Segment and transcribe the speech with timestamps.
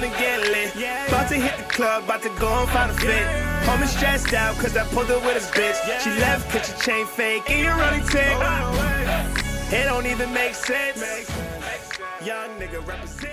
[0.00, 1.08] time to get lit.
[1.08, 3.26] About to hit the club, about to go and find a fit.
[3.66, 6.00] Homie stressed out, cause I pulled her with his bitch.
[6.00, 8.36] She left, cause your chain fake, and you're running tick.
[9.72, 11.00] It don't even make sense.
[12.24, 13.32] Young nigga represent.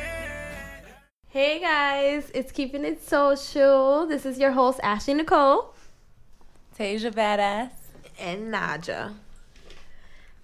[1.27, 4.05] Hey guys, it's Keeping It Social.
[4.05, 5.73] This is your host, Ashley Nicole.
[6.77, 7.71] Tasia Badass.
[8.19, 9.13] And Naja.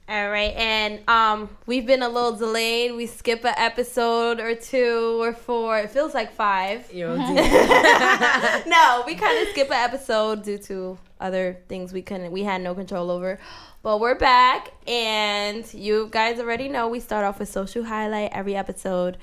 [0.09, 2.95] All right, and um, we've been a little delayed.
[2.95, 5.77] We skip an episode or two or four.
[5.77, 6.91] It feels like five.
[8.65, 12.61] No, we kind of skip an episode due to other things we couldn't, we had
[12.61, 13.37] no control over.
[13.83, 18.55] But we're back, and you guys already know we start off with social highlight every
[18.55, 19.17] episode.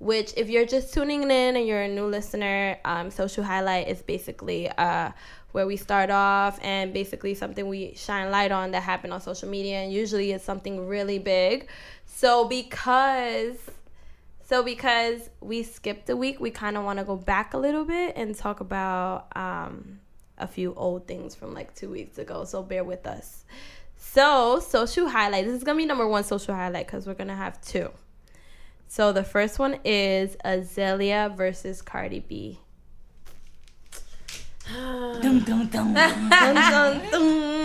[0.00, 4.02] Which, if you're just tuning in and you're a new listener, um, social highlight is
[4.02, 5.12] basically uh,
[5.52, 9.48] where we start off and basically something we shine light on that happened on social
[9.48, 11.68] media, and usually it's something really big.
[12.06, 13.56] So because
[14.44, 17.84] so because we skipped a week, we kind of want to go back a little
[17.84, 20.00] bit and talk about um,
[20.36, 22.44] a few old things from like two weeks ago.
[22.44, 23.44] So bear with us.
[23.96, 25.46] So social highlight.
[25.46, 27.90] This is gonna be number one social highlight because we're gonna have two.
[28.88, 32.58] So the first one is Azealia versus Cardi B.
[35.22, 35.96] Dum dum dum.
[37.12, 37.62] Um,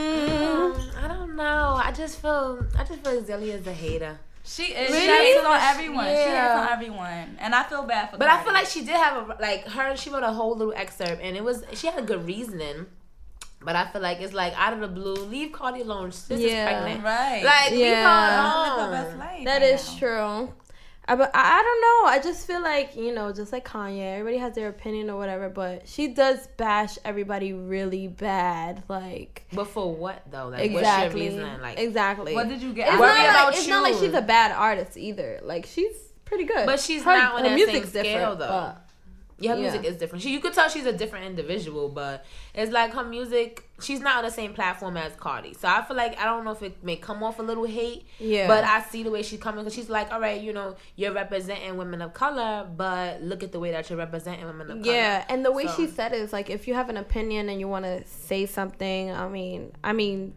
[1.03, 1.79] I don't know.
[1.83, 4.19] I just feel I just feel Azealia's a hater.
[4.43, 4.91] She is.
[4.91, 5.05] Really?
[5.05, 6.05] She hates on everyone.
[6.05, 8.13] She hates on everyone, and I feel bad for.
[8.13, 8.17] Her.
[8.19, 9.95] But I feel like she did have a like her.
[9.95, 12.87] She wrote a whole little excerpt, and it was she had a good reasoning.
[13.61, 16.11] But I feel like it's like out of the blue, leave Cardi alone.
[16.11, 16.47] Sis Yeah.
[16.47, 17.03] is pregnant.
[17.03, 17.43] right.
[17.43, 18.05] Like leave Yeah.
[18.05, 18.91] her Live her alone.
[18.91, 19.99] best life That right is now.
[19.99, 20.53] true.
[21.09, 22.09] I, but I, I don't know.
[22.09, 25.49] I just feel like you know, just like Kanye, everybody has their opinion or whatever.
[25.49, 28.83] But she does bash everybody really bad.
[28.89, 30.49] Like But for what though?
[30.49, 31.61] Like exactly, what's your reasoning?
[31.61, 32.35] Like, exactly.
[32.35, 32.93] What did you get?
[32.93, 33.21] It's out not of it?
[33.23, 35.39] like about it's not like she's a bad artist either.
[35.43, 35.95] Like she's
[36.25, 36.65] pretty good.
[36.65, 38.47] But she's her, not on her that music's same scale, different, though.
[38.47, 38.83] but-
[39.39, 39.61] yeah, her Yeah.
[39.69, 40.23] music is different.
[40.23, 42.25] She you could tell she's a different individual, but
[42.55, 43.69] it's like her music.
[43.81, 46.51] She's not on the same platform as Cardi, so I feel like I don't know
[46.51, 48.07] if it may come off a little hate.
[48.19, 48.47] Yeah.
[48.47, 51.13] But I see the way she's coming because she's like, all right, you know, you're
[51.13, 54.95] representing women of color, but look at the way that you're representing women of color.
[54.95, 57.49] Yeah, and the way So- she said it is like if you have an opinion
[57.49, 60.33] and you want to say something, I mean, I mean,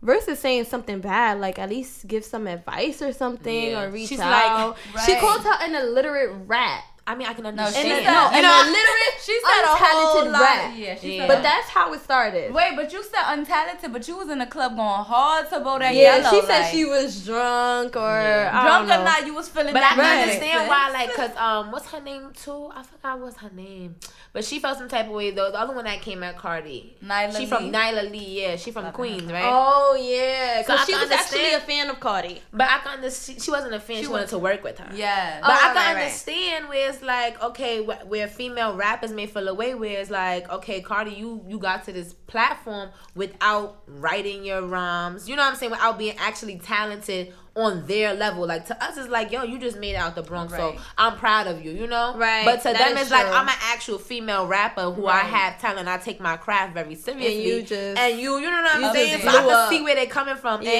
[0.00, 3.82] versus saying something bad, like at least give some advice or something Yeah.
[3.82, 4.70] or reach She's out.
[4.70, 5.20] like- She Right.
[5.20, 6.82] called her an illiterate rat.
[7.04, 7.84] I mean, I can No, understand.
[7.84, 10.40] she And said, no, you an know, illiterate, she said a whole lot.
[10.40, 10.76] rat.
[10.76, 11.22] Yeah, she Yeah.
[11.22, 11.28] said.
[11.34, 12.54] But that's how it started.
[12.54, 15.80] Wait, but you said untalented, but you was in the club going hard to Bodak
[15.80, 16.22] yeah, Yellow.
[16.22, 18.50] Yeah, she said like, she was drunk or Yeah.
[18.54, 19.72] I drunk don't or not, you was feeling.
[19.74, 20.22] But I can bad.
[20.28, 22.70] understand why, like, cause um, what's her name too?
[22.72, 23.96] I forgot what's her name,
[24.32, 25.50] but she felt some type of way though.
[25.50, 28.84] The other one that came at Cardi, Nyla she from Nyla Lee, yeah, she from
[28.84, 29.32] Love Queens, her.
[29.34, 29.42] right?
[29.44, 32.40] Oh yeah, So because she can was actually a fan of Cardi.
[32.52, 33.96] But I can understand she wasn't a fan.
[33.96, 34.88] She, She wanted was- to work with her.
[34.94, 35.40] Yeah.
[35.40, 36.02] But Oh, I can right, right.
[36.04, 40.80] understand where it's like, okay, where female rappers may feel away, where it's like, okay,
[40.80, 45.28] Cardi, you you got to this platform without writing your rhymes.
[45.28, 45.72] You know what I'm saying?
[45.72, 48.46] Without being actually talented on their level.
[48.46, 50.74] Like to us, it's like, yo, you just made it out the Bronx, Right.
[50.76, 51.70] so I'm proud of you.
[51.72, 52.14] You know?
[52.16, 53.26] Right, But to that them, is it's like.
[53.26, 55.86] I'm an actual female rapper who I have talent.
[55.88, 57.34] I take my craft very seriously.
[57.34, 59.20] And you just- and you, you know what I'm saying?
[59.20, 59.68] So I can up.
[59.70, 60.62] see where they're coming from.
[60.62, 60.70] Yeah.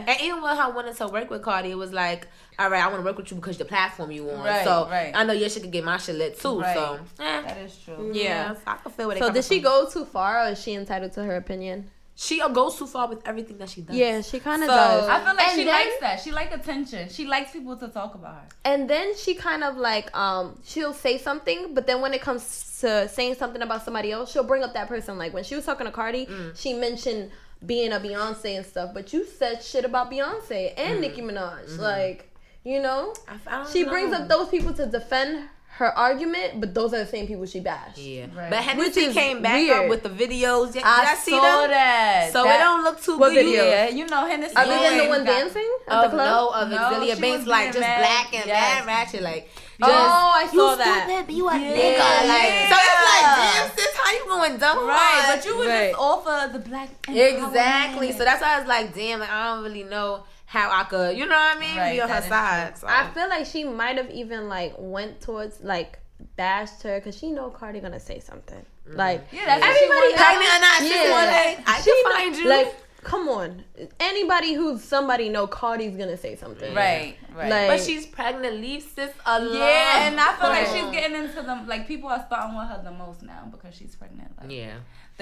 [0.00, 2.28] And, and even when her wanting to work with Cardi, it was like,
[2.58, 4.42] all right, I want to work with you because the platform you on.
[4.44, 5.12] Right, so right.
[5.14, 6.60] I know your shit could get my shit lit too.
[6.60, 6.74] Right.
[6.74, 7.42] So eh.
[7.42, 8.10] That is true.
[8.14, 8.54] Yeah.
[8.54, 9.70] so I can feel where they So did she from.
[9.70, 11.90] go too far, or is she entitled to her opinion?
[12.26, 13.96] She goes too far with everything that she does.
[13.96, 15.08] Yeah, she kind of So- does.
[15.08, 16.20] I feel like And she then- likes that.
[16.24, 17.08] She like attention.
[17.08, 18.46] She likes people to talk about her.
[18.64, 22.42] And then she kind of like um she'll say something, but then when it comes
[22.82, 25.18] to saying something about somebody else, she'll bring up that person.
[25.18, 26.56] Like when she was talking to Cardi, Mm.
[26.56, 27.32] she mentioned
[27.66, 31.78] being a Beyonce and stuff, but you said shit about Beyonce and Nicki Minaj.
[31.78, 32.20] Like,
[32.64, 33.12] you know?
[33.26, 33.38] Mm.
[33.46, 36.98] I, I don't She brings up those people to defend her argument, but those are
[36.98, 37.96] the same people she bashed.
[37.98, 38.50] Yeah, Right.
[38.50, 39.76] but Which Hennessy is came back weird.
[39.84, 40.72] up with the videos.
[40.74, 41.70] Did, I I see saw them?
[41.70, 42.30] that.
[42.32, 43.46] So That- it don't look too What good.
[43.46, 43.64] video?
[43.64, 44.54] Yeah, you know Hennessy.
[44.54, 46.62] Other than the always one dancing at the oh, Of no, club?
[46.62, 47.98] of No, Azealia she Banks, like just mad.
[48.00, 48.84] black and Yes.
[48.84, 49.50] mad ratchet, like.
[49.84, 51.04] Oh, I saw you that.
[51.08, 51.72] stupid, but you a Yeah.
[51.72, 52.28] nigga.
[52.28, 53.52] Like, so it's like, Yeah.
[53.66, 54.86] damn, sis, how you going dumb?
[54.86, 55.36] Right, hard?
[55.40, 55.90] but you was Right.
[55.90, 56.88] just offer the black.
[57.08, 58.12] Exactly.
[58.12, 61.16] So that's why I was like, damn, like, I don't really know how I could,
[61.16, 62.76] you know what I mean, Right, be on her side.
[62.76, 62.86] So.
[62.86, 65.98] I feel like she might have even like went towards like
[66.36, 68.64] bashed her because she know Cardi gonna say something.
[68.86, 68.98] Mm-hmm.
[68.98, 70.12] Like Yeah, that's what she everybody.
[70.14, 71.10] Pregnant or not, she's Yeah.
[71.10, 72.48] one like, I she can find you.
[72.50, 73.64] Like, come on,
[73.98, 76.74] anybody who's somebody know Cardi's gonna say something.
[76.74, 77.48] Right, right.
[77.50, 78.60] Like- But she's pregnant.
[78.60, 79.56] Leave sis alone.
[79.56, 81.66] yeah, and I feel like she's getting into them.
[81.66, 84.32] Like people are starting with her the most now because she's pregnant.
[84.38, 84.74] Like, Yeah.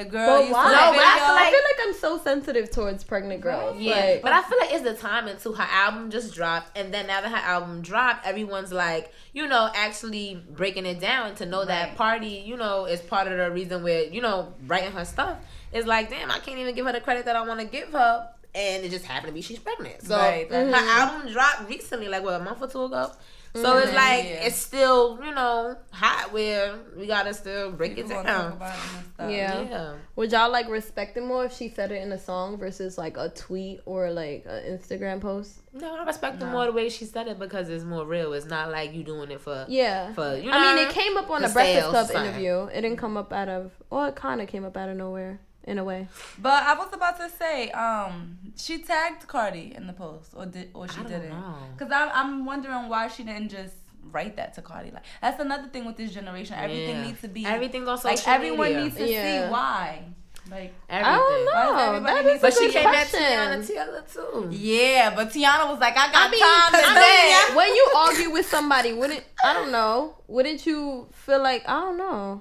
[0.05, 0.65] The girl But used why?
[0.65, 3.41] to No, no, but I feel I like- feel like I'm so sensitive towards pregnant
[3.43, 3.75] girls.
[3.75, 3.83] Right.
[3.83, 5.53] Yeah, Like, but I feel like it's the timing too.
[5.53, 9.71] Her album just dropped, and then now that her album dropped, everyone's like, you know,
[9.75, 13.83] actually breaking it down to know that party, you know, is part of the reason
[13.83, 15.39] where you know writing her stuff.
[15.73, 17.91] It's like, damn, I can't even give her the credit that I want to give
[17.93, 20.03] her, and it just happened to be she's pregnant.
[20.03, 23.13] So Right, her that's- album dropped recently, like what a month or two ago.
[23.55, 23.95] So it's Mhm.
[23.95, 24.47] like Yeah.
[24.47, 28.53] it's still, you know, hot where we gotta still break people it down.
[29.19, 29.31] it.
[29.31, 29.61] Yeah.
[29.63, 29.93] Yeah.
[30.15, 33.17] would y'all like respect it more if she said it in a song versus like
[33.17, 35.61] a tweet or like an Instagram post?
[35.73, 36.53] No, I respect the No.
[36.53, 38.33] more the way she said it because it's more real.
[38.35, 40.13] It's not like you doing it for Yeah.
[40.13, 40.57] for you know.
[40.57, 42.27] I mean, it came up on the the Breakfast Club sign.
[42.27, 42.65] interview.
[42.73, 45.41] It didn't come up out of, well, it kind of came up out of nowhere
[45.71, 46.09] in a way.
[46.39, 50.71] But I was about to say, um, she tagged Cardi in the post, or did,
[50.75, 51.43] or she I don't didn't?
[51.77, 53.75] Because I'm, I'm wondering why she didn't just
[54.15, 54.91] write that to Cardi.
[54.91, 56.57] Like that's another thing with this generation.
[56.59, 57.07] Everything Yeah.
[57.07, 58.83] needs to be Everything on social like everyone media.
[58.83, 59.47] needs to Yeah.
[59.47, 60.05] see why.
[60.51, 61.15] Like Everything.
[61.15, 61.83] I don't know.
[61.89, 63.21] everybody That need is to a But she came at question.
[63.21, 64.49] Teyana Taylor too.
[64.51, 67.01] yeah, but Teyana was like, I got I mean, time 'cause today.
[67.01, 70.17] I mean, when you argue with somebody, wouldn't I don't know?
[70.27, 72.41] Wouldn't you feel like I don't know?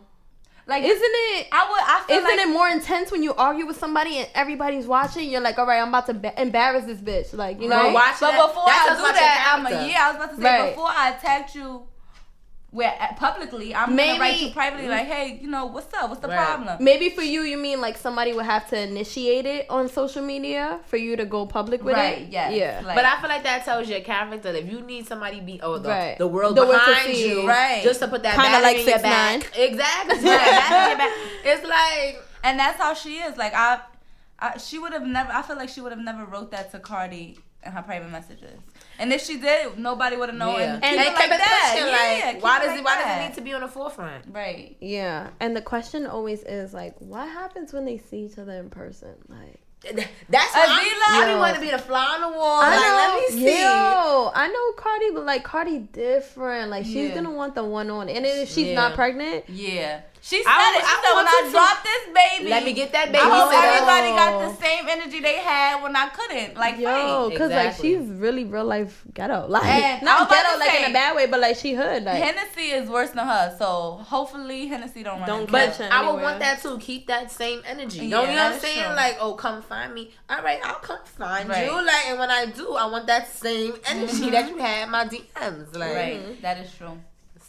[0.70, 1.48] Like Isn't it?
[1.52, 1.82] I would.
[1.82, 5.30] I feel Isn't like it more intense when you argue with somebody and everybody's watching?
[5.30, 7.34] You're like, all right, I'm about to ba- embarrass this bitch.
[7.36, 7.76] Like, you know?
[7.86, 7.94] Right.
[7.94, 8.48] watch But that.
[8.48, 9.98] before I do that, I'm a, yeah.
[10.06, 10.70] I was about to say Right.
[10.76, 11.84] before I attacked you,
[12.72, 16.10] where uh, publicly, I'm Maybe- gonna write you privately like, hey, you know, what's up?
[16.10, 16.38] What's the Right.
[16.38, 16.78] problem?
[16.80, 20.80] Maybe for you, you mean like somebody would have to initiate it on social media
[20.86, 22.20] for you to go public with right?
[22.20, 22.30] it?
[22.30, 22.54] Yes.
[22.54, 22.82] Yeah.
[22.86, 24.52] Like, But I feel like that tells your character.
[24.52, 26.18] that If you need somebody be oh the, Right.
[26.20, 27.30] the world The world to behind see.
[27.30, 27.82] you, Right.
[27.84, 29.02] Just to put that Kinda like in your 6ix9ine.
[29.42, 29.58] back.
[29.58, 30.16] Exactly.
[30.16, 31.18] Put that battery in your back.
[31.58, 33.36] It's like and that's how she is.
[33.36, 33.80] Like I,
[34.40, 35.32] I she would have never.
[35.32, 38.60] I feel like she would have never wrote that to Cardi in her private messages.
[39.00, 40.60] And if she did, nobody would have known.
[40.60, 40.74] yeah.
[40.76, 41.70] And, And, keep it it kept like it that.
[41.72, 41.88] pushing.
[41.88, 43.62] Yeah, like keep why it does like it why does it need to be on
[43.62, 44.26] the forefront?
[44.32, 44.78] Right.
[44.82, 45.30] Yeah.
[45.40, 49.16] And the question always is like, what happens when they see each other in person?
[49.30, 49.60] Like,
[50.30, 51.40] That's why I'm, Azila- I be Yo.
[51.40, 52.60] wanting to be the fly on the wall.
[52.62, 53.62] I like, know, let me see.
[53.62, 56.70] yo, I know Cardi, but like Cardi different.
[56.70, 57.16] Like she's Yeah.
[57.16, 58.76] gonna want the one on, and if she's Yeah.
[58.76, 60.02] not pregnant, Yeah.
[60.30, 60.82] She said I- it.
[60.82, 63.18] She I said when I to- dropped this baby, Let me get that baby.
[63.18, 66.56] I hope everybody got the same energy they had when I couldn't.
[66.56, 67.38] Like, yo, fake.
[67.40, 70.74] cause like she's really real life ghetto, like And not was about ghetto to like
[70.82, 74.00] in a bad way, but like she hood, like Hennessy is worse than her, so
[74.06, 75.28] hopefully Hennessy don't run.
[75.28, 75.86] Don't into catch her.
[75.86, 75.90] her.
[75.94, 76.78] I would want that too.
[76.78, 78.06] Keep that same energy.
[78.06, 78.84] Yeah, you know what I'm saying?
[78.86, 78.96] true.
[78.96, 80.12] Like, oh, come find me.
[80.30, 81.66] All right, I'll come find Right.
[81.66, 81.74] you.
[81.74, 84.58] Like, and when I do, I want that same energy that mm-hmm.
[84.58, 85.76] you had in my DMs.
[85.76, 86.98] Like, Right, that is true.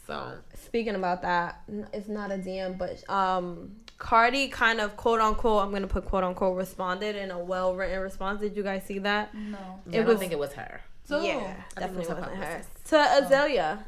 [0.06, 0.32] so
[0.70, 1.62] Speaking about that,
[1.93, 6.22] it's not a DM, but um, Cardi kind of quote unquote, I'm gonna put quote
[6.22, 8.40] unquote responded in a well written response.
[8.40, 9.34] Did you guys see that?
[9.34, 9.58] No.
[9.88, 10.81] I don't was- think it was her.
[11.05, 12.44] So, yeah, I definitely was her wasn't her.
[12.44, 12.84] publicist.
[12.90, 13.78] To Azealia,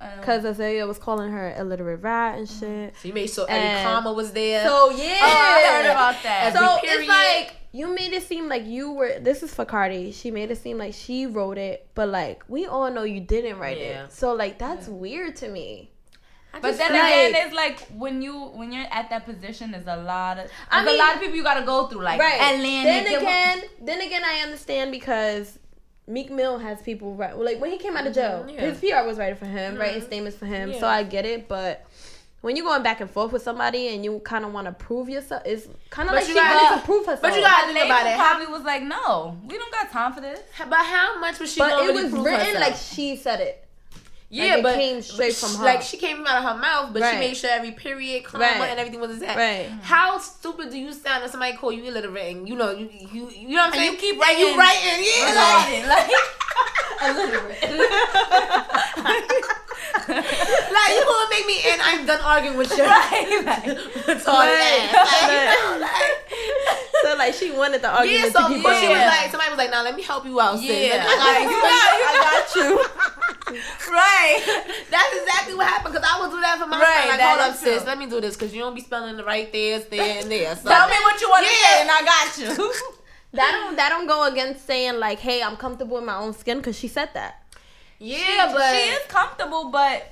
[0.00, 2.94] um, because Azealia was calling her illiterate rat and shit.
[2.96, 4.64] So you made sure every And- comma was there.
[4.66, 6.54] So yeah, oh, I heard about that.
[6.54, 9.18] So it's like you made it seem like you were.
[9.20, 10.12] This is for Cardi.
[10.12, 13.58] She made it seem like she wrote it, but like we all know you didn't
[13.58, 14.04] write Yeah.
[14.04, 14.12] it.
[14.14, 15.90] So like that's weird to me.
[16.54, 19.86] I But then feel again, it's like when you when you're at that position, there's
[19.86, 22.40] a lot of I mean- a lot of people you gotta go through, like right.
[22.40, 22.88] Atlanta.
[22.88, 25.58] then give- again, then again, I understand because
[26.06, 27.34] Meek Mill has people right.
[27.34, 28.60] Well, like when he came out of jail, yeah.
[28.60, 30.06] his PR was writing for him, writing mm-hmm.
[30.06, 30.74] statements for him.
[30.74, 31.86] So I get it, but.
[32.42, 35.08] When you're going back and forth with somebody and you kind of want to prove
[35.08, 37.22] yourself, it's kind of like you she gotta- wanted to prove herself.
[37.22, 38.16] but you gotta think about it.
[38.16, 40.40] Probably was like, no, we don't got time for this.
[40.58, 42.60] but how much was she but gonna it really was prove written herself?
[42.60, 43.64] like she said it.
[44.34, 45.64] Yeah, it but came straight from she- her.
[45.64, 47.12] Like she came out of her mouth, but Right.
[47.12, 48.70] she made sure every period, comma, Right.
[48.70, 49.36] and everything was exact.
[49.36, 49.66] Right.
[49.68, 49.80] Mm-hmm.
[49.82, 53.28] How stupid do you sound if somebody call you illiterate and you know you you
[53.30, 53.92] you know what I'm And saying?
[53.92, 56.10] you keep and you writing- writing, yeah, like,
[57.16, 57.62] illiterate.
[60.08, 62.84] like you gonna make me and I'm done arguing with you.
[62.84, 63.64] Right, like-
[64.06, 65.80] Retarded ass.
[65.80, 66.20] Like, like-
[67.02, 69.50] So like she wanted the yeah, argument so to keep but she was like, somebody
[69.50, 70.68] was like, "Now let me help you out, sis.
[70.68, 71.58] Yeah, Let me- I got you
[72.06, 72.84] I got you."
[73.90, 74.40] right.
[74.90, 77.08] That's exactly what happened because I would do that for my Right, friend.
[77.10, 77.86] Like, that hold up, is sis, true.
[77.88, 80.54] let me do this because you don't be spelling the right there's, there, and there.
[80.56, 81.74] So Tell me what you want to Yeah.
[81.74, 82.72] say, and I got you.
[83.34, 86.58] That don't that don't go against saying like, hey, I'm comfortable in my own skin
[86.58, 87.42] because she said that.
[87.98, 90.04] yeah, but she is comfortable, but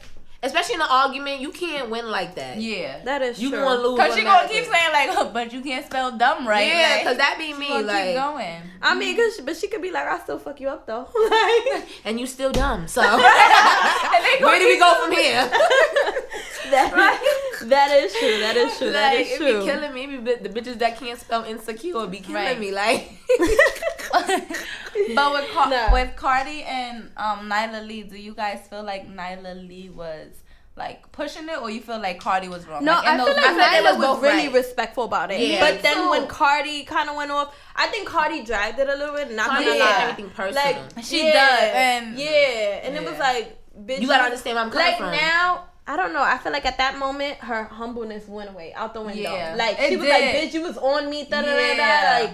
[0.43, 2.57] especially in an argument, you can't win like that.
[2.61, 3.03] yeah.
[3.05, 3.45] That is true.
[3.45, 3.61] you true.
[3.61, 3.99] gonna lose.
[3.99, 6.67] Cause she gonna keep saying like, oh, but you can't spell dumb right.
[6.67, 7.69] Yeah, like, because that be me.
[7.69, 8.63] gonna Like, keep going.
[8.83, 11.07] I mean, cause but she could be like, I still fuck you up though.
[11.31, 12.89] like and you still dumb.
[12.89, 13.03] So
[14.41, 15.51] where do we go from here?
[16.71, 17.21] that,
[17.65, 18.39] that is true.
[18.41, 18.93] That is true.
[18.93, 19.61] That like, is it true.
[19.61, 20.05] be killing me.
[20.05, 22.59] It be the bitches that can't spell insecure be killing Right.
[22.61, 22.73] me.
[22.73, 23.11] Like,
[25.15, 25.89] but with Car- No.
[25.93, 30.30] with Cardi and um Nyla Lee, do you guys feel like Nyla Lee was
[30.81, 32.85] like pushing it, or you feel like Cardi was wrong?
[32.85, 34.55] No, like, in I feel those like I feel like Nyla was was really right.
[34.55, 35.41] respectful about it.
[35.41, 35.61] Yeah.
[35.61, 38.97] but then So- when Cardi kind of went off, I think Cardi dragged it a
[38.97, 39.31] little bit.
[39.31, 39.85] Not Cardi gonna Yeah.
[39.85, 39.97] yeah.
[39.97, 40.03] lie.
[40.11, 40.65] everything personal.
[40.97, 44.65] Like She yeah, does, and- yeah, and it was like, bitch, you gotta understand where
[44.65, 45.13] I'm coming like from.
[45.13, 45.67] now.
[45.87, 46.23] I don't know.
[46.23, 49.35] I feel like at that moment, her humbleness went away out the window.
[49.35, 49.55] Yeah.
[49.57, 50.13] Like It she was did.
[50.13, 51.75] like, "Bitch, you was on me." Da da da da.
[51.75, 52.19] Yeah.
[52.23, 52.31] Like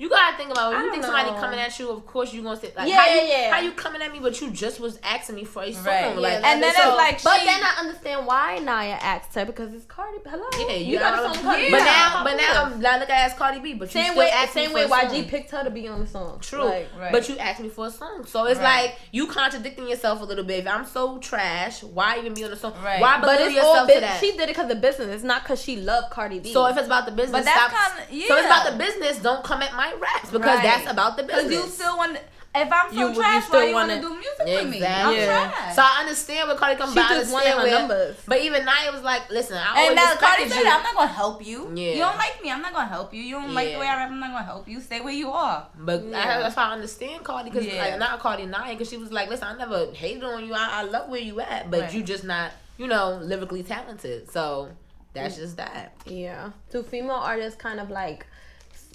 [0.00, 1.90] You gotta think about when you think don't somebody coming at you.
[1.90, 3.52] Of course, you gonna say like, Yeah, how you, yeah.
[3.52, 5.84] how you coming at me, but you just was asking me for a song.
[5.86, 6.16] Right.
[6.16, 9.34] Like, Yeah, and then so- it's like But she, then I understand why Naya asked
[9.34, 10.18] her because it's Cardi.
[10.24, 11.64] Hello, yeah, you, you got a song Cardi.
[11.64, 11.70] Yeah.
[11.72, 12.64] But now, but now.
[12.66, 14.84] I'm like, look, I asked Cardi B, but you same way, same way.
[14.86, 16.38] YG picked her to be on the song.
[16.42, 17.10] True, Like, Right.
[17.10, 18.82] but you asked me for a song, so it's Right.
[18.90, 20.60] like you contradicting yourself a little bit.
[20.60, 22.74] If I'm so trash, why even be on the song?
[22.84, 23.00] Right.
[23.00, 24.20] Why but belittle it's all yourself to that?
[24.20, 25.08] She did it because of business.
[25.08, 26.52] It's not because she loved Cardi B.
[26.52, 29.18] so if it's about the business, But that's kinda- So it's about the business.
[29.18, 30.62] Don't come at my raps because Right.
[30.62, 31.44] that's about the business.
[31.48, 32.18] because you still want.
[32.54, 34.46] If I'm so You- you trash, still why you want to wanna- do music with
[34.48, 34.56] me?
[34.56, 35.16] I'm Exactly.
[35.18, 35.50] Yeah.
[35.50, 35.76] trash.
[35.76, 36.98] So I understand what Cardi comes She.
[36.98, 38.16] I just wanted understand her where- numbers.
[38.26, 40.64] But even Nia was like, listen, I and always now Cardi respected said, you.
[40.64, 41.70] that, I'm not gonna help you.
[41.74, 41.92] Yeah.
[41.92, 43.22] You don't like me, I'm not gonna help you.
[43.22, 44.80] You don't like the way I rap, I'm not gonna help you.
[44.80, 45.66] Stay where you are.
[45.74, 45.80] Yeah.
[45.84, 47.82] But I, that's why I understand Cardi because Yeah.
[47.82, 50.54] like not Cardi Nia because she was like, listen, I never hated on you.
[50.54, 51.92] I, I love where you at, but Right.
[51.92, 54.32] you just not, you know, lyrically talented.
[54.32, 54.70] So
[55.12, 55.38] that's mm.
[55.40, 55.92] just that.
[56.06, 58.26] yeah, do female artists kind of like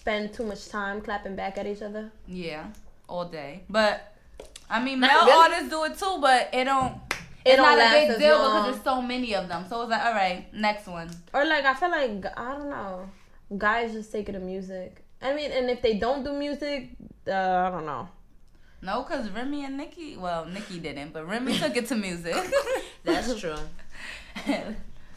[0.03, 2.11] spend too much time clapping back at each other?
[2.27, 2.65] Yeah,
[3.07, 3.63] all day.
[3.69, 4.13] But
[4.69, 5.43] I mean, Not male really.
[5.43, 6.95] artists do it too, but it don't.
[7.45, 8.51] It It's don't not a big deal long.
[8.51, 9.65] because there's so many of them.
[9.69, 11.09] So it's like, all right, next one.
[11.33, 13.09] Or like I feel like I don't know,
[13.57, 15.03] guys just take it to music.
[15.21, 16.89] I mean, and if they don't do music,
[17.27, 18.09] uh, I don't know.
[18.81, 22.35] No, because Remy and Nicki, well, Nicki didn't, but Remy took it to music.
[23.05, 23.55] That's true.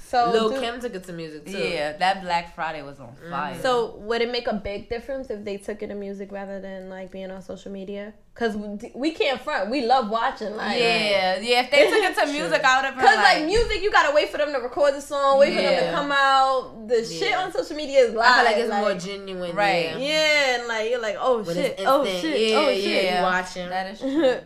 [0.08, 1.58] So Lil do- Kim took it to music too.
[1.58, 3.30] yeah, that Black Friday was on Mm-hmm.
[3.30, 3.58] fire.
[3.60, 6.88] So would it make a big difference if they took it to music rather than
[6.88, 8.14] like being on social media?
[8.34, 9.70] Cause we, we can't front.
[9.70, 10.54] We love watching.
[10.54, 11.62] Like, yeah, yeah.
[11.62, 14.14] If they took it to music, I would have Cause like, like, music, you gotta
[14.14, 16.86] wait for them to record the song, wait for them to come out.
[16.86, 18.28] The shit on social media is live.
[18.30, 19.56] I feel like it's more genuine.
[19.56, 19.90] Right.
[19.92, 19.98] Yeah.
[19.98, 23.14] Yeah, and like you're like, oh When shit, oh shit, Yeah, oh yeah, shit.
[23.16, 23.68] you watching.
[23.70, 24.36] that is true.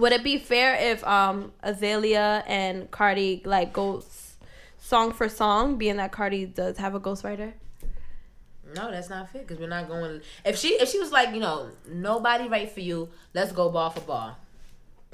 [0.00, 4.23] Would it be fair if um Azealia and Cardi like go s-
[4.84, 7.52] song for song, being that Cardi does have a ghostwriter?
[8.76, 10.20] No, that's not fair because we're not going.
[10.44, 13.90] If she if she was like, you know, nobody write for you, let's go ball
[13.90, 14.36] for ball.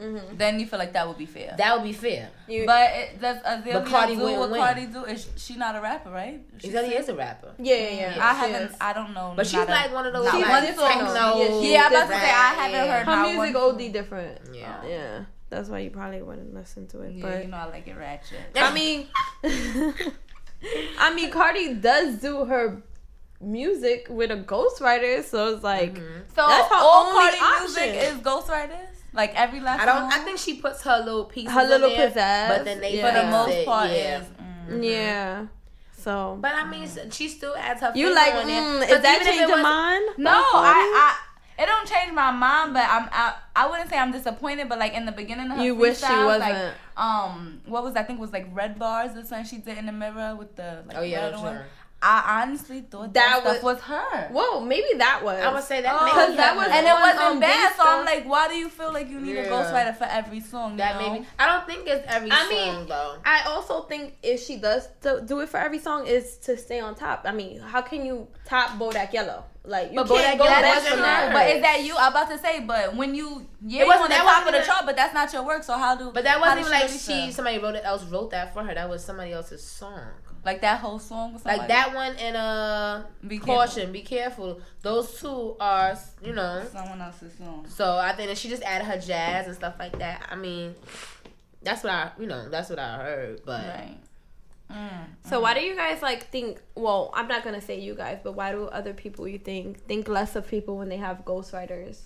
[0.00, 0.38] Mm-hmm.
[0.38, 1.54] then you feel like that would be fair.
[1.58, 2.30] That would be fair.
[2.48, 4.58] You, but it, does Azealia Cardi do what win.
[4.58, 5.04] Cardi do?
[5.04, 6.40] Is she not a rapper, right?
[6.56, 6.92] She Azealia sing?
[7.00, 8.30] is a rapper, yeah, yeah, yeah.
[8.30, 8.70] I haven't.
[8.70, 8.76] is.
[8.80, 9.34] I don't know.
[9.36, 10.90] but she's not a- like one of those not She's one like different.
[10.90, 11.12] song.
[11.12, 11.60] techno.
[11.60, 14.38] Yeah, Yeah, I'm about to say I haven't heard Her not music one OD different.
[14.54, 14.84] Yeah.
[14.88, 15.24] Yeah.
[15.50, 17.12] That's why you probably wouldn't listen to it.
[17.14, 18.38] Yeah, but you know I like it ratchet.
[18.56, 19.06] I mean,
[20.98, 22.82] I mean, Cardi does do her
[23.40, 26.22] music with a ghostwriter, so it's like, Mhm.
[26.36, 28.86] So That's her all only Cardi music is ghostwriters.
[29.12, 29.80] Like every last.
[29.80, 30.10] I don't.
[30.10, 30.20] song?
[30.20, 31.52] I think she puts her little pieces.
[31.52, 33.08] Her little there, pizzazz, but then they yeah.
[33.08, 34.20] for the most it, part yeah.
[34.20, 34.26] is.
[34.70, 34.84] mm.
[34.88, 35.46] yeah.
[35.96, 37.92] So But I mean, she still adds her.
[37.96, 38.62] you like, on there.
[38.62, 40.04] mm, 'Cause is that even if change your was- mind?
[40.18, 40.30] No.
[40.30, 40.38] I,
[40.96, 41.16] I.
[41.60, 43.08] It don't change my mind, but I'm.
[43.12, 45.98] I, I wouldn't say I'm disappointed, but like in the beginning of her You wish
[45.98, 46.40] she wasn't.
[46.54, 49.76] Like, um, what was I think it was like red bars or something she did
[49.76, 51.54] in the mirror with the like Oh yeah, red I'm one.
[51.56, 51.66] sure.
[52.02, 54.28] I honestly thought That that, stuff was- was her.
[54.28, 55.38] Whoa, maybe that was.
[55.38, 55.94] I would say that.
[55.94, 57.76] Oh, maybe Because that was and it wasn't um, bad.
[57.76, 60.72] So I'm like, why do you feel like you need a ghostwriter for every song?
[60.72, 61.12] You that know?
[61.12, 61.26] maybe.
[61.38, 63.16] I don't think it's every I mean, though.
[63.22, 66.80] I also think if she does do do it for every song, is to stay
[66.80, 67.24] on top.
[67.26, 69.44] I mean, how can you top Bodak Yellow?
[69.70, 71.32] Like you But can't go back from that.
[71.32, 71.94] But is that you?
[71.96, 74.52] I'm about to say, but when you yeah, It wasn't- on the that top of
[74.52, 75.62] the chart, but that's not your work.
[75.62, 76.10] So how do?
[76.12, 78.74] But that wasn't even like she somebody wrote it else wrote that for her.
[78.74, 80.10] That was somebody else's song.
[80.44, 81.34] like that whole song.
[81.36, 83.54] Or Like that one and uh Be careful.
[83.54, 84.60] caution, be careful.
[84.82, 86.64] Those two are you know.
[86.72, 87.64] Someone else's song.
[87.68, 90.26] So I think that she just added her jazz and stuff like that.
[90.30, 90.74] I mean,
[91.62, 93.42] that's what I you know that's what I heard.
[93.46, 93.98] But Right.
[94.70, 95.06] Mm.
[95.28, 96.60] So why do you guys like think?
[96.74, 100.08] Well, I'm not gonna say you guys, but why do other people you think think
[100.08, 101.98] less of people when they have ghostwriters?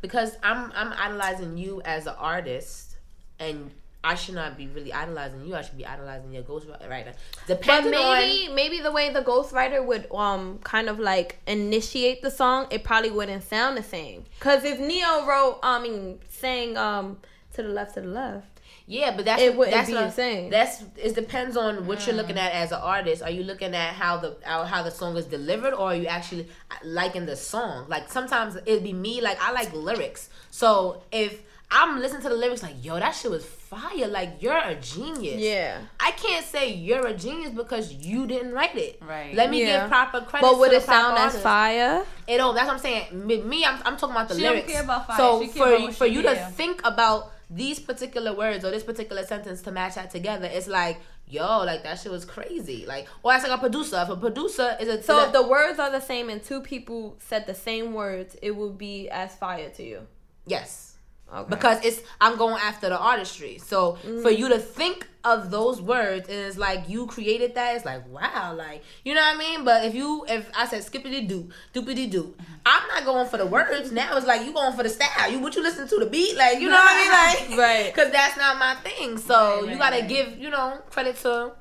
[0.00, 2.96] because I'm I'm idolizing you as an artist,
[3.38, 3.70] and
[4.04, 5.54] I should not be really idolizing you.
[5.54, 6.80] I should be idolizing your ghostwriter.
[6.88, 12.30] But Depending maybe maybe the way the ghostwriter would um kind of like initiate the
[12.30, 14.24] song, it probably wouldn't sound the same.
[14.40, 17.18] Cause if Ne-Yo wrote, I mean, sang um
[17.54, 18.55] to the left to the left,
[18.88, 20.48] Yeah, but that's It wouldn't that's be what- the same.
[20.50, 22.18] That's it depends on what you're Mm.
[22.18, 23.20] looking at as an artist.
[23.22, 26.06] Are you looking at how the how how the song is delivered, or are you
[26.06, 26.48] actually
[26.84, 27.86] liking the song?
[27.88, 29.20] Like sometimes it'd be me.
[29.20, 33.28] Like I like lyrics, so if I'm listening to the lyrics like, yo, that shit
[33.28, 34.06] was fire.
[34.06, 35.40] Like you're a genius.
[35.40, 35.78] Yeah.
[35.98, 39.00] I can't say you're a genius because you didn't write it.
[39.02, 39.34] Right.
[39.34, 39.80] Let me Yeah.
[39.80, 40.46] give proper credit.
[40.46, 42.04] But would to it the sound as fire?
[42.28, 42.54] It don't.
[42.54, 43.26] That's what I'm saying.
[43.26, 44.72] Me, me, I'm, I'm talking about the She don't lyrics.
[44.72, 45.16] care about fire.
[45.16, 46.48] So She care for you, for you to hear.
[46.54, 51.00] think about these particular words or this particular sentence to match that together, it's like,
[51.28, 52.84] yo, like that shit was crazy.
[52.86, 54.00] Like, or that's like a producer.
[54.02, 57.16] If a producer is a So if the words are the same and two people
[57.20, 60.06] said the same words, it will be as fire to you.
[60.46, 60.95] yes.
[61.34, 61.50] Okay.
[61.50, 63.58] because it's I'm going after the artistry.
[63.58, 64.38] So for Mm.
[64.38, 68.54] you to think of those words and it's like you created that, it's like wow,
[68.56, 69.64] like you know what I mean.
[69.64, 72.32] But if you if I said skippity doo, doopity doo,
[72.64, 73.90] I'm not going for the words.
[73.90, 75.28] Now it's like you going for the style.
[75.30, 77.86] You what you listen to the beat, like you know what I mean, like Right.
[77.94, 79.18] Because that's not my thing.
[79.18, 80.08] So Right, you gotta right.
[80.08, 81.52] give you know credit to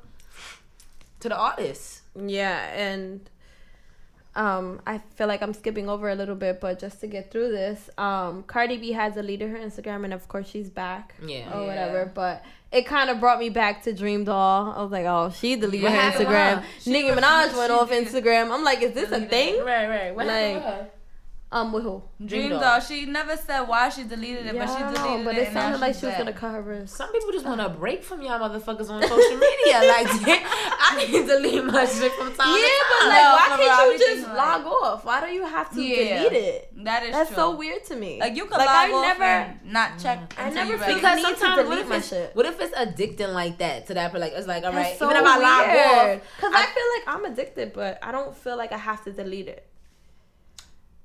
[1.22, 2.02] to the artist.
[2.16, 3.28] Yeah, and
[4.36, 7.52] um, I feel like I'm skipping over a little bit, but just to get through
[7.52, 11.58] this, um, Cardi B has deleted her Instagram, and of course she's back Yeah.
[11.58, 11.68] or Yeah.
[11.68, 12.12] whatever.
[12.14, 14.74] But it kind of brought me back to Dream Doll.
[14.76, 16.56] I was like, oh, she deleted What her Instagram.
[16.60, 16.64] her?
[16.82, 17.90] She Nicki was- Minaj went off.
[17.92, 18.52] Instagram.
[18.52, 19.64] I'm like, is this a thing?
[19.64, 20.16] Right, right.
[20.16, 20.90] What happened Like, her?
[21.52, 22.04] Um, with who?
[22.26, 22.60] Dream Doll.
[22.60, 22.80] Doll.
[22.82, 25.42] She never said why she deleted it, Yeah, but she deleted don't know, but it.
[25.42, 26.96] it and sounded like she was gonna cut her wrist.
[26.98, 29.78] Some people just want a break from y'all motherfuckers on social media.
[29.88, 33.46] Like, I need to leave my shit from time Yeah, to but like, No, why
[33.48, 35.06] for I can't you just thinking, log like- off?
[35.06, 36.24] Why do you have to Yeah.
[36.24, 36.72] delete it?
[36.84, 37.36] That is That's true.
[37.36, 38.20] so weird to me.
[38.20, 40.34] Like you could Like, log I off never- and not check.
[40.38, 40.96] I until never you feel ready.
[40.96, 42.36] because need to sometimes what delete my shit.
[42.36, 44.12] what if it's addicting like that to that?
[44.12, 46.18] But like it's like all right, That's so even if I log weird.
[46.18, 49.04] off, Because I- I, feel like I'm addicted, but I don't feel like I have
[49.06, 49.66] to delete it.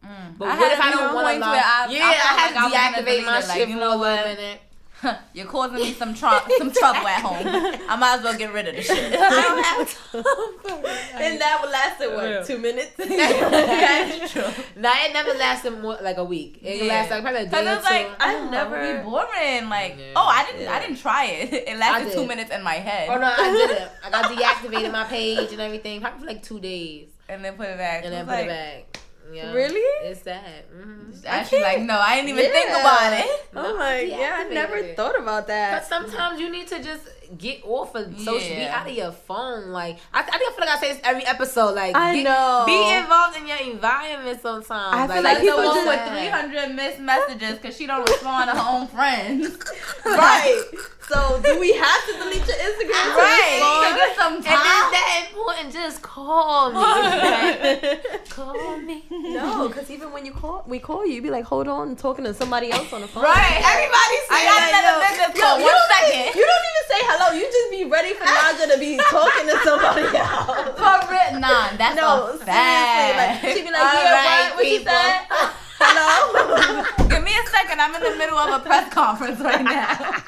[0.04, 0.38] Mm.
[0.38, 2.52] But I what had if I to don't want to point I, yeah, I, I,
[2.52, 3.48] felt have like to deactivate my delete it.
[3.48, 4.24] Like, shit you for know a what?
[4.26, 4.60] minute.
[5.32, 6.26] You're causing me some tr-
[6.58, 7.46] some trouble at home.
[7.88, 9.14] I might as well get rid of the shit.
[9.18, 11.00] I don't have time for it.
[11.14, 12.36] And that lasted Yeah.
[12.38, 12.92] what two minutes?
[12.98, 14.42] That's true.
[14.76, 16.58] Nah, it never lasted more like a week.
[16.62, 16.88] It Yeah.
[16.88, 18.14] lasted like probably a day Cause it's like two.
[18.20, 19.68] I I've never never- be boring.
[19.70, 20.12] Like Yeah.
[20.16, 20.72] oh, I didn't Yeah.
[20.74, 21.52] I didn't try it.
[21.68, 23.08] It lasted two minutes in my head.
[23.10, 23.90] Oh no, I did it.
[24.04, 27.68] I got deactivated my page and everything, probably for like two days, And then put
[27.68, 28.04] it back.
[28.04, 28.48] and then put like, it
[28.92, 28.99] back.
[29.32, 29.52] Yeah.
[29.52, 30.08] Really?
[30.08, 30.64] It's sad.
[30.74, 31.12] Mm-hmm.
[31.26, 33.48] Actually, like no, I didn't even think about it.
[33.56, 34.96] I'm like, yeah, I never it.
[34.96, 35.80] thought about that.
[35.80, 37.08] But sometimes you need to just
[37.38, 39.70] get off of social, be out of your phone.
[39.70, 41.74] Like I, I think I feel like I say this every episode.
[41.74, 42.64] Like I get- know.
[42.66, 44.70] be involved in your environment sometimes.
[44.96, 48.08] I feel Like, like the people one just- with 300 missed messages because she don't
[48.08, 49.56] respond to her own friends.
[50.04, 50.62] right.
[51.08, 53.16] So do we have to delete your Instagram?
[53.18, 53.58] Right.
[53.58, 53.82] respond?
[53.90, 54.44] To get some And is
[54.94, 55.72] that important?
[55.72, 56.78] Just call me.
[56.78, 59.04] Like, call me.
[59.10, 62.24] No, because even when you call, we call you, you be like, hold on, talking
[62.26, 63.24] to somebody else on the phone.
[63.24, 63.58] Right.
[63.58, 65.58] Everybody's I got like, another yo, business yo, call.
[65.58, 66.20] you One don't second.
[66.20, 67.19] Even, you don't even say hello.
[67.32, 70.76] You just be ready for Naja to be talking to somebody else.
[70.76, 73.42] For real, nah, that's No, a fact.
[73.44, 74.56] Like, she be like, All yeah, right, what?
[74.56, 74.92] What she people.
[74.92, 75.20] said?
[75.82, 77.08] Hello?
[77.08, 77.80] Give me a second.
[77.80, 80.14] I'm in the middle of a press conference right now.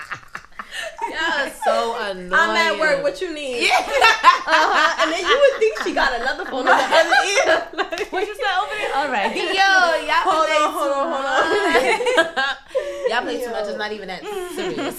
[1.02, 2.32] Y'all so annoying.
[2.32, 3.02] I'm at work.
[3.02, 3.66] What you need?
[3.66, 3.76] Yeah.
[3.78, 5.02] Uh-huh.
[5.02, 7.68] And then you would think she got another phone on the other ear.
[7.74, 8.96] Like, What you said over there?
[8.96, 9.34] All right.
[9.36, 11.26] Yo, y'all Hold play on, hold too on, hold
[12.26, 12.56] on.
[13.10, 13.66] y'all play too much.
[13.68, 14.22] It's not even that
[14.56, 14.96] serious.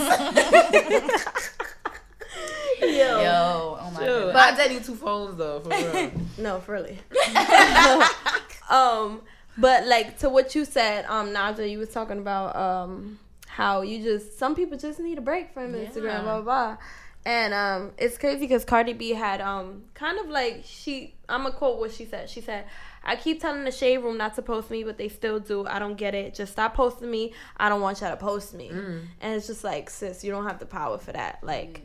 [2.86, 3.22] Yo.
[3.22, 4.06] Yo, oh my Shoot.
[4.08, 4.34] god.
[4.34, 6.12] but I did need two phones though, for real.
[6.38, 7.00] No, for really.
[8.69, 9.22] um,
[9.58, 14.02] but like to what you said, um, Naja, you was talking about um how you
[14.04, 15.86] just some people just need a break from Yeah.
[15.86, 16.78] Instagram, blah blah blah.
[17.26, 21.56] And um, it's crazy because Cardi B had um kind of like she I'm gonna
[21.56, 22.30] quote what she said.
[22.30, 22.65] She said,
[23.04, 25.65] "I keep telling the shade room not to post me, but they still do.
[25.65, 26.34] I don't get it.
[26.34, 27.34] Just stop posting me.
[27.56, 29.02] I don't want y'all to post me." Mm.
[29.22, 31.39] And it's just like, sis, you don't have the power for that.
[31.43, 31.82] Like,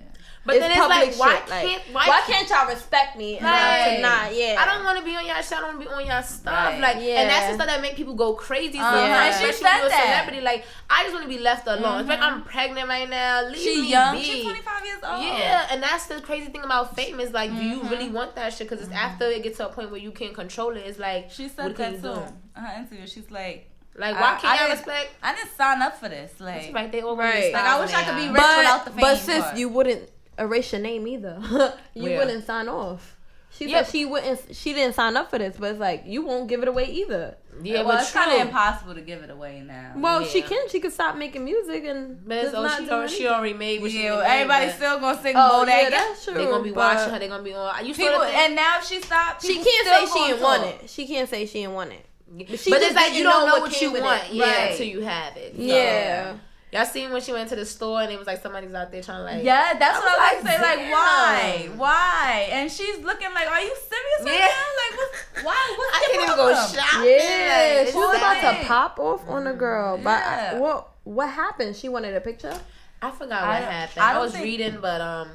[0.49, 1.49] But then it's like, public why shit.
[1.49, 3.97] Can't why, why can't y'all respect me enough Right.
[3.97, 4.35] to not?
[4.35, 5.53] Yeah, I don't want to be on y'all shit.
[5.53, 6.55] I don't want to be on y'all stuff.
[6.55, 6.81] Right.
[6.81, 7.21] Like, Yeah.
[7.21, 8.79] and that's the stuff that make people go crazy.
[8.79, 8.91] Uh-huh.
[8.91, 10.25] Sometimes, And she especially said when you're a that.
[10.25, 10.41] celebrity.
[10.41, 12.01] Like, I just want to be left alone.
[12.01, 12.35] It's like mm-hmm.
[12.35, 13.47] I'm pregnant right now.
[13.47, 14.17] Leave She me young.
[14.17, 14.23] be.
[14.23, 15.23] She's 25 years old.
[15.23, 17.89] Yeah, and that's the crazy thing about fame is like, do you mm-hmm.
[17.89, 18.69] really want that shit?
[18.69, 19.07] Because it's mm-hmm.
[19.07, 20.85] after it gets to a point where you can't control it.
[20.87, 22.33] It's like, She what said can that too.
[22.61, 25.11] her interview, she's like, Like, why I can't y'all respect?
[25.23, 26.39] I didn't sign up for this.
[26.41, 26.93] Like, That's right.
[26.93, 27.53] They always Right.
[27.53, 29.01] like I wish I could be rich but without the fame.
[29.01, 29.57] but sis, part.
[29.57, 31.39] you wouldn't erase your name either.
[31.95, 32.19] you Where?
[32.19, 33.17] wouldn't sign off.
[33.51, 33.83] She Yeah.
[33.83, 34.55] said she wouldn't.
[34.55, 37.37] She didn't sign up for this, but it's like you won't give it away either.
[37.63, 39.95] Yeah, well, but it's kind of impossible to give it away now.
[39.97, 40.69] Well, she can.
[40.69, 43.27] She could stop making music and But it's, just oh, not she, do already, she
[43.27, 45.83] already made what she yeah, made, everybody's still gonna sing Oh Bodak.
[45.83, 46.35] yeah, that's true.
[46.35, 47.19] They're gonna be watching her.
[47.19, 47.85] They're gonna be on.
[47.87, 49.43] You People, saw and now she stopped.
[49.45, 50.91] She can't still say she didn't want it.
[50.91, 52.05] She can't say she didn't want it.
[52.31, 54.71] But, she it's just like you don't know know what what you want, yeah, Right.
[54.73, 55.57] until you have it.
[55.57, 56.35] So, Yeah.
[56.71, 59.03] Y'all seen when she went to the store and it was like somebody's out there
[59.03, 59.43] trying to like.
[59.45, 60.77] Yeah, that's I what I was like to say.
[60.77, 61.69] like, why?
[61.77, 62.49] Why?
[62.51, 64.49] And she's looking like, are you serious right Yeah.
[64.49, 64.67] now?
[64.77, 65.75] Like, what's, why?
[65.79, 67.11] What's I can't even go shopping.
[67.11, 69.97] Yeah, like, she was about to pop off on a girl.
[69.97, 71.75] But I, what what happened?
[71.75, 72.59] She wanted a picture.
[73.01, 74.03] I forgot what don't- happened.
[74.03, 75.31] I I, was think- reading, but um,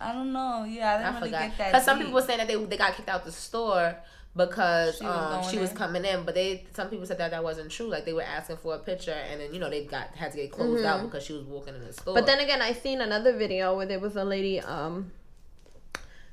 [0.00, 0.64] I don't know.
[0.64, 1.66] Yeah, I I didn't really forgot get that.
[1.72, 3.94] because some people were saying that they they got kicked out the store
[4.34, 7.44] because She was um, she was coming in, but they some people said that that
[7.44, 7.86] wasn't true.
[7.88, 10.36] Like they were asking for a picture, and then you know they got had to
[10.38, 12.14] get closed out because she was walking in the store.
[12.14, 15.12] But then again, I seen another video where there was a lady, um,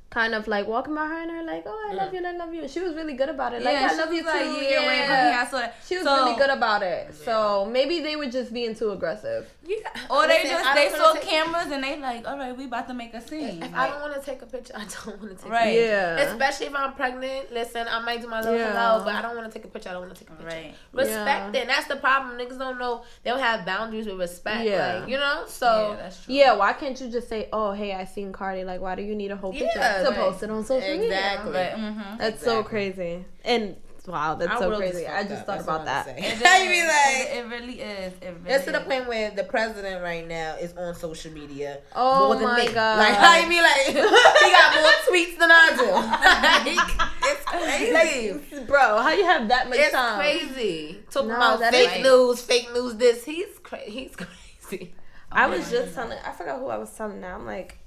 [0.09, 2.37] kind of like walking by her and her like, "Oh, I love you, and I
[2.37, 3.63] love you." She was really good about it.
[3.63, 4.51] Like, yeah, I love you like, too.
[4.51, 5.43] Yeah, wait, Yeah.
[5.45, 5.75] I saw that.
[5.85, 7.13] She was So- really good about it.
[7.13, 9.53] So maybe they were just being too aggressive.
[9.69, 9.77] Yeah.
[10.09, 12.87] Or they Listen, just they saw take- cameras and they like, all right, we about
[12.87, 13.61] to make a scene.
[13.61, 15.51] If I don't want to take a picture, I don't want to take.
[15.51, 15.77] Right.
[15.77, 16.15] A Yeah.
[16.17, 16.31] picture.
[16.33, 17.53] Especially if I'm pregnant.
[17.53, 18.71] Listen, I might do my little Yeah.
[18.71, 19.89] hello, but I don't want to take a picture.
[19.89, 20.47] I don't want to take a picture.
[20.47, 20.73] Right.
[20.91, 21.61] Respect Yeah.
[21.61, 21.67] it.
[21.67, 22.39] That's the problem.
[22.39, 23.03] Niggas don't know.
[23.23, 24.65] They don't have boundaries with respect.
[24.65, 25.01] Yeah.
[25.01, 25.43] Like, you know.
[25.47, 26.33] So yeah, that's true.
[26.33, 29.13] Yeah, why can't you just say, "Oh, hey, I seen Cardi." Like, why do you
[29.13, 30.17] need a whole picture Yeah, to right.
[30.17, 31.05] post it on social media?
[31.13, 31.51] Exactly.
[31.51, 31.73] Right.
[31.75, 32.17] Mm-hmm.
[32.17, 33.23] That's so crazy.
[33.45, 33.75] And
[34.09, 35.07] wow, that's I'm so really crazy.
[35.07, 35.45] I just up.
[35.45, 36.07] thought That's about that.
[36.17, 36.45] It.
[36.45, 37.29] How you be like?
[37.29, 38.13] It, it really is.
[38.21, 41.79] It really It's to the point where the president right now is on social media
[41.95, 42.73] Oh more than my me.
[42.73, 42.97] God.
[42.99, 43.93] Like how you be like he
[44.51, 46.69] got more tweets than I do.
[46.69, 48.65] like, it's crazy.
[48.65, 50.19] Bro, how you have that much it's time?
[50.19, 50.99] crazy.
[51.09, 52.95] Talking No, about fake ain't- news, fake news.
[52.95, 53.91] This he's crazy.
[53.91, 54.93] He's crazy.
[55.31, 56.17] I oh was just telling.
[56.25, 57.35] I forgot who I was telling now.
[57.35, 57.78] I'm like,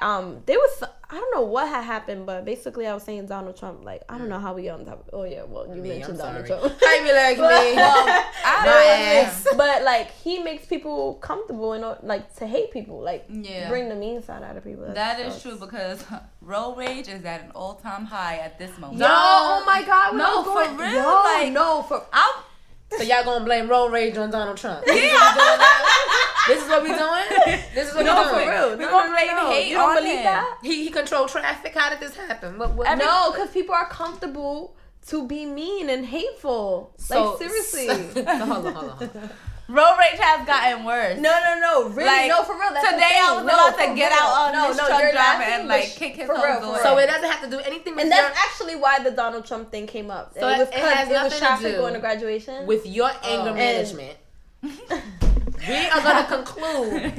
[0.00, 0.82] um, there was.
[1.12, 3.84] I don't know what had happened, but basically, I was saying Donald Trump.
[3.84, 4.30] Like, I don't mm.
[4.30, 5.08] know how we got on top.
[5.12, 6.60] Oh yeah, well, you Me, mentioned I'm Donald sorry.
[6.68, 6.80] Trump.
[6.80, 7.44] You be like me?
[7.44, 7.48] Um,
[8.44, 9.46] I don't ass.
[9.56, 13.00] but like, he makes people comfortable and uh, like to hate people.
[13.00, 13.68] Like, Yeah.
[13.68, 14.84] bring the mean side out of people.
[14.86, 16.04] That That's- true because
[16.42, 19.00] road rage is at an all time high at this moment.
[19.00, 20.14] Yo, oh my God!
[20.16, 22.34] No, for going- real, Yo, like- no, for I'm,
[22.96, 24.84] So y'all gonna blame road rage on Donald Trump?
[24.86, 25.68] This is what we doing?
[26.48, 27.60] This is what we doing?
[27.74, 28.48] This is what no, we for doing?
[28.48, 28.70] real.
[28.76, 29.50] We No, gonna blame no, no.
[29.50, 30.24] hate You don't on believe him.
[30.24, 30.58] that?
[30.62, 31.74] He he control traffic.
[31.76, 32.58] How did this happen?
[32.58, 32.88] What what?
[32.88, 34.74] Every- No, because people are comfortable
[35.08, 36.92] to be mean and hateful.
[36.96, 37.86] So- like seriously.
[38.14, 39.30] so hold on, hold on, hold on.
[39.70, 41.18] Road rage has gotten worse.
[41.18, 42.70] No, no, no, really, Like, no, for real.
[42.72, 44.18] That's today I was No, about to get real.
[44.20, 46.76] out on no, this no, truck driver and, like, sh- kick his for real, door.
[46.76, 49.10] for So it doesn't have to do anything with and your, that's actually why the
[49.12, 50.34] Donald Trump thing came up.
[50.38, 52.66] So it was it has it, was nothing to do going to graduation.
[52.66, 54.16] with your anger um, And- management.
[55.68, 57.14] We are gonna conclude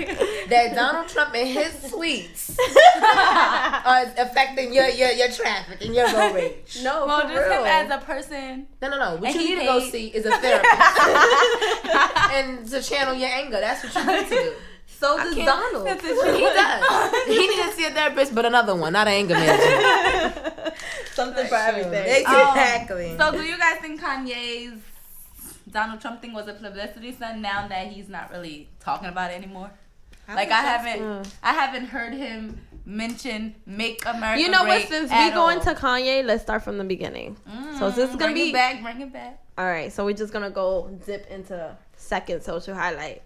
[0.50, 2.58] that Donald Trump and his tweets
[3.86, 6.80] are affecting your your, your traffic and your road rage.
[6.84, 7.60] no, Well, for just real.
[7.62, 8.68] him as a person.
[8.82, 9.16] No, no, no.
[9.18, 11.00] What you he need to go see is a therapist
[12.34, 13.60] and to channel your anger.
[13.60, 14.54] That's what you need to do.
[14.88, 15.86] so does Donald.
[15.88, 17.26] That's He does.
[17.28, 20.74] He needs to see a therapist, but another one, not an anger management.
[21.14, 22.26] Something for everything.
[22.26, 23.16] Um, exactly.
[23.18, 24.80] So, do you guys think Kanye's
[25.72, 29.36] Donald Trump thing was a publicity stunt now that he's not really talking about it
[29.36, 29.72] anymore?
[30.28, 31.34] Like I haven't, Mm.
[31.44, 34.88] I haven't heard him mention "Make America You know what?
[34.88, 35.50] Since we at go all.
[35.50, 37.38] into Kanye, let's start from the beginning.
[37.80, 39.40] so this is gonna bring be it back, bring it back.
[39.58, 39.92] all right.
[39.92, 43.24] So we're just gonna go dip into second social highlight.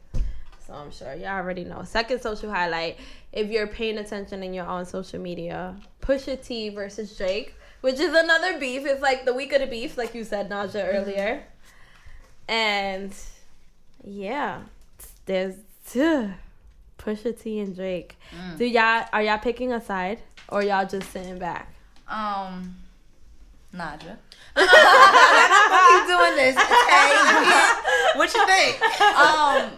[0.66, 1.84] So I'm sure y'all already know.
[1.84, 2.98] Second social highlight.
[3.32, 8.16] If you're paying attention and you're on social media, Pusha T versus Drake, which is
[8.16, 8.84] another beef.
[8.86, 11.44] It's like the week of the beef, like you said, Naja earlier.
[12.48, 13.14] And
[14.04, 14.62] yeah,
[15.26, 15.56] there's
[16.98, 18.18] Pusha T and Drake.
[18.58, 21.74] Do y'all are y'all picking a side or y'all just sitting back?
[22.08, 22.76] Um,
[23.74, 24.18] Naja.
[24.56, 24.70] Keep
[26.08, 26.56] doing this.
[26.56, 27.10] Okay.
[28.16, 28.82] what you think?
[29.02, 29.72] Um,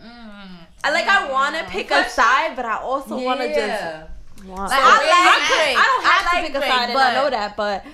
[0.00, 3.82] mm, I like I want to pick a side, but I also want to just
[4.46, 4.70] want.
[4.70, 5.76] Like, I, I I, like Drake.
[5.78, 7.84] I don't have I to like pick a side, and I know that, but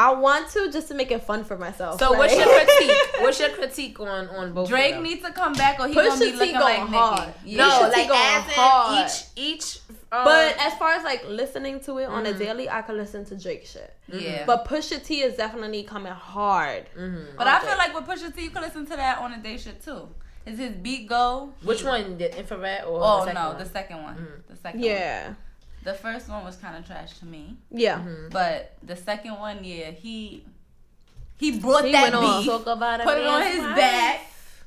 [0.00, 1.98] I want to just to make it fun for myself.
[1.98, 2.96] So Like- what's your critique?
[3.20, 4.68] What's your critique on on both?
[4.68, 5.02] Drake of them?
[5.04, 7.34] needs to come back, or he Pusha gonna be looking like hard.
[7.44, 7.56] Nicki.
[7.56, 9.10] no, like as in hard.
[9.10, 9.78] each each.
[10.12, 12.36] Um, But as far as like listening to it on Mm-hmm.
[12.36, 13.92] a daily, I could listen to Drake shit.
[14.06, 14.44] yeah.
[14.46, 16.86] But Pusha T is definitely coming hard.
[16.96, 17.36] mhm.
[17.36, 19.56] But I feel like with Pusha T, you can listen to that on a day
[19.58, 20.08] shit too.
[20.46, 21.52] Is his beat go?
[21.62, 23.58] which one, the infrared or Oh the no, one?
[23.58, 24.14] the second one.
[24.16, 24.48] Mhm.
[24.48, 25.36] The second one.
[25.84, 27.98] Yeah, The first one was kind of trash to me, yeah.
[27.98, 28.30] Mhm.
[28.30, 30.44] but the second one, yeah, he
[31.38, 32.44] he brought He that went on.
[32.44, 33.76] Talk about a put it on his life.
[33.76, 34.20] back.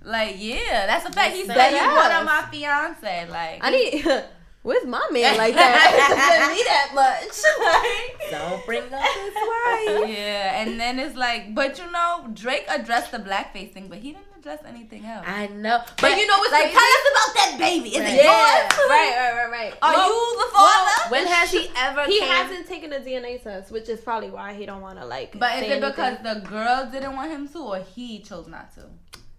[0.03, 1.35] Like yeah, that's a fact.
[1.35, 1.93] He Say said you that.
[1.93, 3.27] brought up my fiance.
[3.29, 4.23] Like I need.
[4.63, 5.73] Where's my man like that?
[6.29, 7.41] Doesn't me that much.
[7.61, 10.09] Like, Don't bring up his wife.
[10.09, 14.11] yeah, and then it's like, but you know, Drake addressed the blackface thing, but he
[14.11, 15.25] didn't address anything else.
[15.27, 16.75] I know, But you know what's like, crazy?
[16.77, 17.89] tell us about that baby.
[17.89, 18.89] Is it yeah, yours?
[18.89, 19.73] right, right, right, right.
[19.81, 21.09] Are Well, you the father?
[21.11, 22.03] when has he ever?
[22.05, 25.05] He came- hasn't taken a DNA test, which is probably why he don't want to
[25.05, 25.37] like.
[25.39, 28.73] But is say it because the girl didn't want him to, or he chose not
[28.75, 28.85] to?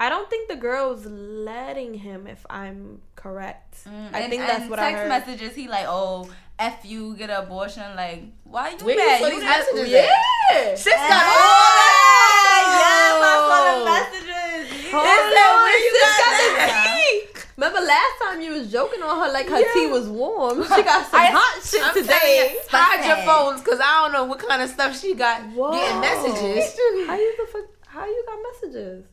[0.00, 2.26] I don't think the girl's letting him.
[2.26, 5.08] If I'm correct, I Mm, And- think that's and what I text heard.
[5.08, 5.54] messages.
[5.54, 7.84] He like, oh, f you, get an abortion.
[7.96, 9.20] Like, why you Where you mad?
[9.20, 10.10] saw You these have- messages yeah.
[10.52, 10.78] at?
[10.78, 12.64] Sis got Oh, all that.
[12.82, 14.90] yes, I saw the messages.
[14.92, 16.82] Hold Is that on, where you sis got got the that?
[18.72, 20.62] joking on her like her tea was warm.
[20.62, 22.52] She got some hot shit I'm today.
[22.54, 25.72] you, hide your phones because I don't know what kind of stuff she got Whoa.
[25.72, 26.74] getting messages.
[27.06, 27.64] How you the fuck?
[27.86, 29.04] How you got messages?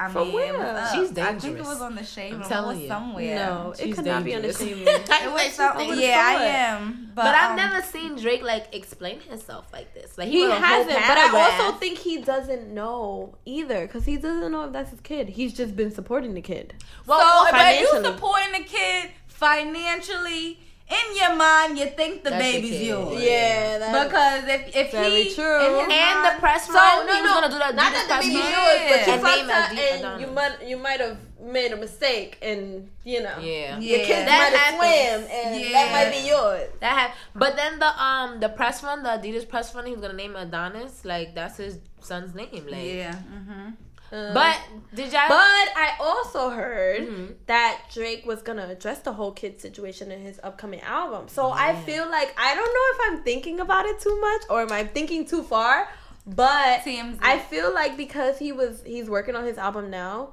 [0.00, 0.76] I For mean, it was where?
[0.76, 0.94] up.
[0.94, 2.48] She's I think it was on the shade I'm room.
[2.48, 2.88] telling it was you.
[2.88, 3.34] somewhere.
[3.36, 4.78] No, it She's could not be on the dangerous.
[4.78, 4.88] room.
[5.28, 7.10] It was some, yeah, I am.
[7.14, 10.16] But, But I've um, never seen Drake like explain himself like this.
[10.16, 11.28] Like He wrote a whole hasn't, but I
[11.66, 15.28] also think he doesn't know either, because he doesn't know if that's his kid.
[15.30, 16.74] He's just been supporting the kid.
[17.06, 18.04] well, so, but you financially.
[18.14, 20.60] supporting the kid financially.
[20.90, 22.86] In your mind, you think the That's baby's kid.
[22.86, 23.20] yours.
[23.22, 25.60] Yeah, Because if if Very he true.
[25.60, 27.74] in his and the mind- press So run, no, he was no, gonna do that.
[27.74, 28.52] not that the baby's run.
[28.56, 30.20] yours, but you And fucked name her Adi- and Adonis.
[30.22, 33.78] you might you might have made a mistake and you know Yeah.
[33.78, 34.06] your Yeah.
[34.06, 35.28] kids That might have happens.
[35.28, 35.72] swam and Yeah.
[35.76, 36.68] that might be yours.
[36.80, 40.00] That had, but then the um the press run, the Adidas press run, he was
[40.00, 41.04] gonna name Adonis.
[41.04, 42.66] Like that's his son's name.
[42.66, 43.12] Like, yeah.
[43.12, 43.66] Mm-hmm.
[44.10, 44.56] Um, But
[44.94, 45.28] did y'all?
[45.28, 45.36] but
[45.76, 47.34] I also heard Mhm.
[47.46, 51.28] that Drake was gonna address the whole kid situation in his upcoming album.
[51.28, 54.62] So I feel like I don't know if I'm thinking about it too much or
[54.62, 55.88] am I thinking too far.
[56.26, 57.18] But TMZ.
[57.22, 60.32] I feel like because he was he's working on his album now,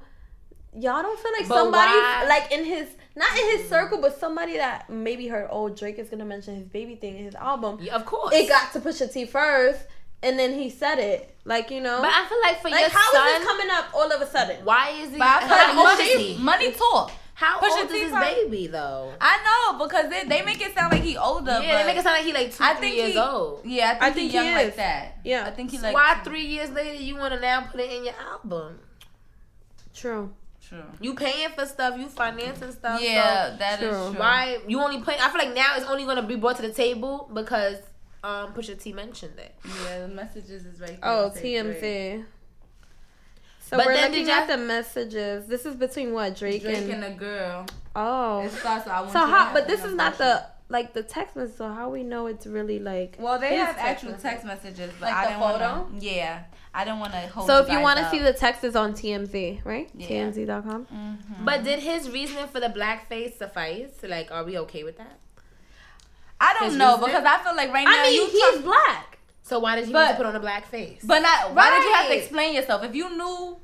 [0.74, 2.26] y'all don't feel like But somebody why?
[2.28, 6.08] like in his not in his circle, but somebody that maybe heard oh Drake is
[6.10, 7.78] gonna mention his baby thing in his album.
[7.80, 8.34] Yeah, of course.
[8.34, 9.80] It got to Pusha T first,
[10.26, 11.32] and then he said it.
[11.44, 13.70] Like you know, But I feel like for like your how is son, this coming
[13.70, 14.64] up all of a sudden?
[14.64, 15.18] why is he?
[15.18, 17.12] But I feel like money, money talk.
[17.34, 19.12] How Pusha old T is his probably- baby though?
[19.20, 21.52] I know because they, they make it sound like he older.
[21.62, 23.18] Yeah, but they make it sound like he like two, I three think years he,
[23.18, 23.60] old.
[23.64, 24.54] Yeah, I think, I think he he young is.
[24.64, 25.18] like that.
[25.22, 25.44] Yeah.
[25.46, 27.92] I think he So like why three years later you want to now put it
[27.92, 28.78] in your album?
[29.94, 30.32] True.
[30.66, 30.82] True.
[31.00, 33.00] You paying for stuff, you financing stuff.
[33.00, 34.10] Yeah, so that is True.
[34.12, 34.18] true.
[34.18, 35.14] why you only pay?
[35.20, 37.76] I feel like now it's only gonna be brought to the table because
[38.26, 39.54] um Pusha T mentioned it.
[39.84, 40.90] Yeah, the messages is right.
[40.90, 40.98] there.
[41.02, 41.80] Oh, Say Drake.
[41.80, 42.24] TMZ.
[43.60, 45.46] So But we're then looking at the messages.
[45.46, 47.66] This is between what Drake, Drake and, and a girl.
[47.96, 48.40] oh.
[48.42, 48.84] It starts.
[48.86, 49.52] with, I want So you to how?
[49.52, 51.56] But this is not the like the text message.
[51.56, 53.16] So how we know it's really like?
[53.18, 54.22] Well, they have text actual message?
[54.22, 55.98] text messages, but Like I the didn't want photo?
[55.98, 56.04] to.
[56.04, 57.46] Yeah, I don't want to hold.
[57.48, 59.88] So if you want to see the text is on TMZ, right?
[59.96, 60.06] Yeah.
[60.08, 60.86] TMZ.com.
[60.86, 61.44] Mhm.
[61.44, 63.90] But did his reasoning for the blackface suffice?
[64.02, 65.18] Like, are we okay with that?
[66.40, 67.06] I don't know reasoning?
[67.06, 69.18] because I feel like right now I mean, you he's talk- black.
[69.42, 71.00] So why did you But- to put on a black face?
[71.04, 71.54] but not.
[71.54, 73.56] Why did you have to explain yourself if you knew?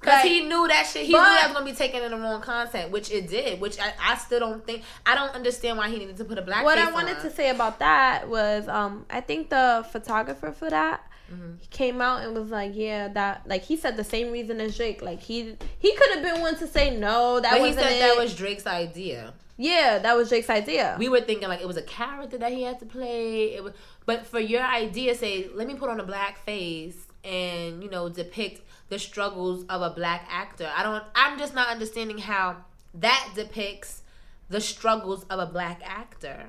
[0.00, 1.04] Because like- he knew that shit.
[1.06, 3.60] He But- knew that was gonna be taken in the wrong content, which it did.
[3.60, 4.82] Which I, I still don't think.
[5.06, 6.64] I don't understand why he needed to put a black.
[6.64, 7.22] what face I wanted on.
[7.22, 11.02] to say about that was, um, I think the photographer for that
[11.32, 11.52] Mm-hmm.
[11.60, 14.76] he came out and was like, yeah, that like he said the same reason as
[14.76, 15.00] Drake.
[15.00, 17.92] Like he he could have been one to say no, that But he wasn't said
[17.92, 18.00] it.
[18.00, 19.32] that was Drake's idea.
[19.60, 20.96] Yeah, that was Drake's idea.
[20.98, 23.54] We were thinking like it was a character that he had to play.
[23.54, 23.74] It was,
[24.06, 28.08] but for your idea, say, let me put on a black face and you know
[28.08, 30.68] depict the struggles of a black actor.
[30.74, 31.04] I don't.
[31.14, 32.56] I'm just not understanding how
[32.94, 34.02] that depicts
[34.48, 36.46] the struggles of a black actor.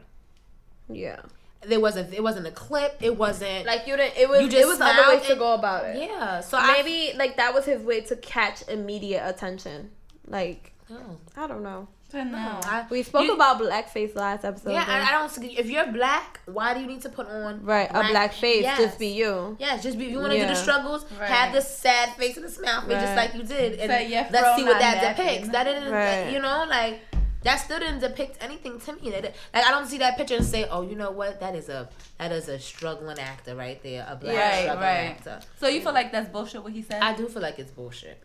[0.89, 1.19] yeah,
[1.67, 2.13] There wasn't.
[2.13, 2.97] It wasn't a clip.
[3.01, 4.17] It wasn't like you didn't.
[4.17, 5.97] It was You just it was other ways to go about it.
[6.01, 6.39] Yeah.
[6.39, 9.91] So I- maybe like that was his way to catch immediate attention.
[10.27, 11.87] Like Oh, I don't know.
[12.11, 12.59] To know.
[12.63, 14.71] I- We spoke you- about blackface last episode.
[14.71, 14.91] Yeah, though.
[14.91, 15.29] I, I don't.
[15.29, 18.63] see- If you're black, why do you need to put on right, a black face,
[18.63, 18.77] Yes.
[18.79, 19.55] just be you.
[19.59, 20.05] Yes, just be.
[20.07, 21.29] If you want to do the struggles, Right.
[21.29, 24.25] have the sad face and the smile face, just like you did, and Say your
[24.31, 25.25] let's see what that napping.
[25.25, 25.49] depicts.
[25.49, 26.31] That didn't, Right.
[26.33, 26.99] you know, like
[27.43, 29.09] that still didn't depict anything to me.
[29.11, 31.69] That like I don't see that picture and say, oh, you know what, that is
[31.69, 31.87] a
[32.19, 35.15] that is a struggling actor right there, a black Right, struggling right.
[35.15, 35.39] actor.
[35.59, 36.61] So you feel like that's bullshit?
[36.63, 37.01] What he said?
[37.01, 38.21] I do feel like it's bullshit.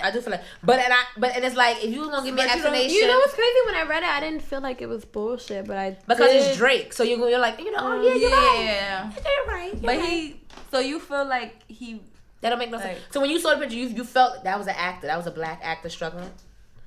[0.00, 2.34] I do feel like, but and I, but and it's like if you gonna give
[2.34, 3.58] me an But you don't- explanation, You know what's crazy?
[3.66, 6.42] When I read it, I didn't feel like it was bullshit, but I because did.
[6.42, 9.12] it's Drake, so you're you're like, you know, oh yeah, you're right, yeah.
[9.12, 10.08] you're right, you're But right.
[10.08, 10.40] he.
[10.72, 12.02] So you feel like he.
[12.40, 12.98] That don't make no sense.
[13.10, 15.06] So when you saw the picture, you you felt that was an actor.
[15.06, 16.30] That was a black actor struggling.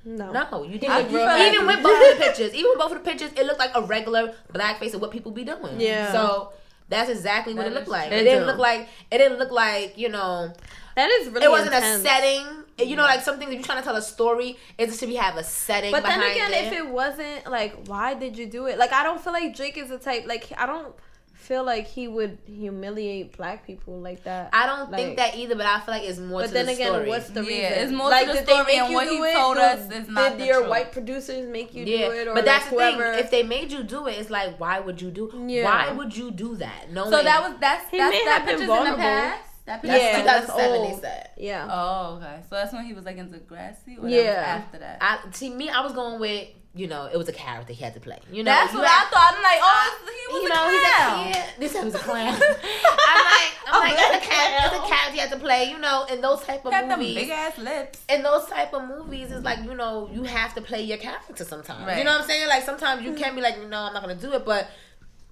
[0.04, 0.30] no.
[0.30, 0.92] No, you didn't.
[0.92, 3.32] I- You you even with both of the pictures, even with both of the pictures,
[3.36, 5.80] it looked like a regular blackface of what people be doing.
[5.80, 6.12] Yeah.
[6.12, 6.52] So
[6.88, 8.12] that's exactly what it looked like.
[8.12, 8.46] It It didn't do.
[8.46, 10.52] look like it didn't look like you know.
[10.94, 11.46] That is really.
[11.46, 12.02] It wasn't intense.
[12.02, 12.57] a setting.
[12.78, 14.56] You know, like something that you're trying to tell a story.
[14.78, 15.90] It should be have a setting.
[15.92, 16.66] But then again, it.
[16.66, 18.78] if it wasn't like, why did you do it?
[18.78, 20.24] Like, I don't feel like Drake is the type.
[20.26, 20.94] Like, I don't
[21.34, 24.50] feel like he would humiliate black people like that.
[24.52, 26.66] I don't like- think that either, but I feel like it's more But to then
[26.66, 27.08] the again, story.
[27.08, 27.82] what's the Yeah, reason?
[27.84, 29.34] it's more to like, the did they story make and you what he do it?
[29.34, 30.68] told Did- us is not Did the your truth.
[30.70, 33.18] white producers make you yeah, do it, or but that's like, the thing.
[33.24, 35.32] If they made you do it, it's like, why would you do?
[35.48, 35.64] Yeah.
[35.64, 36.90] Why would you do that?
[36.92, 37.04] No.
[37.10, 38.98] So that was that's He that's may that have been pictures in the vulnerable.
[38.98, 39.42] past.
[39.68, 41.00] That that's picture Yeah, in that's old.
[41.00, 41.30] said.
[41.36, 41.68] yeah.
[41.70, 42.40] Oh, okay.
[42.48, 44.02] So that's when he was like into Degrassi.
[44.02, 44.62] Or Yeah.
[44.64, 44.98] After that.
[45.00, 45.68] I see me.
[45.68, 48.18] I was going with you know, it was a character he had to play.
[48.30, 49.34] You know, That's you what had- I thought.
[49.36, 51.26] I'm like, oh, he was you a know, clown.
[51.26, 51.54] he's a kid.
[51.58, 52.34] This was a clown.
[52.34, 54.88] I'm like, I'm A like, black oh, it's a character, it's a clown.
[54.88, 55.70] character you have to play.
[55.70, 58.00] You know, in those type of Got movies, big ass lips.
[58.08, 61.42] in those type of movies, it's like you know, you have to play your character
[61.44, 61.84] sometimes.
[61.86, 61.98] Right.
[61.98, 62.46] You know what I'm saying?
[62.48, 63.16] Like sometimes you mm.
[63.18, 64.68] can be like, no, I'm not gonna do it, but.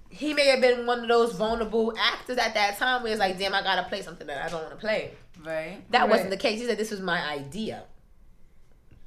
[0.09, 3.37] He may have been one of those vulnerable actors at that time where it's like,
[3.37, 5.11] damn, I gotta play something that I don't want to play.
[5.43, 5.83] Right.
[5.91, 6.09] That Right.
[6.09, 6.59] wasn't the case.
[6.59, 7.83] He said this was my idea.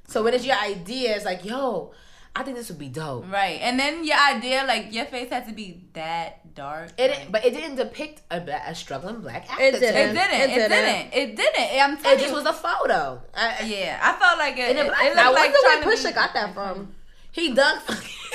[0.07, 1.91] So when it's your idea, it's like, yo,
[2.35, 3.25] I think this would be dope.
[3.31, 3.59] Right.
[3.61, 6.91] And then your idea, like your face had to be that dark.
[6.97, 8.37] It, like- but it didn't depict a,
[8.67, 9.63] a struggling black actor.
[9.63, 9.95] It didn't.
[9.95, 10.17] It didn't.
[10.17, 10.69] It It, didn't.
[10.69, 11.13] didn't.
[11.13, 11.81] It didn't.
[11.81, 12.37] I'm telling It just you.
[12.37, 13.21] was a photo.
[13.33, 14.69] I, yeah, I felt like it.
[14.69, 16.33] And It, the it looked Now, like Where's trying the to way be- Pusha got
[16.33, 16.95] that from?
[17.31, 17.79] He dug.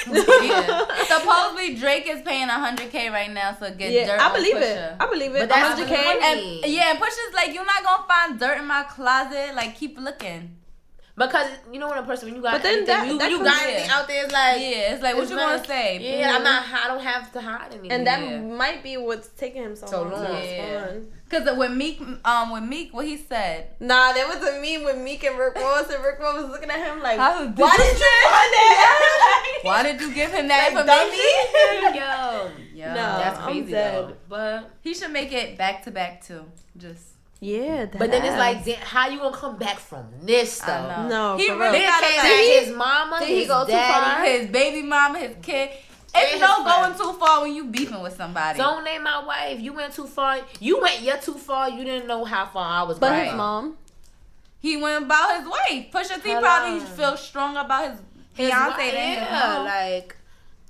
[0.08, 0.86] Yeah.
[1.04, 4.92] Supposedly Drake is paying 100k right now to get Yeah, dirt I on believe Pusha.
[4.92, 4.96] it.
[5.00, 5.38] I believe it.
[5.40, 5.92] But that's 100k.
[6.22, 9.54] And yeah, and Pusha's like, you're not gonna find dirt in my closet.
[9.56, 10.56] Like, keep looking.
[11.16, 13.30] because you know when a person when you got But then anything, that- you, that
[13.30, 15.98] you got anything out there, it's like Yeah, it's like, what it's you gonna say?
[16.20, 16.62] Yeah, I'm not.
[16.72, 17.90] I don't have to hide anything.
[17.90, 18.40] And that Yeah.
[18.40, 20.10] might be what's taking him so, So long.
[20.12, 20.42] to long.
[20.44, 20.90] Yeah.
[21.30, 21.44] Respond.
[21.46, 23.70] Because with Meek, um, with Meek, what he said.
[23.80, 26.70] Nah, there was a meme with Meek and Rick Ross, and Rick Ross was looking
[26.70, 30.30] at him like, How did "Why you did you find that?" Why did you give
[30.32, 31.94] him that Like, information?
[32.76, 33.18] yo, Yo, No.
[33.18, 33.94] that's I'm crazy dead.
[34.08, 34.12] though.
[34.28, 36.44] But he should make it back to back too.
[36.76, 37.02] Just
[37.40, 41.06] Yeah, but then it's like, damn, how you gonna come back from this though?
[41.08, 44.24] No, he really gotta came like, his mama, did he his go too far?
[44.24, 45.70] his baby mama, his kid.
[46.16, 46.96] And It's no friend.
[46.96, 48.58] going too far when you beefing with somebody.
[48.58, 49.60] Don't name my wife.
[49.60, 50.38] You went too far.
[50.60, 51.68] You went yet too far.
[51.68, 52.98] You didn't know how far I was.
[52.98, 53.24] But going.
[53.26, 53.76] his mom,
[54.60, 55.90] He went about his way.
[55.92, 56.86] Pusha T Hold probably on.
[56.86, 58.00] feels strong about his
[58.34, 59.64] His fiance wife- than his yeah, mom.
[59.66, 60.16] like.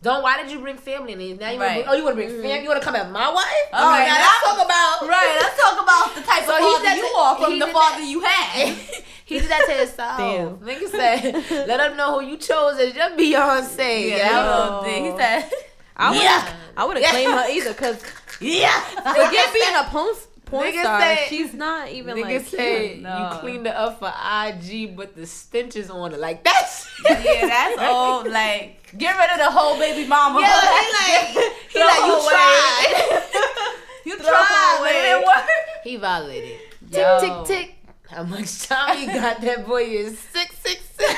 [0.03, 0.23] Don't.
[0.23, 1.39] Why did you bring family in?
[1.39, 1.69] Now you Right.
[1.69, 2.49] wanna bring, oh you want to bring family?
[2.59, 2.63] Mm.
[2.63, 3.47] You want to come at my wife?
[3.73, 6.59] All Oh, right, now let's talk about Right, let's talk about the type So of
[6.59, 8.77] he father you that- are from the father that- you had.
[9.25, 10.19] he did that to himself.
[10.19, 10.57] Damn.
[10.69, 14.87] Nigga said, "Let him know who you chose as your Beyonce." Yeah, that.
[14.87, 15.51] He said,
[15.97, 16.47] I would, Yeah.
[16.77, 17.11] I wouldn't Yeah.
[17.13, 17.97] claim her either, cause
[18.41, 18.79] yeah.
[18.81, 20.15] forget being a porn,
[20.47, 21.01] porn Nigga star.
[21.01, 22.47] said- she's not even Nigga like.
[22.47, 23.19] said No.
[23.35, 26.19] you cleaned it up for IG, but the stench is on it.
[26.21, 28.29] Like that's yeah, that's old.
[28.33, 30.41] Like, get rid of the whole baby mama.
[30.41, 30.93] Yeah, he
[31.37, 32.31] like he like you away.
[32.31, 33.23] tried.
[34.07, 35.03] you Throw tried, but it away.
[35.03, 35.47] didn't work.
[35.85, 36.59] he violated.
[36.91, 37.21] Yo.
[37.21, 37.73] Tick tick tick.
[38.09, 39.41] How much time he got?
[39.47, 41.13] That boy is six six six.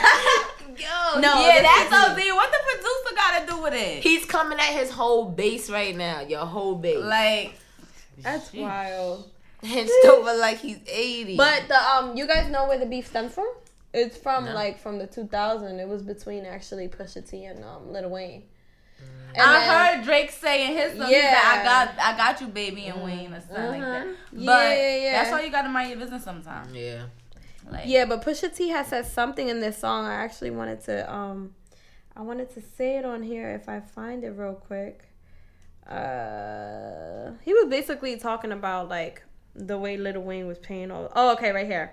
[0.78, 2.34] Yo, No, yeah, that's is- OD.
[2.34, 4.02] What the producer got to do with it?
[4.02, 6.20] He's coming at his whole base right now.
[6.22, 7.04] Your whole base.
[7.04, 7.54] like,
[8.22, 9.30] That's wild.
[9.64, 11.36] Hunched over like he's eighty.
[11.36, 13.48] But the um, you guys know where the beef stems from?
[13.92, 14.54] It's from No.
[14.54, 15.80] like from the 2000.
[15.80, 18.44] It was between actually Pusha T and um Lil Wayne.
[19.34, 21.18] And I then- heard Drake say in his song, Yeah.
[21.32, 21.42] yeah.
[21.44, 24.06] I got, I got you, baby, and Wayne or something like that.
[24.06, 24.14] Mhm.
[24.32, 25.12] But Yeah, yeah, yeah.
[25.12, 26.72] that's why you got to mind your business sometimes.
[26.74, 27.04] yeah.
[27.70, 30.06] Like, Yeah, but Pusha T has said something in this song.
[30.06, 31.54] I actually wanted to um
[32.16, 35.07] I wanted to say it on here if I find it real quick.
[35.88, 39.22] Uh he was basically talking about like
[39.54, 41.92] the way Little Wayne was paying all Oh, okay, right here.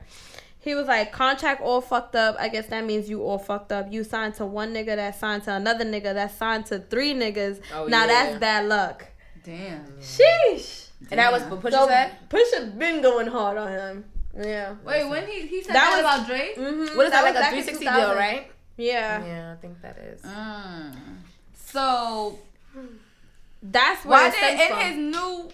[0.59, 2.35] He was like, contract all fucked up.
[2.39, 3.91] I guess that means you all fucked up.
[3.91, 7.61] You signed to one nigga that signed to another nigga that signed to three niggas.
[7.73, 8.07] Oh, now yeah.
[8.07, 9.05] that's bad luck.
[9.43, 9.85] Damn.
[9.99, 10.89] Sheesh.
[11.11, 12.11] And that was what Pusha So said.
[12.29, 14.05] Pusha been going hard on him.
[14.35, 14.75] Yeah.
[14.83, 16.57] Wait, when he he said That that, was- about Drake?
[16.57, 16.97] Mm-hmm.
[16.97, 18.51] What is that, was like a 360 deal, right?
[18.77, 19.23] Yeah.
[19.25, 20.21] Yeah, I think that is.
[20.23, 20.95] Mm.
[21.53, 22.39] So
[23.71, 24.87] That's where why it stems did in from.
[24.87, 25.49] his new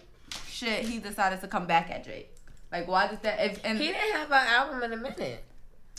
[0.47, 2.29] shit he decided to come back at Drake?
[2.71, 3.39] Like why did that?
[3.39, 5.43] If, and He didn't have an album in a minute.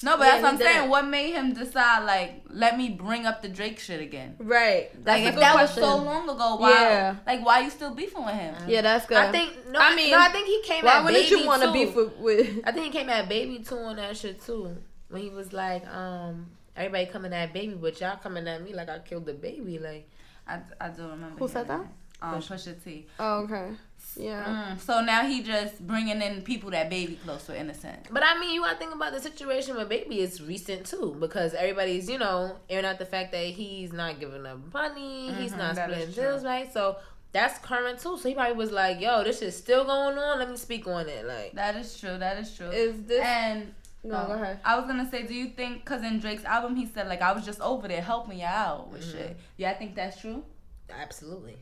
[0.03, 0.75] no, but yeah, that's what I'm saying.
[0.77, 0.91] didn't.
[0.91, 4.37] What made him decide like let me bring up the Drake shit again?
[4.39, 4.91] Right.
[5.05, 5.83] That's Like a if good that question.
[5.83, 6.71] was so long ago, why?
[6.71, 7.17] Yeah.
[7.27, 8.55] Like why you still beefing with him?
[8.69, 9.19] Yeah, that's good.
[9.19, 9.79] I think no.
[9.79, 10.19] I I mean, mean, no.
[10.21, 11.73] I think he came Why at wouldn't baby you want to too.
[11.75, 14.77] beef with, with I think he came at baby too on that shit too.
[15.09, 18.89] When he was like, um, everybody coming at baby, but y'all coming at me like
[18.89, 19.79] I killed the baby.
[19.79, 20.09] Like,
[20.49, 21.39] I, I do remember.
[21.39, 21.89] Who said hearing
[22.23, 23.07] Um, Pusha T.
[23.19, 23.71] Oh, okay.
[24.17, 24.75] Yeah.
[24.77, 28.09] Mm, so now he just bringing in people that baby close to innocent.
[28.11, 31.55] but I mean, you gotta think about the situation with baby is recent too, because
[31.55, 35.59] everybody's you know airing out the fact that he's not giving up money, he's Mhm,
[35.59, 36.71] not splitting bills right.
[36.73, 36.97] So
[37.33, 38.19] that's current too.
[38.19, 40.39] So he probably was like, "Yo, this is still going on.
[40.39, 42.19] Let me speak on it." Like, That is true.
[42.19, 42.69] That is true.
[42.69, 43.25] Is this?
[43.25, 44.59] and no, oh, go ahead.
[44.65, 45.85] I was gonna say, do you think?
[45.87, 48.91] Cause in Drake's album, he said like I was just over there helping you out
[48.91, 49.13] with Mhm.
[49.13, 49.37] shit.
[49.57, 50.45] Yeah, I think that's true.
[50.91, 51.57] absolutely.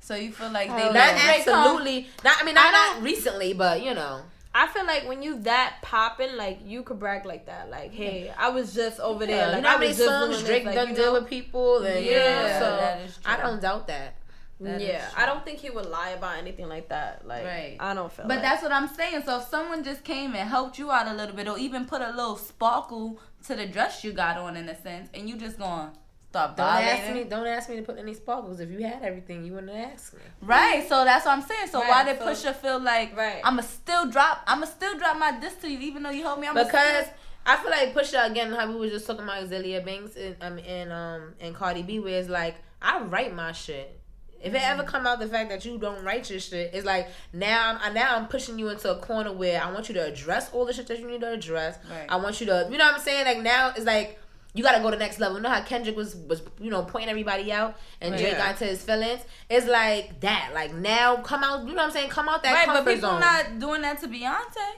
[0.00, 2.08] So you feel like they Not let Not Drake absolutely.
[2.24, 2.36] Not.
[2.40, 4.22] I mean, not, I don't- recently, but you know.
[4.52, 7.70] I feel like when you that popping, like you could brag like that.
[7.70, 9.46] Like, hey, I was just over there.
[9.46, 11.02] Like, you know I how many was just songs doing Drake this, done like, you
[11.04, 13.32] deal with people, and you Yeah, know, so that is true.
[13.32, 14.16] I don't doubt that.
[14.58, 15.08] That is yeah.
[15.16, 17.26] I don't think he would lie about anything like that.
[17.26, 17.76] Like, Right.
[17.78, 18.26] I don't feel.
[18.26, 18.42] But like.
[18.42, 19.22] that's what I'm saying.
[19.24, 22.02] So if someone just came and helped you out a little bit, or even put
[22.02, 25.58] a little sparkle to the dress you got on, in a sense, and you just
[25.58, 25.90] going,
[26.30, 27.24] start Don't ask me.
[27.24, 28.60] Don't ask me to put any sparkles.
[28.60, 30.20] If you had everything, you wouldn't ask me.
[30.42, 31.68] Right, so that's what I'm saying.
[31.68, 33.40] So why did so- Pusha feel like Right.
[33.44, 36.46] I'ma still drop I'ma still drop my diss to you even though you helped me?
[36.48, 37.14] I'ma Because still-
[37.46, 40.58] I feel like Pusha again, how we was just talking about Azealia Banks and um
[40.58, 43.96] and um and Cardi B, where it's like I write my shit.
[44.42, 47.08] If it ever come out the fact that you don't write your shit, it's like
[47.32, 50.50] now I'm now I'm pushing you into a corner where I want you to address
[50.52, 51.78] all the shit that you need to address.
[51.90, 52.06] Right.
[52.08, 53.26] I want you to, you know what I'm saying?
[53.26, 54.18] Like now it's like
[54.54, 55.36] you got to go to the next level.
[55.36, 58.38] You know how Kendrick was was you know pointing everybody out and Drake Yeah.
[58.38, 59.20] got into his feelings.
[59.48, 60.50] It's like that.
[60.54, 61.60] Like now come out.
[61.66, 62.10] You know what I'm saying?
[62.10, 63.20] Come out that right, but comfort people zone.
[63.20, 64.74] not doing that to Beyonce.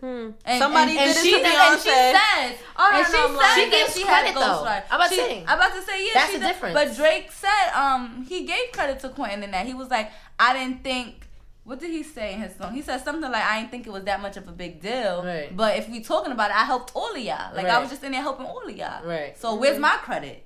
[0.00, 0.30] Hmm.
[0.44, 2.12] And, Somebody and, did and it she, to And she Beyonce.
[2.12, 3.54] says, Oh, no, and she no, I'm said.
[3.54, 4.64] She that gives she had credit, though.
[4.64, 5.44] I'm about to say.
[5.46, 6.52] I'm about to say, yeah, That's she the did.
[6.52, 6.74] difference.
[6.74, 9.66] But Drake said, um, he gave credit to Quentin in that.
[9.66, 11.23] He was like, I didn't think.
[11.64, 12.74] What did he say in his song?
[12.74, 15.22] He said something like, "I didn't think it was that much of a big deal."
[15.24, 15.54] Right.
[15.56, 17.54] But if we talking about it, I helped all of y'all.
[17.54, 19.04] Like I was just in there helping all of y'all.
[19.06, 19.36] Right.
[19.38, 20.44] So where's my credit?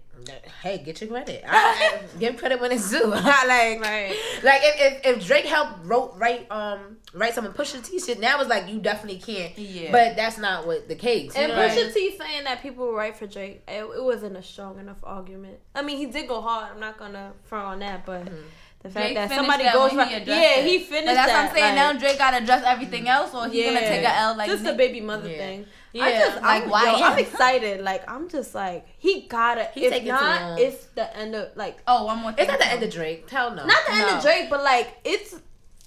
[0.63, 1.45] Hey, get your credit.
[1.47, 3.05] I, I- give credit when it's due.
[3.11, 3.25] like,
[3.81, 4.17] Right.
[4.43, 8.41] like if, if, if Drake helped wrote write um write some Pusha T shit, now
[8.41, 9.57] it's like you definitely can't.
[9.57, 9.93] Yeah.
[9.93, 11.35] But that's not what the case.
[11.37, 11.95] And know what I Pusha?
[11.95, 15.59] T saying that people were right for Drake, it, it wasn't a strong enough argument.
[15.75, 16.73] I mean, he did go hard.
[16.73, 18.27] I'm not gonna front on that, but
[18.81, 20.65] the fact Drake that somebody that goes right, yeah, it.
[20.67, 21.43] he finished But that's that.
[21.43, 21.77] what I'm saying.
[21.77, 24.63] like, now Drake gotta address everything else, or he gonna take a L like just
[24.63, 24.73] Nick.
[24.73, 25.39] the baby mother Yeah.
[25.39, 25.67] thing.
[25.93, 27.81] Yeah, I just, like, I'm, why yo, I'm excited.
[27.81, 29.65] Like I'm just like he gotta.
[29.75, 30.59] He if taking too not, long.
[30.61, 32.43] it's the end of like Oh, one more thing.
[32.45, 33.29] It's not the end of Drake.
[33.29, 33.65] Hell no.
[33.67, 35.35] not the end of Drake, but like it's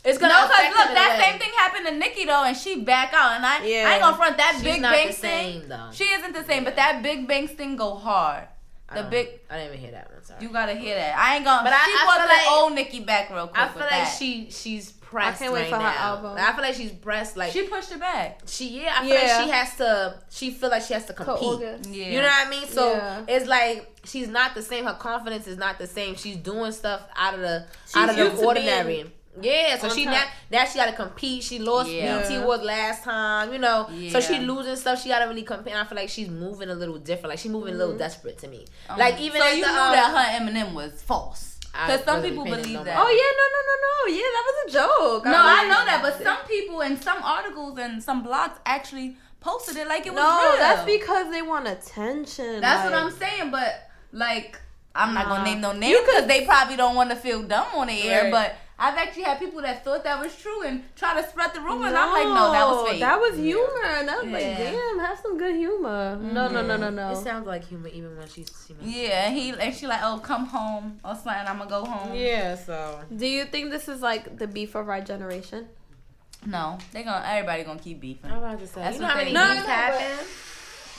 [0.04, 1.24] It's gonna No, because look, him in a that way.
[1.24, 3.88] same thing happened to Nicki though, and she back out, and I, Yeah.
[3.88, 5.70] I ain't gonna front that She's Big Bank the same thing.
[5.70, 5.90] though.
[5.94, 8.48] She isn't the same, but that Big Bank thing go hard.
[8.92, 10.24] I The don't- big, I didn't even hear that one.
[10.24, 10.44] Sorry.
[10.44, 11.18] you gotta hear that.
[11.18, 11.64] I ain't gonna.
[11.64, 13.58] But But I- I brought feel the like- old Nicki back real quick.
[13.60, 14.16] I feel with like that.
[14.20, 16.36] she she's pressed I can't wait right for her album.
[16.38, 17.36] I feel like she's pressed.
[17.38, 18.42] Like she pushed it back.
[18.48, 18.96] she yeah.
[18.98, 19.38] I feel Yeah.
[19.38, 20.16] like she has to.
[20.30, 21.38] She feel like she has to compete.
[21.38, 21.82] co-organ.
[21.94, 22.68] Yeah, You know what I mean?
[22.68, 23.22] So Yeah.
[23.28, 24.86] it's like she's not the same.
[24.86, 26.16] Her confidence is not the same.
[26.16, 29.12] She's doing stuff out of the She's out of used the to ordinary.
[29.40, 30.14] Yeah, so she top.
[30.14, 30.24] now,
[30.60, 31.44] now she got to compete.
[31.44, 32.22] She lost Yeah.
[32.22, 33.88] BET Awards last time, you know.
[34.10, 35.02] So she losing stuff.
[35.02, 35.74] She got to really compete.
[35.74, 37.30] I feel like she's moving a little different.
[37.30, 38.66] Like she's moving a little desperate to me.
[38.90, 41.60] Um, like even so you the, knew um, that her Eminem was false.
[41.74, 42.98] I Because some wasn't people believe no that.
[42.98, 43.08] mind.
[43.08, 44.18] Oh yeah, no, no, no, no.
[44.18, 45.26] Yeah, that was a joke.
[45.26, 49.16] No, I'm I know that, but some people and some articles and some blogs actually
[49.40, 50.60] posted it like it was no, real.
[50.60, 52.60] that's because they want attention.
[52.60, 54.60] That's what I'm saying, but like
[54.94, 57.68] I'm not gonna name no You names because they probably don't want to feel dumb
[57.76, 58.24] on the air.
[58.24, 58.32] Right.
[58.32, 61.62] But I've actually had people that thought that was true and try to spread the
[61.62, 63.00] rumor, and I'm like, no, that was fake.
[63.00, 66.16] That was humor, and I was like, damn, have some good humor.
[66.16, 66.96] No, no, no, no, mm-hmm.
[66.96, 67.12] no.
[67.12, 70.20] It sounds like humor even when she's she yeah, and he and she like, oh,
[70.24, 71.32] come home or something.
[71.32, 72.16] I'm gonna go home.
[72.16, 75.68] Yeah, so Do you think this is like the beef of our generation?
[76.44, 78.32] No, they gonna everybody gonna keep beefing.
[78.32, 78.82] I'm about to say.
[78.82, 80.26] That's you know what how many they- No, beefs no, happen?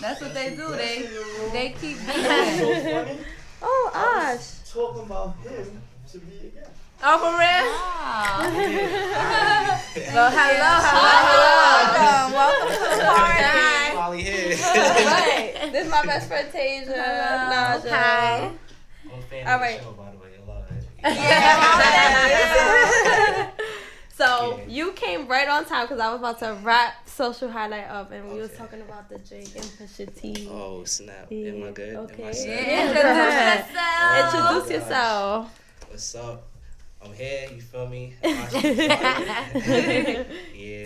[0.01, 0.68] That's what they do.
[0.68, 1.09] They
[1.53, 2.95] they keep so beefing.
[2.95, 3.18] funny.
[3.61, 4.70] Oh, I Osh.
[4.72, 6.70] talking about him to be a guest.
[7.05, 7.66] Oh, for real?
[7.72, 8.38] Wow.
[10.12, 13.42] Well, hello, hello, Welcome, welcome to the party.
[13.44, 13.94] Hi.
[13.94, 14.50] Molly here.
[14.57, 15.72] right.
[15.72, 16.86] This is my best friend Tasia.
[16.92, 17.90] Naja.
[17.90, 18.50] Hi.
[19.12, 20.28] I'm fan All of the show, by the way.
[20.36, 20.84] I love it.
[22.22, 23.50] Yeah.
[24.14, 24.26] so
[24.59, 24.64] Yeah.
[24.68, 28.28] you came right on time because I was about to wrap social highlight up, and
[28.30, 28.59] we oh, was Okay.
[28.59, 30.48] talking about the Drake and Pusha T.
[30.50, 31.30] Oh snap!
[31.32, 31.88] Am I good?
[31.90, 32.22] Am I Okay.
[32.22, 32.86] Yeah, Yeah.
[32.86, 33.34] introduce
[33.72, 34.34] yourself.
[34.34, 34.70] Introduce gosh.
[34.70, 35.61] yourself.
[35.88, 36.51] What's up?
[37.05, 37.48] I'm here.
[37.55, 38.14] You feel me?
[38.22, 39.44] yeah.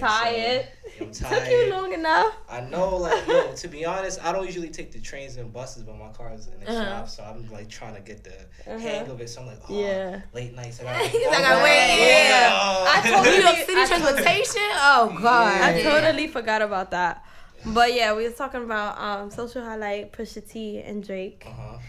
[0.00, 0.66] Tired.
[0.98, 1.50] So, I'm Took tired.
[1.50, 2.32] you long enough.
[2.48, 5.82] I know, like, yo, to be honest, I don't usually take the trains and buses,
[5.82, 6.84] but my car's in the Uh-huh.
[6.84, 8.78] shop, so I'm like trying to get the Uh-huh.
[8.78, 9.28] hang of it.
[9.28, 10.20] So I'm like, oh, Yeah.
[10.32, 10.80] late nights.
[10.80, 12.50] I gotta, He's like, I wait, yeah.
[12.54, 12.94] Oh.
[12.96, 14.62] I told New you- York City transportation?
[14.74, 15.60] Oh, God.
[15.62, 17.22] I totally forgot about that.
[17.66, 21.44] But yeah, we was talking about um social highlight Pusha T and Drake.
[21.46, 21.78] Uh-huh.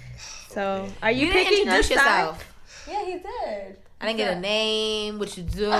[0.49, 2.19] So are you, You didn't picking introduce a side?
[2.19, 2.53] yourself.
[2.89, 3.77] Yeah, he did.
[3.99, 5.65] I didn't get a name, what you do.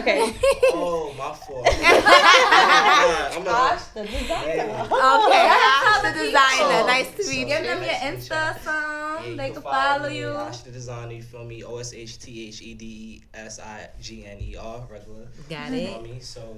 [0.00, 0.34] Okay.
[0.72, 1.66] Oh, my fault.
[1.70, 4.54] I'm Gosh, gonna, the designer.
[4.54, 4.82] yeah.
[4.84, 6.24] Okay, Osh the people.
[6.26, 6.78] designer.
[6.80, 7.66] Oh, nice to So- meet Give you.
[7.66, 9.30] them your Nice to meet Insta Yeah, some.
[9.30, 10.28] you they can follow me, you.
[10.28, 11.62] Osh the designer, you feel me?
[11.64, 15.26] O S H T H E D E S I G N E R, regular.
[15.48, 15.74] Got it.
[15.82, 15.90] You it.
[15.92, 16.20] know me?
[16.20, 16.56] So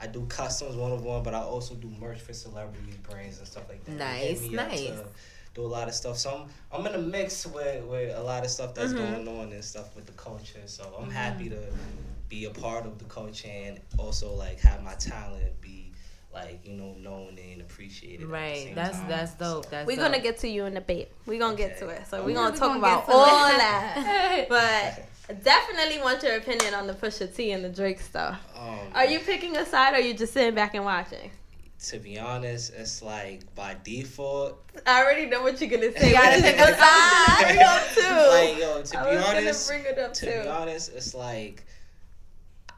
[0.00, 3.46] I do customs one of one, but I also do merch for celebrities, brands, and
[3.46, 3.96] stuff like that.
[3.96, 4.90] Nice, nice.
[5.54, 6.18] To Do a lot of stuff.
[6.18, 9.24] So I'm, I'm in a mix with, with a lot of stuff that's Mm-hmm.
[9.24, 10.60] going on and stuff with the culture.
[10.66, 11.58] So I'm happy to
[12.28, 15.92] be a part of the culture and also like have my talent be
[16.32, 18.22] like you know known and appreciated.
[18.22, 18.56] at the Right.
[18.66, 19.08] same That's time.
[19.08, 19.70] that's dope.
[19.70, 20.06] That's We're dope.
[20.06, 21.12] gonna get to you in a bit.
[21.26, 22.06] We're gonna get to it.
[22.08, 22.26] So Okay.
[22.26, 24.46] we're gonna We talk gonna about to all that.
[24.48, 28.40] But definitely want your opinion on the Pusha T and the Drake stuff.
[28.56, 31.30] Um, Are you picking a side or are you just sitting back and watching?
[31.90, 34.58] To be honest, it's like by default.
[34.86, 36.08] I already know what you're gonna say.
[36.08, 38.30] You gotta pick a I bring it up too.
[38.30, 40.42] Like yo, to I be honest, bring it up to too.
[40.42, 41.64] be honest, it's like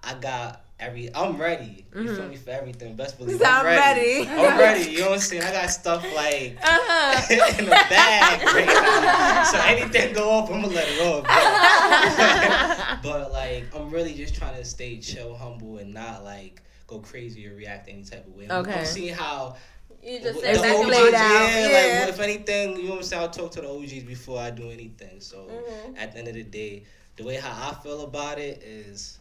[0.02, 1.08] I got every.
[1.14, 1.86] I'm ready.
[1.94, 2.96] You feel me for everything.
[2.96, 4.26] Best believe I'm, I'm ready.
[4.26, 4.28] ready.
[4.28, 4.90] I'm ready.
[4.90, 5.42] You know what I'm saying?
[5.44, 7.34] I got stuff like Uh-huh.
[7.58, 9.44] in the bag right now.
[9.44, 13.02] So anything go off, I'm gonna let it off.
[13.02, 17.48] but like, I'm really just trying to stay chill, humble, and not like go crazy
[17.48, 18.46] or react any type of way.
[18.48, 18.74] I'm- Okay.
[18.80, 19.56] I'm seeing how
[20.02, 21.12] You just the said Exactly OGs, out.
[21.12, 21.90] Yeah, Yeah.
[21.98, 23.22] like what if anything, you know what I'm saying?
[23.22, 25.20] I'll talk to the OGs before I do anything.
[25.20, 25.98] So Mhm.
[25.98, 26.84] at the end of the day,
[27.16, 29.18] the way how I feel about it is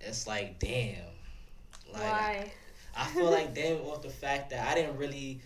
[0.00, 1.04] it's like damn.
[1.92, 2.52] Like Why?
[2.94, 5.40] I feel like damn off the fact that I didn't really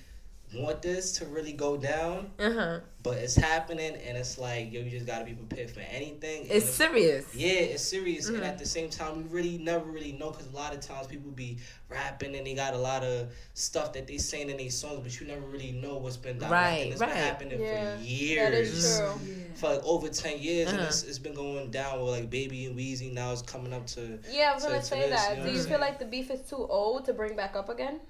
[0.56, 2.80] want this to really go down, Uh huh.
[3.02, 6.46] but it's happening and it's like yo, you just gotta be prepared for anything.
[6.50, 7.26] It's if- serious.
[7.34, 8.46] yeah, it's serious, and Mhm.
[8.46, 11.30] at the same time, we really never really know because a lot of times people
[11.30, 15.00] be rapping and they got a lot of stuff that they saying in their songs,
[15.02, 16.52] but you never really know what's been directed.
[16.52, 17.08] Right, it's right.
[17.10, 18.50] been happening Yeah, for years.
[18.50, 19.36] That is true.
[19.54, 20.88] For like over ten years, and Uh-huh.
[20.88, 23.12] it's, it's been going down with like Baby and Weezy.
[23.12, 24.18] Now it's coming up to.
[24.30, 25.30] Yeah, I was So gonna to say this, that.
[25.38, 27.68] you know Do you feel like the beef is too old to bring back up
[27.68, 28.00] again?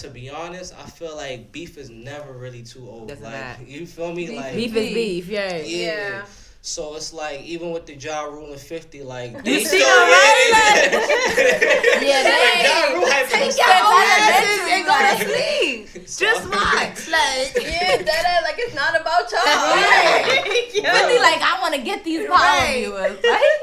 [0.00, 3.08] To be honest, I feel like beef is never really too old.
[3.08, 3.62] Doesn't like matter.
[3.64, 4.26] you feel me?
[4.26, 5.28] Beef- Like Beef is beef.
[5.28, 5.56] Yeah.
[5.56, 5.62] Yeah.
[5.66, 6.24] Yeah.
[6.62, 9.80] So it's like even with the Ja Rule and Fifty, like You they see still
[9.80, 12.00] that, yeah.
[12.08, 14.18] Yeah, like, they- Ja Rule hyping Take himself your own up.
[14.32, 15.88] asses and go to sleep.
[16.08, 17.08] So- Just watch.
[17.12, 17.52] Like.
[17.62, 19.44] Yeah, that uh, like it's not about y'all.
[19.44, 20.70] Right.
[20.72, 20.92] Yeah.
[20.92, 22.76] Really, like I want to get these power Right.
[22.78, 23.58] viewers, right?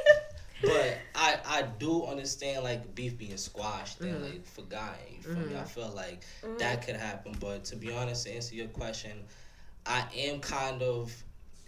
[0.64, 4.24] But I I do understand like beef being squashed and Mhm.
[4.24, 5.16] like forgotten.
[5.16, 5.56] You feel me?
[5.56, 6.58] I feel like Mm-hmm.
[6.58, 7.34] that could happen.
[7.40, 9.26] But to be honest, to answer your question,
[9.86, 11.12] I am kind of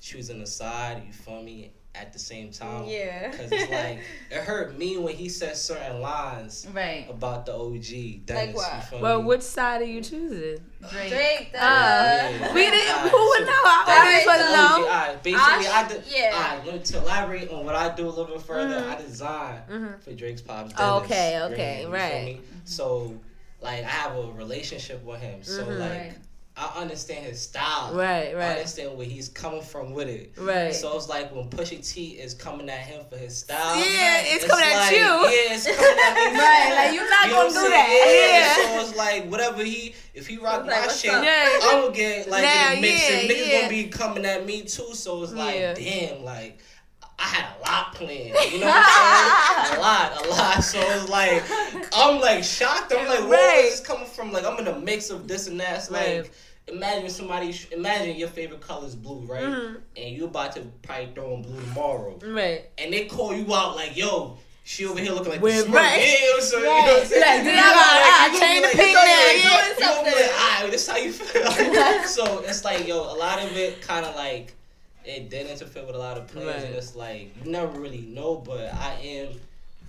[0.01, 1.03] choosing a side.
[1.05, 1.73] You feel me?
[1.93, 3.29] At the same time, Yeah.
[3.31, 3.99] Because it's like
[4.31, 7.05] it hurt me when he said certain lines Right.
[7.09, 8.25] about the OG.
[8.25, 9.01] Dennis, what?
[9.01, 9.25] Well, me?
[9.27, 10.63] which side are you choosing?
[10.89, 11.09] Drake.
[11.09, 11.51] Drake.
[11.53, 12.95] Uh, Uh, we didn't.
[12.95, 13.51] Alright, Who would so- know?
[13.65, 14.87] I Alright, always want to know.
[14.89, 16.03] Alright, basically, I, I did.
[16.09, 16.31] yeah.
[16.33, 18.79] Alright, let me to elaborate on what I do a little bit further.
[18.79, 18.89] Mhm.
[18.89, 20.01] I design Mhm.
[20.01, 20.73] for Drake's pops.
[20.77, 22.25] Oh, Dennis okay, Graham, okay, you feel right.
[22.25, 22.41] me?
[22.63, 23.19] So,
[23.61, 25.43] like, I have a relationship with him.
[25.43, 25.77] So, Mhm.
[25.79, 26.13] like, Right.
[26.57, 27.93] I understand his style.
[27.95, 28.43] Right, right.
[28.43, 30.33] I understand where he's coming from with it.
[30.37, 30.73] right.
[30.75, 33.77] So it's like when Pusha T is coming at him for his style.
[33.77, 34.97] Yeah, it's coming at you.
[34.97, 36.39] Yeah, it's coming at me.
[36.39, 37.71] Right, like, you're not You gonna do saying?
[37.71, 38.55] that.
[38.59, 38.67] Yeah.
[38.67, 38.81] Yeah.
[38.83, 41.23] So it's like whatever he, if he rock It's like, my shit.
[41.23, 41.59] Yeah.
[41.63, 43.57] I'm gonna get like Now, in the mix, and niggas yeah.
[43.61, 44.93] gonna be coming at me too.
[44.93, 45.73] So it's like, Yeah.
[45.73, 46.59] damn, like.
[47.21, 49.77] I had a lot planned, you know what I'm saying?
[49.77, 50.63] a lot, a lot.
[50.63, 51.43] So it's like
[51.95, 52.91] I'm like shocked.
[52.97, 53.65] I'm like, where Right.
[53.65, 54.31] is this coming from?
[54.31, 55.77] Like I'm in a mix of this and that.
[55.79, 56.17] It's Right.
[56.23, 56.31] like
[56.67, 59.43] imagine somebody, imagine your favorite color is blue, right?
[59.43, 59.81] Mhm.
[59.97, 62.69] And you're about to probably throw in blue tomorrow, Right.
[62.77, 64.37] and they call you out like, yo.
[64.63, 65.97] She over here looking like With- the right.
[65.99, 66.61] Yeah, you know what I'm saying?
[66.63, 67.21] You know what I'm saying?
[67.21, 69.17] Like, You know, like, I you gonna changed be the like, pink you gonna now,
[69.17, 69.89] be like, yeah.
[69.89, 72.07] You gonna be like, alright, this how you feel.
[72.07, 74.53] so it's like, yo, a lot of it kind of like
[75.05, 76.63] it did interfere with a lot of plays, Right.
[76.63, 78.35] and it's like you never really know.
[78.35, 79.29] But I am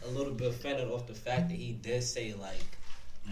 [0.05, 2.65] a little bit offended off the fact that he did say like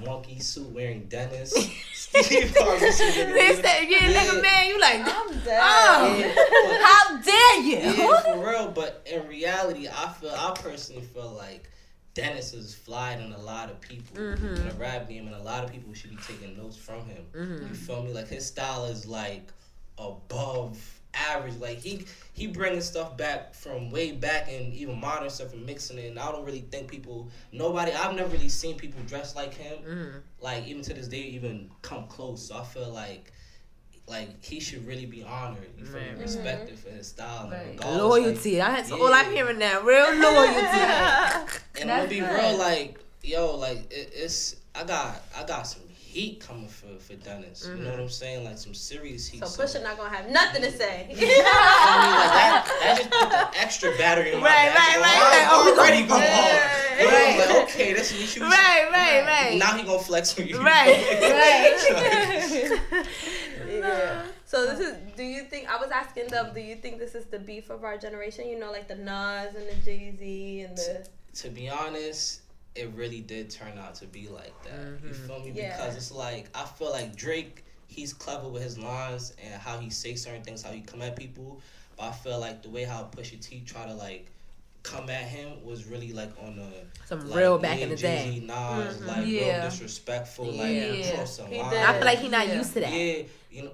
[0.05, 1.51] monkey suit wearing Dennis.
[1.95, 4.23] Steve Harvey said that They yeah, Yeah.
[4.25, 5.61] nigga, man, you like, I'm dead.
[5.63, 6.17] Oh.
[6.17, 7.77] Yeah, How dare you?
[7.99, 8.69] yeah, for real.
[8.71, 11.69] But in reality, I feel I personally feel like
[12.15, 14.57] Dennis is fly than a lot of people Mhm.
[14.59, 17.25] in the rap game, and a lot of people should be taking notes from him.
[17.33, 17.69] Mhm.
[17.69, 18.13] You feel me?
[18.13, 19.49] Like his style is like
[19.99, 20.79] above
[21.15, 21.57] average.
[21.57, 25.99] Like he he bringing stuff back from way back and even modern stuff and mixing
[25.99, 26.07] it.
[26.07, 27.93] And I don't really think people, nobody.
[27.93, 29.79] I've never really seen people dressed like him.
[29.85, 30.21] Mhm.
[30.41, 32.47] Like even to this day, even come close.
[32.49, 33.33] So I feel like.
[34.09, 36.09] Like he should really be honored, you feel me?
[36.09, 36.19] Right.
[36.19, 37.67] respected for his style and Right.
[37.79, 38.57] regardless, loyalty.
[38.57, 39.83] That's all I'm hearing now.
[39.83, 40.57] Real loyalty.
[40.57, 45.63] Like, and I'm gonna be real, like yo, like it, it's I got I got
[45.63, 47.65] some heat coming for for Dennis.
[47.67, 48.03] You know what mm-hmm.
[48.03, 48.45] I'm saying?
[48.45, 49.47] Like some serious heat.
[49.47, 51.07] So Pusha not gonna have nothing to say.
[51.11, 54.77] I mean, like that, that just put the extra battery in my Right, back.
[54.77, 55.47] right, right, right.
[55.51, 56.03] Oh, already.
[56.03, 56.17] You know,
[57.01, 57.39] Right.
[57.39, 59.57] Like, okay, this is what you right, right, right.
[59.57, 60.61] Now he gonna flex on you.
[60.61, 60.99] Right,
[63.69, 64.27] yeah.
[64.45, 64.97] So this is.
[65.17, 65.71] Do you think?
[65.71, 66.53] I was asking them.
[66.53, 68.49] Do you think this is the beef of our generation?
[68.49, 71.07] You know, like the Nas and the Jay Z and the.
[71.37, 72.41] to be honest,
[72.75, 74.79] it really did turn out to be like that.
[75.05, 75.27] You Mhm.
[75.27, 75.51] feel me?
[75.53, 75.77] Yeah.
[75.77, 79.91] Because it's like I feel like Drake, he's clever with his lines and how he
[79.91, 81.61] say certain things, how he come at people.
[81.97, 84.31] But I feel like the way how Pusha T try to like
[84.83, 86.71] come at him was really like on the
[87.07, 88.47] Some like, real back me in the and Jay-Z, day.
[88.47, 89.61] Nas, like Yeah.
[89.63, 91.17] real disrespectful, like Yeah.
[91.17, 92.59] cross the He I feel like he not Yeah.
[92.59, 92.93] used to that.
[92.93, 93.73] Yeah, you know.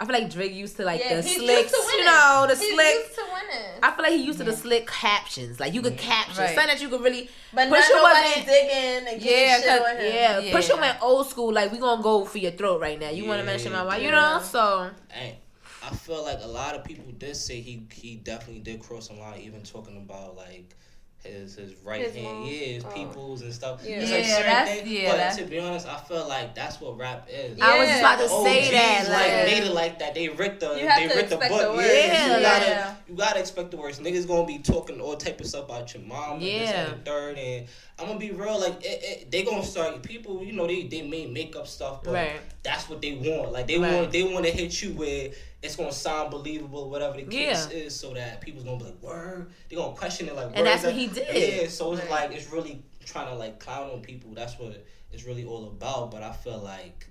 [0.00, 2.72] I feel like Drake used to like Yeah, the he's slicks, you know, the He's
[2.72, 2.94] slick.
[3.04, 3.66] used to winning.
[3.82, 5.60] I feel like he used to the slick captions.
[5.60, 6.54] Like you could caption Right.
[6.54, 7.28] something that you could really.
[7.52, 10.14] but Pusha not nobody wasn't- digging and Yeah, getting shit him.
[10.14, 10.52] yeah, Yeah.
[10.54, 11.52] Pusha went old school.
[11.52, 13.10] Like we gonna go for your throat right now.
[13.10, 14.38] You want to mention my wife, you yeah.
[14.38, 14.42] know?
[14.42, 15.36] So And
[15.82, 19.12] I feel like a lot of people did say he he definitely did cross a
[19.12, 20.76] line, even talking about like
[21.24, 22.46] his his right His hand, mom.
[22.46, 22.88] yeah, his Oh.
[22.88, 23.80] peoples and stuff.
[23.84, 23.96] Yeah.
[24.00, 26.54] It's like Yeah, certain that's- things, yeah, but that's- to be honest, I feel like
[26.54, 27.60] that's what rap is.
[27.60, 29.08] I was just about to The oh, say that.
[29.08, 30.14] like Like, made it like that.
[30.14, 31.60] They ripped the they to ripped the expect book.
[31.62, 31.94] the worst.
[31.94, 34.00] Yeah, you gotta you gotta expect the worst.
[34.02, 36.90] Niggas gonna be talking all type of stuff about your mom, and this Yeah.
[36.92, 37.66] and third, and
[37.98, 38.58] I'm gonna be real.
[38.58, 40.42] Like it, it, they gonna start people.
[40.42, 42.40] You know they they may make up stuff, but Right.
[42.62, 43.52] that's what they want.
[43.52, 43.92] Like they Right.
[43.94, 45.30] want they want to hit you where
[45.62, 49.50] it's gonna sound believable, whatever the case is, so that people's gonna be like, "Word."
[49.68, 51.62] they're gonna question it like, And that's what that-" he did.
[51.62, 52.10] Yeah, so it's Right.
[52.28, 54.32] like it's really trying to like clown on people.
[54.34, 56.10] That's what it's really all about.
[56.10, 57.06] But I feel like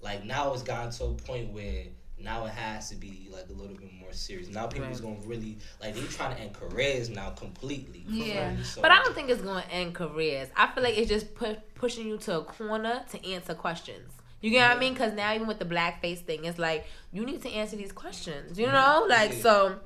[0.00, 1.84] like now it's gotten to a point where
[2.18, 4.48] now it has to be like a little bit more serious.
[4.48, 5.14] Now people's Right.
[5.16, 8.04] gonna really like they're trying to end careers now completely.
[8.08, 8.54] Yeah.
[8.54, 8.64] real.
[8.64, 10.48] So, but I don't think it's gonna end careers.
[10.56, 14.12] I feel like it's just pu- pushing you to a corner to answer questions.
[14.42, 14.92] You get what I mean?
[14.92, 18.58] Because now even with the blackface thing, it's like you need to answer these questions.
[18.58, 19.42] You know, like Yeah.
[19.42, 19.78] so.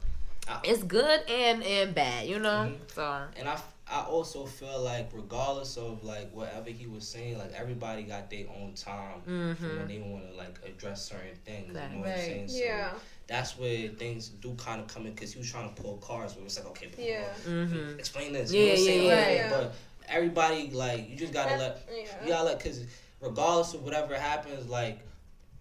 [0.49, 2.27] I- It's good and and bad.
[2.29, 2.77] You know, Mhm.
[2.95, 7.53] so And I, I also feel like regardless of like whatever he was saying, like
[7.53, 9.79] everybody got their own time Mhm.
[9.79, 11.67] when they want to like address certain things.
[11.69, 12.17] You know what I'm Right.
[12.17, 12.49] saying?
[12.49, 12.93] So Yeah.
[13.27, 16.35] that's where things do kind of come in because he was trying to pull cards,
[16.35, 17.25] but it's like okay, but Yeah.
[17.45, 17.99] Mhm.
[17.99, 18.53] explain this.
[18.53, 19.05] Yeah, you know what I'm yeah, saying?
[19.05, 19.27] yeah.
[19.27, 19.51] Like, Yeah.
[19.51, 19.75] But
[20.09, 22.23] everybody like you just gotta let Yeah.
[22.23, 22.83] you gotta let because
[23.27, 25.01] regardless of whatever happens, like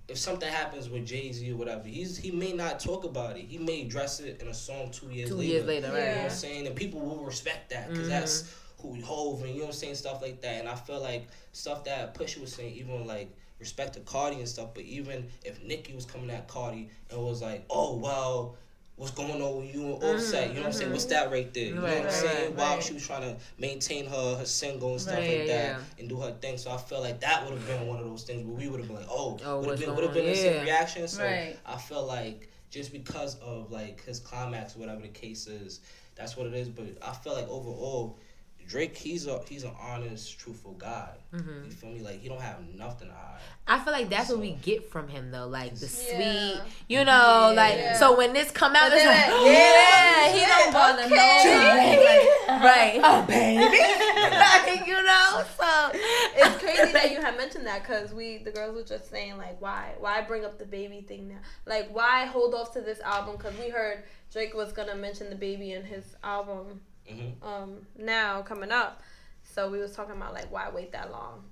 [0.07, 3.45] if something happens with Jay Z or whatever, he's he may not talk about it.
[3.45, 5.51] He may address it in a song two years two later.
[5.51, 6.23] years later, You know what?
[6.25, 6.67] I'm saying?
[6.67, 8.09] And people will respect that because Mhm.
[8.09, 9.95] that's who we hold and you know what I'm saying?
[9.95, 10.59] Stuff like that.
[10.59, 14.47] And I feel like stuff that Pusha was saying, even like respect to Cardi and
[14.47, 18.57] stuff, but even if Nicki was coming at Cardi and was like, oh, well,
[18.97, 20.49] what's going on with you and Offset?
[20.49, 20.91] You know what I'm saying?
[20.91, 21.65] What's that right there?
[21.65, 21.89] You know Mm-hmm.
[21.89, 22.45] What I'm right, saying?
[22.45, 22.83] right, While right.
[22.83, 25.79] she was trying to maintain her, her single and stuff Right, like yeah, that yeah.
[25.99, 26.57] and do her thing.
[26.57, 28.79] So I felt like that would have been one of those things where we would
[28.79, 31.07] have been like, oh, Oh, would have been, would have been the same reaction.
[31.07, 31.57] So Right.
[31.65, 35.81] I felt like just because of like his climax, whatever the case is,
[36.15, 36.69] that's what it is.
[36.69, 38.17] But I felt like overall,
[38.67, 41.09] Drake, he's a he's an honest, truthful guy.
[41.33, 41.65] Mhm.
[41.65, 41.99] You feel me?
[42.01, 43.39] Like he don't have nothing to hide.
[43.67, 46.15] I feel like that's what we get from him though, like the Yeah.
[46.57, 50.33] sweet, you know, like so when this come out, But it's then like, that- yeah,
[50.33, 51.15] he Yeah, don't bother okay.
[51.15, 52.63] nobody.
[52.65, 53.65] right, oh baby,
[54.37, 58.75] like you know, so it's crazy that you have mentioned that because we the girls
[58.75, 62.53] were just saying like why why bring up the baby thing now like why hold
[62.53, 66.15] off to this album because we heard drake was gonna mention the baby in his
[66.23, 69.01] album hmm um now coming up
[69.43, 71.43] so we was talking about like why wait that long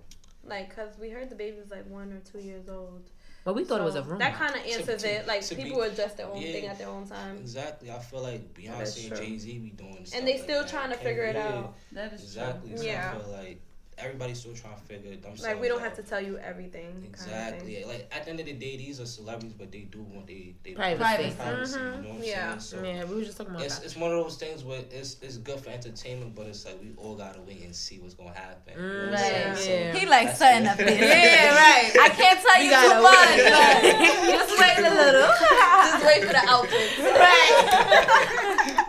[0.46, 3.10] like because we heard the baby was like one or two years old
[3.46, 4.20] But we thought it was a So rumor.
[4.20, 6.52] that kind of answers To- it like to be- people adjust their own yeah.
[6.54, 7.92] thing at their own time Exactly.
[7.92, 9.16] I feel like Beyonce and.
[9.16, 10.70] Jay Z be doing stuff and they like still that.
[10.70, 12.70] trying to Can't figure it be- out That is Exactly.
[12.72, 12.78] true.
[12.80, 13.14] So Yeah.
[13.16, 13.62] I feel like
[13.98, 15.84] everybody's still trying to figure themselves like we don't out.
[15.86, 17.12] have to tell you everything kind of.
[17.60, 17.84] Exactly.
[17.86, 20.56] Like at the end of the day, these are celebrities, but they do want they
[20.64, 21.32] they Privacy.
[21.38, 21.96] privacy, Mhm.
[21.98, 22.58] You know what I'm Yeah.
[22.58, 22.60] saying?
[22.60, 23.86] So yeah, we were just talking about it's that.
[23.86, 26.92] it's one of those things where it's it's good for entertainment, but it's like we
[26.98, 28.74] all gotta wait and see what's gonna happen.
[28.76, 29.56] You know what Right.
[29.58, 29.94] saying?
[29.94, 31.00] So He like that's setting up this.
[31.00, 31.92] Yeah, right.
[32.02, 33.38] I can't tell you, You gotta too much.
[33.38, 33.52] wait.
[33.52, 35.30] but just wait a little.
[35.94, 36.98] just wait for the outfits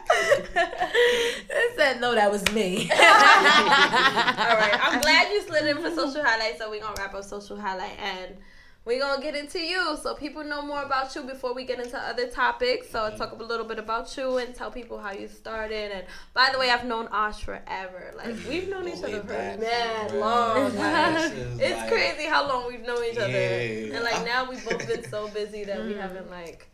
[0.55, 2.91] They said no, that was me.
[2.93, 6.59] All right, I'm glad you slid in for social highlight.
[6.59, 8.37] So we're gonna wrap up social highlight and
[8.85, 11.99] we're gonna get into you so people know more about you before we get into
[11.99, 12.91] other topics.
[12.91, 15.91] So talk a little bit about you and tell people how you started.
[15.93, 16.05] And
[16.35, 18.12] by the way, I've known Osh forever.
[18.16, 20.77] Like we've known each other for back, mad long.
[20.77, 23.31] Like, it's like- crazy how long we've known each other.
[23.31, 23.95] Yeah.
[23.97, 26.01] And like now we've both been so busy that we mm.
[26.01, 26.70] haven't like.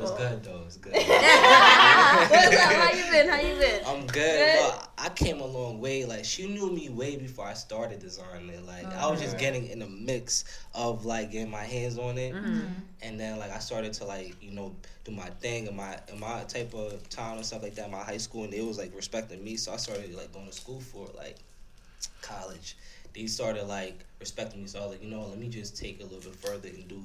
[0.00, 0.62] It's good though.
[0.64, 0.92] It's good.
[0.94, 2.72] What's up?
[2.72, 3.28] How you been?
[3.28, 3.80] How you been?
[3.86, 4.58] I'm good, Good.
[4.60, 6.04] but I came a long way.
[6.04, 8.50] Like she knew me way before I started designing.
[8.50, 8.64] it.
[8.64, 10.44] Like I was just getting in the mix
[10.74, 12.46] of like getting my hands on it, mm-hmm.
[12.46, 12.72] Mm-hmm.
[13.02, 14.74] and then like I started to like you know
[15.04, 17.90] do my thing in my in my type of town and stuff like that.
[17.90, 20.52] My high school and they was like respecting me, so I started like going to
[20.52, 21.38] school for like
[22.22, 22.76] college.
[23.14, 25.98] They started like respecting me, so I was like, you know, let me just take
[25.98, 27.02] it a little bit further and do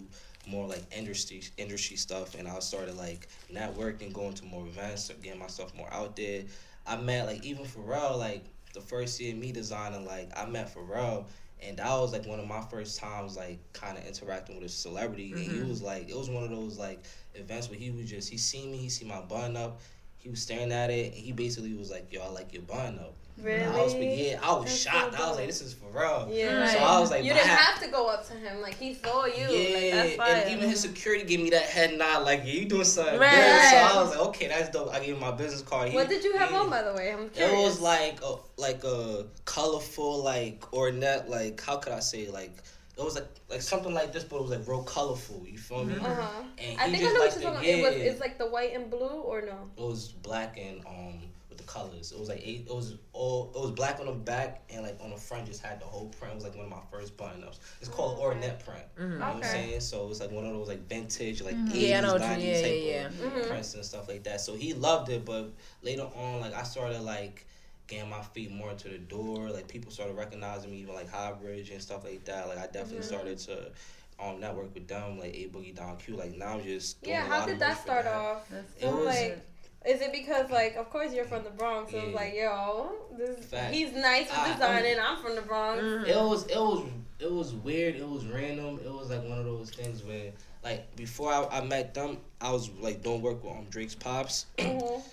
[0.48, 2.36] more like industry industry stuff.
[2.36, 6.44] And I started like networking, going to more events, getting myself more out there.
[6.86, 11.26] I met like even Pharrell, like the first year me designing, like I met Pharrell.
[11.62, 14.70] And that was like one of my first times, like kind of interacting with a
[14.70, 15.32] celebrity.
[15.32, 15.70] And he mm-hmm.
[15.70, 18.72] was like, it was one of those like events where he was just, he seen
[18.72, 19.80] me, he see my bun up,
[20.24, 22.98] he was staring at it, and he basically was like, "Yo, I like your bun
[22.98, 23.64] up." Really?
[23.64, 25.20] I was yeah, I was That's so shocked.
[25.20, 26.30] I was like, this is for real.
[26.32, 26.66] Yeah.
[26.72, 28.62] So I was like, you didn't had- have to go up to him.
[28.62, 29.34] Like he saw you.
[29.50, 30.36] Yeah, Like that's fire.
[30.36, 33.32] and even his security gave me that head nod, like, yeah, you doing something Right.
[33.32, 33.70] good.
[33.70, 34.94] So I was like, okay, that's dope.
[34.94, 35.90] I gave him my business card.
[35.90, 36.60] He- what did you have yeah.
[36.60, 37.12] on, by the way?
[37.12, 42.30] I'm It was like a like a colorful like ornette like how could I say
[42.30, 42.56] like
[42.98, 45.44] it was like like something like this but it was like real colorful.
[45.48, 45.96] You feel me?
[45.96, 46.44] Uh huh.
[46.60, 47.94] And I he think I just know what you're talking about.
[47.94, 49.58] It was it's like the white and blue or no?
[49.78, 51.33] It was black and um with
[51.66, 52.12] the colors.
[52.12, 52.66] It was like eight.
[52.70, 53.52] It was all.
[53.56, 56.08] It was black on the back and like on the front just had the whole
[56.08, 56.34] print.
[56.34, 57.60] It was like one of my first button ups.
[57.80, 58.40] It's called Okay.
[58.40, 58.84] ornette print.
[59.00, 59.48] You know what I'm Okay.
[59.48, 59.80] saying?
[59.82, 61.72] So it's like one of those like vintage like Mhm.
[61.72, 63.30] 80s, Yeah, I know 90s yeah, type yeah, of yeah.
[63.44, 63.48] Mhm.
[63.50, 64.42] prints and stuff like that.
[64.42, 65.52] So he loved it, but
[65.82, 67.46] later on like I started like
[67.88, 69.50] getting my feet more into the door.
[69.50, 72.48] Like people started recognizing me, even like Highbridge and stuff like that.
[72.48, 73.04] Like I definitely Mhm.
[73.04, 73.72] started to
[74.20, 76.16] um network with them, like A Boogie Down Q.
[76.16, 77.26] Like now I'm just doing Yeah.
[77.26, 78.14] a How lot did of that start that.
[78.14, 78.48] off?
[78.50, 79.40] That's It So was- like,
[79.86, 82.16] is it because like, of course you're from the Bronx, so it's Yeah.
[82.16, 84.98] like, yo, this he's nice with I- I'm- designing.
[85.00, 85.82] I'm from the Bronx.
[85.84, 86.06] Mm-hmm.
[86.10, 86.88] It was it was
[87.20, 87.96] it was weird.
[87.96, 88.80] It was random.
[88.84, 90.32] It was like one of those things where
[90.64, 94.46] like before I, I met them, I was like doing work with um, Drake's pops.
[94.58, 95.02] Mhm.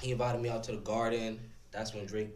[0.00, 1.38] He invited me out to the garden.
[1.72, 2.30] That's when Drake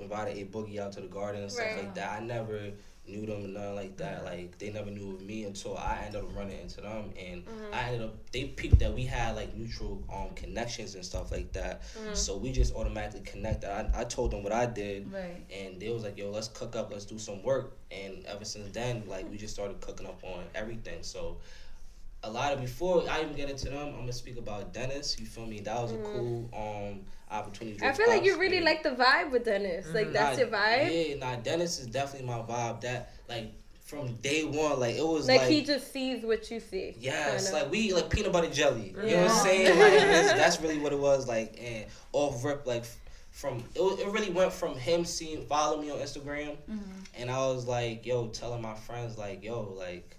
[0.00, 1.78] invited a boogie out to the garden and stuff Right.
[1.78, 2.12] like that.
[2.12, 2.70] I never
[3.08, 4.24] knew them and nothing like that.
[4.24, 7.72] Like they never knew of me until I ended up running into them and Mhm.
[7.72, 11.52] I ended up they peeped that we had like mutual um connections and stuff like
[11.52, 11.82] that.
[11.82, 12.16] Mhm.
[12.16, 13.70] So we just automatically connected.
[13.70, 15.44] I, I told them what I did Right.
[15.50, 18.72] and they was like, "Yo, let's cook up, let's do some work." And ever since
[18.72, 21.02] then, like we just started cooking up on everything.
[21.02, 21.38] So
[22.22, 25.16] a lot of before I even get into them, I'm gonna speak about Dennis.
[25.18, 25.60] You feel me?
[25.60, 27.78] That was a cool um opportunity.
[27.78, 27.86] Mm-hmm.
[27.88, 29.86] I feel like you really like the vibe with Dennis.
[29.92, 31.08] Like that's Nah, your vibe.
[31.10, 32.80] Yeah, nah, Dennis is definitely my vibe.
[32.82, 33.52] That like
[33.84, 36.94] from day one, like it was Like, like, he just sees what you see.
[36.98, 37.62] Yes, kinda.
[37.64, 38.94] like we like peanut butter jelly.
[38.96, 39.78] You know what I'm saying?
[39.78, 42.84] Like that's, that's really what it was like, and off rip like
[43.30, 46.80] from it, wa- it really went from him seeing follow me on Instagram, Mhm.
[47.16, 50.16] and I was like, yo, telling my friends like, yo, like.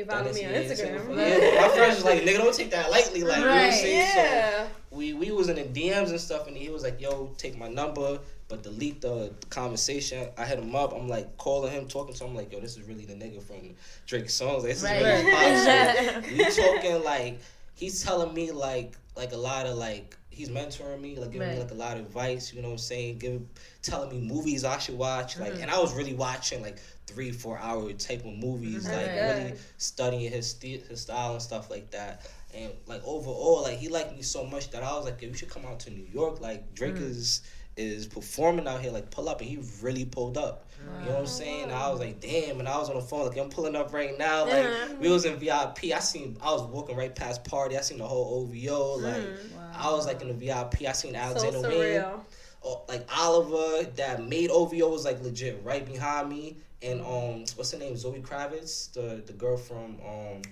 [0.00, 1.16] He followed me on yeah, Instagram.
[1.16, 3.68] yeah, my friends was like, nigga, don't take that lightly, like you know what I'm
[3.70, 4.10] Right, saying?
[4.14, 7.56] So we we was in the DMs and stuff, and he was like, "Yo, take
[7.58, 10.92] my number, but delete the conversation." I hit him up.
[10.94, 13.74] I'm like calling him, talking to him, like, "Yo, this is really the nigga from
[14.06, 14.64] Drake's songs.
[14.64, 14.96] Like, this Right.
[14.96, 16.14] is really Right.
[16.14, 17.38] pop shit." We talking like
[17.74, 21.58] he's telling me like like a lot of like he's mentoring me, like giving me
[21.58, 22.52] like a lot of advice.
[22.52, 23.18] You know what I'm saying?
[23.18, 23.48] Giving
[23.82, 25.62] telling me movies I should watch, like, Mm-hmm.
[25.62, 29.06] and I was really watching like three four hour type of movies, That's like
[29.38, 32.28] really studying his st- his style and stuff like that.
[32.54, 35.34] And like overall, like he liked me so much that I was like, "Yo, you
[35.34, 36.40] should come out to New York.
[36.40, 37.10] Like Drake Mm.
[37.10, 37.42] is
[37.76, 38.90] is performing out here.
[38.92, 40.66] Like pull up." And he really pulled up.
[41.00, 41.64] You know what I'm saying?
[41.64, 43.92] And I was like, "Damn!" And I was on the phone like, "I'm pulling up
[43.92, 44.94] right now." Like Uh-huh.
[45.00, 45.92] we was in VIP.
[45.92, 47.76] I seen I was walking right past party.
[47.78, 48.96] I seen the whole OVO.
[48.98, 49.22] Like
[49.54, 49.59] Wow.
[49.76, 50.82] I was like in the VIP.
[50.88, 52.20] I seen So Alexander Wang surreal.
[52.64, 57.72] oh, like Oliver that made OVO was like legit right behind me, and um, what's
[57.72, 57.96] her name?
[57.96, 60.42] Zoe Kravitz, the the girl from um,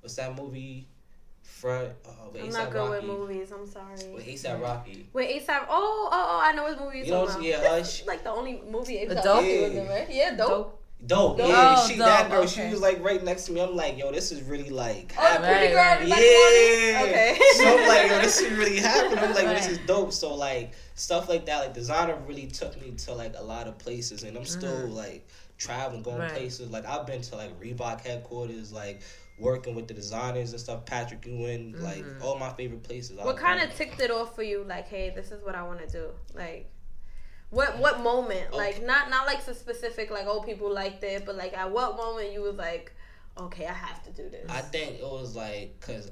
[0.00, 0.86] what's that movie?
[1.42, 1.94] Fred.
[2.06, 3.06] Uh, I'm A$AP not good Rocky.
[3.08, 3.52] with movies.
[3.52, 3.94] I'm sorry.
[4.14, 5.06] With ASAP Rocky.
[5.12, 5.66] With ASAP.
[5.68, 6.40] Oh, oh, oh!
[6.42, 7.64] I know what movie you're You know talking what about.
[7.70, 9.24] Yeah, This uh, like the only movie ASAP Dope?
[9.26, 10.06] Rocky was in, right?
[10.10, 10.48] Yeah, dope.
[10.48, 10.80] Dope.
[11.06, 11.36] Dope.
[11.36, 11.48] Dope.
[11.48, 12.46] Yeah, Oh, she that dope, girl.
[12.46, 13.60] She was like right next to me.
[13.60, 15.14] I'm like, yo, this is really like.
[15.18, 15.50] Oh, the happening.
[15.50, 15.84] pretty girl.
[15.84, 17.00] Right, yeah.
[17.00, 17.10] wanted?
[17.10, 17.40] Okay.
[17.56, 19.18] so I'm like, yo, this is really happening.
[19.18, 20.12] I'm like, this is dope.
[20.12, 23.78] So like stuff like that, like designer really took me to like a lot of
[23.78, 24.94] places, and I'm still mm-hmm.
[24.94, 25.28] like
[25.58, 26.32] traveling, going Right.
[26.32, 26.70] places.
[26.70, 29.02] Like I've been to like Reebok headquarters, like
[29.38, 30.86] working with the designers and stuff.
[30.86, 32.22] Patrick Ewing, like mm-hmm.
[32.22, 33.16] all my favorite places.
[33.16, 34.64] What I've kind of ticked it off for you?
[34.66, 36.08] Like, hey, this is what I want to do.
[36.34, 36.70] Like,
[37.54, 38.52] what what moment?
[38.52, 40.10] Like, not not like so specific.
[40.10, 42.92] Like, oh, people liked it, but like, at what moment you was like,
[43.38, 44.50] okay, I have to do this.
[44.50, 46.10] I think it was like, cause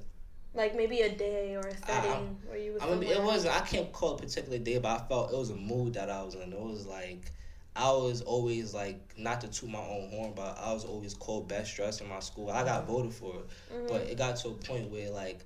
[0.55, 2.82] like maybe a day or a setting where you was.
[2.82, 5.51] I mean, it was I can't call a particular day, but I felt it was
[5.51, 6.53] a mood that I was in.
[6.53, 7.32] It was like
[7.74, 11.49] I was always like not to toot my own horn, but I was always called
[11.49, 12.51] best dressed in my school.
[12.51, 13.86] I got voted for it, Mm-hmm.
[13.88, 15.40] but it got to a point where like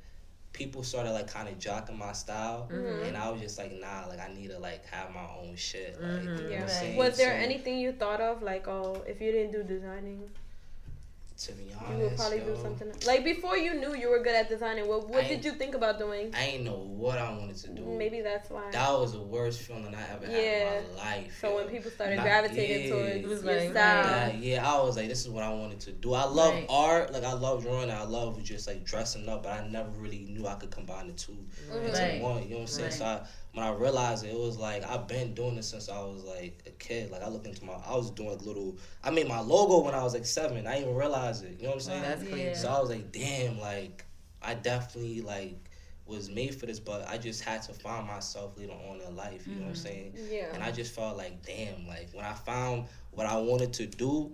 [0.56, 3.04] people started like kind of jocking my style, Mm-hmm.
[3.06, 6.00] and I was just like, nah, like I need to like have my own shit.
[6.02, 6.96] Like, you know what I'm Yeah.
[6.96, 10.30] Was there So, anything you thought of like, oh, if you didn't do designing,
[11.38, 13.06] To be you honest, would probably yo, do something else.
[13.06, 14.88] like before you knew you were good at designing.
[14.88, 16.32] What what I did you think about doing?
[16.34, 17.84] I ain't know what I wanted to do.
[17.84, 18.70] Maybe that's why.
[18.72, 20.38] that was the worst feeling I ever Yeah.
[20.70, 21.38] had in my life.
[21.38, 21.56] so yo.
[21.56, 22.90] when people started Not- gravitating yeah.
[22.94, 25.52] towards It was your like, style, Yeah, yeah, I was like, this is what I
[25.52, 26.14] wanted to do.
[26.14, 26.66] I love Right.
[26.70, 30.20] art, like I love drawing, I love just like dressing up, but I never really
[30.20, 31.84] knew I could combine the 2 mm-hmm.
[31.84, 32.22] into Right.
[32.22, 32.42] one.
[32.44, 32.84] You know what I'm saying?
[32.88, 32.94] Right.
[32.94, 33.20] So I,
[33.56, 36.62] when I realized it, it was like I've been doing this since I was like
[36.66, 37.10] a kid.
[37.10, 38.76] Like I looked into my, I was doing little.
[39.02, 40.66] I made my logo when I was like seven.
[40.66, 41.56] I didn't even realize it.
[41.56, 42.02] You know what I'm saying?
[42.02, 42.40] That's crazy.
[42.42, 42.54] Yeah.
[42.54, 44.04] So I was like, damn, like
[44.42, 45.56] I definitely like
[46.04, 49.46] was made for this, but I just had to find myself later on in life.
[49.46, 49.82] You know what I'm mm-hmm.
[49.82, 50.12] saying?
[50.30, 50.52] Yeah.
[50.52, 54.32] And I just felt like, damn, like when I found what I wanted to do,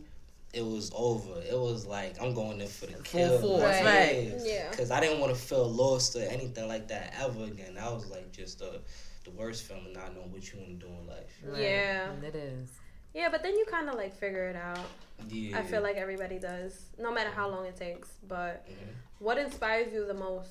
[0.52, 1.40] it was over.
[1.48, 3.38] It was like I'm going in for the kill.
[3.38, 4.34] force, like, right.
[4.42, 4.68] Yeah.
[4.68, 7.76] Because I didn't want to feel lost or anything like that ever again.
[7.76, 8.80] That was like just the
[9.24, 11.32] the worst feeling, not knowing what you want to do in life.
[11.44, 11.60] Right.
[11.62, 12.12] Yeah.
[12.22, 12.70] It is.
[13.14, 14.86] Yeah, but then you kind of like figure it out.
[15.28, 15.58] Yeah.
[15.58, 18.08] I feel like everybody does, no matter how long it takes.
[18.26, 18.74] But Mhm.
[19.18, 20.50] what inspires you the most?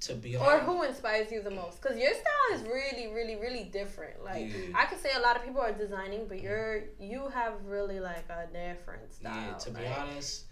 [0.00, 0.52] to be honest.
[0.52, 1.82] Or who inspires you the most?
[1.82, 4.22] Because your style is really, really, really different.
[4.22, 4.72] Like Yeah.
[4.76, 8.24] I could say a lot of people are designing, but you're you have really like
[8.30, 9.34] a different style.
[9.50, 10.44] Yeah, to be like- honest,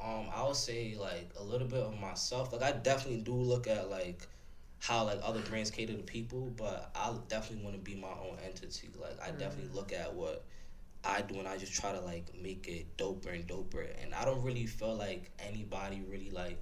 [0.00, 2.52] um, I would say like a little bit of myself.
[2.52, 4.28] Like I definitely do look at like
[4.82, 8.36] how like other brands cater to people, but I definitely want to be my own
[8.44, 8.90] entity.
[9.00, 10.44] Like I definitely look at what
[11.04, 13.86] I do and I just try to like make it doper and doper.
[14.02, 16.58] And I don't really feel like anybody really like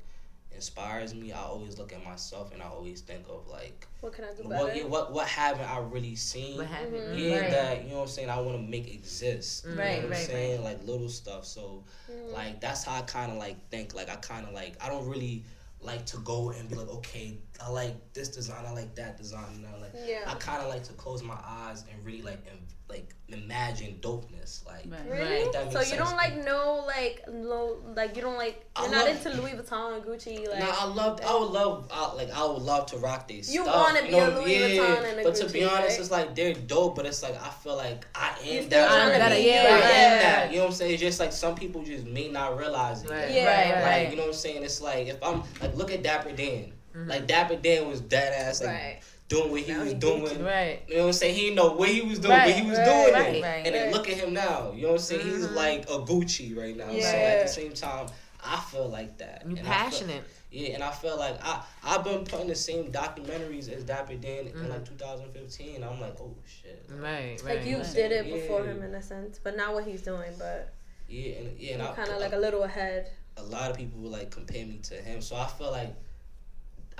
[0.55, 1.33] inspires me.
[1.33, 4.43] I always look at myself and I always think of like What can I do
[4.49, 4.55] better?
[4.65, 6.59] what yeah, what what haven't I really seen?
[6.59, 7.15] What happened?
[7.19, 7.51] Yeah, Right.
[7.51, 8.31] that you know what I'm saying.
[8.31, 9.65] I want to make exist.
[9.65, 10.65] You know Right, what I'm right, saying?
[10.65, 11.47] Like little stuff.
[11.47, 12.35] So, Mm-hmm.
[12.35, 13.95] like that's how I kind of like think.
[13.95, 15.45] Like I kind of like I don't really
[15.83, 19.45] like to go and be like, okay, I like this design, I like that design,
[19.55, 19.93] and I like.
[20.07, 20.21] Yeah.
[20.27, 24.67] I kind of like to close my eyes and really like im- like imagine dopeness.
[24.67, 25.09] Like Right.
[25.09, 25.35] Really?
[25.43, 26.01] If that So you sense.
[26.01, 29.95] don't like no like no like you don't like you're not love- into Louis Vuitton
[29.97, 30.59] and Gucci like.
[30.59, 31.21] Nah, I love.
[31.25, 31.89] I would love.
[31.93, 33.53] I, like I would love to rock these.
[33.55, 36.01] You wanna be a Louis yeah, Vuitton and a But to be honest, right?
[36.01, 36.97] it's like they're dope.
[36.97, 38.89] But it's like I feel like I You am still that.
[38.89, 40.19] trying to better, be yeah, I am yeah.
[40.23, 40.51] that.
[40.51, 40.93] You know what I'm saying?
[40.95, 43.11] It's just like some people just may not realize it.
[43.11, 43.31] Right.
[43.31, 43.45] Yeah.
[43.47, 43.75] Right.
[43.77, 44.11] Like Right.
[44.11, 44.65] you know what I'm saying?
[44.65, 46.73] It's like if I'm like look at Dapper Dan.
[46.95, 47.09] Mm-hmm.
[47.09, 49.01] Like Dapper Dan was dead ass like Right.
[49.29, 50.43] doing what he Now was he doing.
[50.45, 50.83] Right.
[50.89, 51.35] You know what I'm saying?
[51.35, 53.43] He didn't know what he was doing, Right, but he was right, doing right, it.
[53.43, 53.67] right.
[53.67, 54.73] And then look at him now.
[54.75, 55.27] You know what I'm saying?
[55.27, 55.55] He's Mhm.
[55.55, 56.89] like a Gucci right now.
[56.91, 58.07] So at the same time,
[58.43, 59.43] I feel like that.
[59.47, 60.25] You And I feel- passionate.
[60.51, 64.47] yeah, and I feel like I I've been putting the same documentaries as Dapper Dan
[64.49, 64.69] in Mhm.
[64.71, 65.85] like 2015.
[65.85, 66.83] I'm like, oh shit.
[66.89, 67.41] Right.
[67.45, 67.45] Right.
[67.57, 67.95] Like you right.
[67.95, 68.73] did it before Yeah.
[68.73, 70.33] him in a sense, but not what he's doing.
[70.39, 70.73] But
[71.09, 73.11] Yeah, and yeah, and kind of like a little ahead.
[73.37, 75.21] a lot of people would like compare me to him.
[75.23, 75.95] So I feel like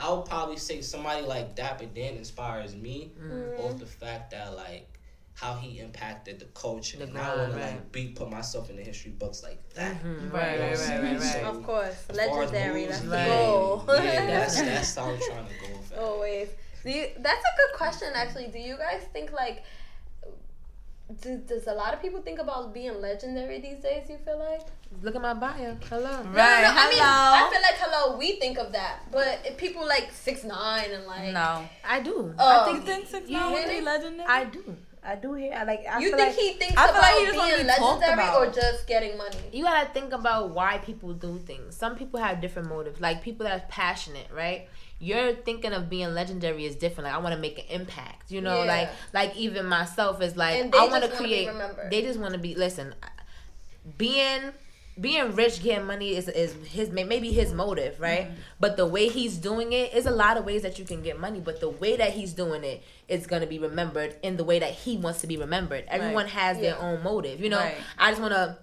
[0.01, 3.61] I would probably say somebody like Dapper Dan inspires me Mm-hmm.
[3.61, 4.87] off the fact that like
[5.35, 6.99] how he impacted the culture.
[6.99, 10.03] The and I want to like be put myself in the history books like that.
[10.03, 10.33] Mhm.
[10.33, 10.61] Right, Right.
[10.61, 10.79] Right.
[10.79, 11.03] Right.
[11.03, 11.35] Right.
[11.35, 11.45] Right.
[11.45, 12.83] Of course, As far as legendary.
[12.87, 13.85] moves, That's the goal.
[13.89, 14.75] Yeah, that's Definitely.
[14.75, 15.99] that's how I'm trying to go with.
[15.99, 16.49] Always.
[16.83, 18.49] Do you, that's a good question, actually.
[18.49, 19.65] Do you guys think like?
[21.23, 24.09] Do, does a lot of people think about being legendary these days?
[24.09, 24.61] You feel like?
[25.03, 25.77] Look at my bio.
[25.89, 26.11] Hello.
[26.11, 26.63] No, no, Right.
[26.63, 27.47] no, I mean, Hello.
[27.47, 28.17] I feel like hello.
[28.17, 31.69] We think of that, but if people like six nine and like, No.
[31.85, 32.33] I do.
[32.39, 34.29] Oh, I think think six you nine would be legendary.
[34.29, 34.77] I do.
[35.03, 35.55] I do hear.
[35.55, 35.85] I like.
[35.91, 38.13] I you feel think like he thinks I feel about like he just being legendary
[38.13, 38.47] about.
[38.47, 39.37] or just getting money?
[39.53, 41.75] you gotta think about why people do things.
[41.77, 43.01] Some people have different motives.
[43.01, 44.69] Like people that are passionate, right?
[44.99, 47.05] You're thinking of being legendary is different.
[47.07, 48.31] Like I want to make an impact.
[48.31, 48.69] You know, Yeah.
[48.75, 51.51] like like even myself is like I want to wanna be create.
[51.91, 52.55] They just want to be.
[52.55, 52.95] Listen,
[53.97, 54.53] being
[55.01, 58.27] being rich, getting money is is his maybe his motive, right?
[58.27, 58.41] Mm-hmm.
[58.59, 61.19] But the way he's doing it is a lot of ways that you can get
[61.19, 61.41] money.
[61.41, 64.73] But the way that he's doing it is gonna be remembered in the way that
[64.73, 65.85] he wants to be remembered.
[65.89, 67.41] Everyone has their own motive.
[67.41, 67.77] You know, Right.
[67.99, 68.59] I just want to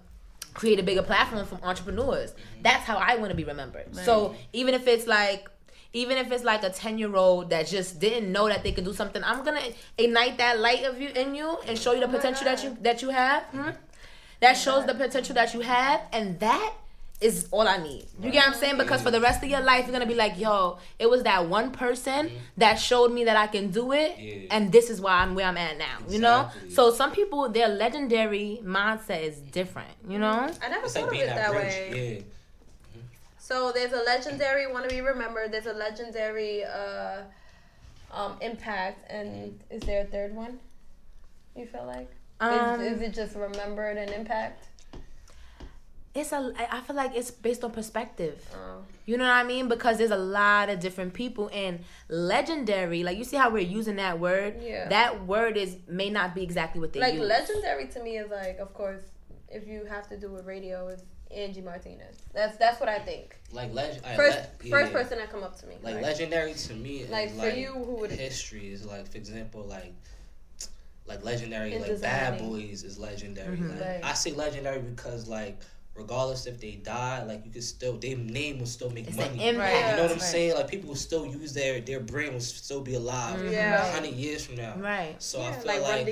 [0.54, 2.32] create a bigger platform from entrepreneurs.
[2.62, 3.94] That's how I want to be remembered.
[3.96, 5.48] So even if it's like
[5.94, 8.84] even if it's like a 10 year old that just didn't know that they could
[8.84, 9.62] do something, I'm gonna
[9.96, 13.02] ignite that light of you in you and show you the potential that you that
[13.02, 13.42] you have.
[13.44, 13.70] Hmm?
[14.40, 16.72] That shows the potential that you have, and that
[17.20, 18.06] is all I need.
[18.22, 18.78] You get what I'm saying?
[18.78, 21.48] Because for the rest of your life, you're gonna be like, yo, it was that
[21.48, 24.46] one person that showed me that I can do it, Yeah.
[24.52, 25.98] and this is why I'm where I'm at now.
[26.08, 26.48] You know?
[26.70, 29.90] So some people, their legendary mindset is different.
[30.08, 30.48] You know?
[30.62, 32.16] I never It's thought like of it that that way.
[32.18, 33.00] Yeah.
[33.38, 35.50] So there's a legendary want to be remembered.
[35.50, 37.22] There's a legendary uh,
[38.12, 40.60] um, impact, and is there a third one?
[41.56, 42.10] You feel like?
[42.40, 44.68] Um, is, is it just remembered and impact?
[46.14, 46.52] it's a.
[46.58, 48.44] I feel like it's based on perspective.
[48.54, 48.82] Oh.
[49.06, 49.68] You know what I mean?
[49.68, 53.02] Because there's a lot of different people and legendary.
[53.04, 54.56] Like you see how we're using that word.
[54.62, 54.88] Yeah.
[54.88, 57.08] That word is may not be exactly what they use.
[57.08, 57.28] Like use.
[57.28, 59.02] legendary to me is like, of course,
[59.48, 62.16] if you have to do with radio, it's Angie Martinez.
[62.34, 63.36] That's that's what I think.
[63.52, 65.76] Like leg- I- First le- first person that come up to me.
[65.82, 69.06] Like Like, legendary to me is Like, like, for you, who would history is like
[69.10, 69.94] for example like
[71.08, 72.50] like legendary In like Bad designing.
[72.68, 73.56] Boys is legendary.
[73.56, 73.70] Mhm.
[73.70, 74.00] Like Right.
[74.04, 75.58] I say legendary because like
[75.94, 79.34] regardless if they die, like you could still their name will still make It's money.
[79.48, 79.90] an impact.
[79.90, 80.22] You know what I'm Right.
[80.22, 80.54] saying?
[80.54, 83.90] Like people will still use their their brain will still be alive Yeah.
[83.92, 84.76] hundred years from now.
[84.76, 85.16] Right.
[85.20, 86.06] So I feel like like,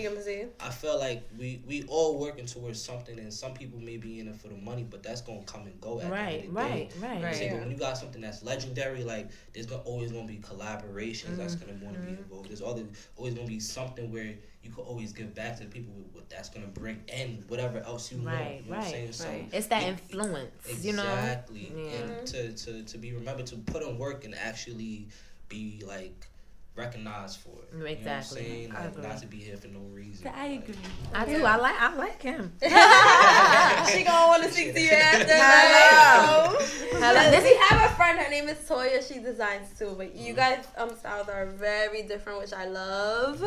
[0.61, 4.27] I feel like we we all working towards something, and some people may be in
[4.27, 6.01] it for the money, but that's gonna come and go.
[6.01, 6.27] At Right.
[6.27, 6.69] the end of the Right.
[6.73, 6.79] Day.
[6.81, 6.91] Right.
[6.93, 7.45] You know what I'm saying?
[7.47, 7.53] Yeah.
[7.53, 11.55] But when you got something that's legendary, like there's gonna always gonna be collaborations that's
[11.55, 12.49] gonna want to be involved.
[12.49, 12.87] There's always
[13.17, 14.35] always gonna be something where
[14.67, 17.79] you could always give back to the people with what that's gonna bring and whatever
[17.79, 18.31] else you know.
[18.31, 19.13] Right, You know what I'm right, saying?
[19.13, 19.57] So.
[19.57, 19.89] It's that Yeah.
[19.91, 21.03] influence, you know.
[21.03, 21.73] Exactly.
[21.77, 21.91] Yeah.
[21.93, 25.07] And to, to, to be remembered to put in work and actually
[25.49, 26.27] be like
[26.75, 27.73] recognized for it.
[27.73, 28.73] You know what I'm saying?
[28.73, 30.31] Like not to be here for no reason.
[30.35, 30.75] I agree.
[31.15, 31.45] I do.
[31.45, 31.75] I like.
[31.81, 32.53] I like him.
[32.63, 35.27] she gonna want to speak to you after.
[35.31, 36.59] Hello.
[37.01, 37.31] Hello.
[37.31, 38.19] Does he have a friend?
[38.19, 39.07] Her name is Toya.
[39.07, 39.95] She designs too.
[39.97, 43.43] But you guys' um styles are very different, which I love.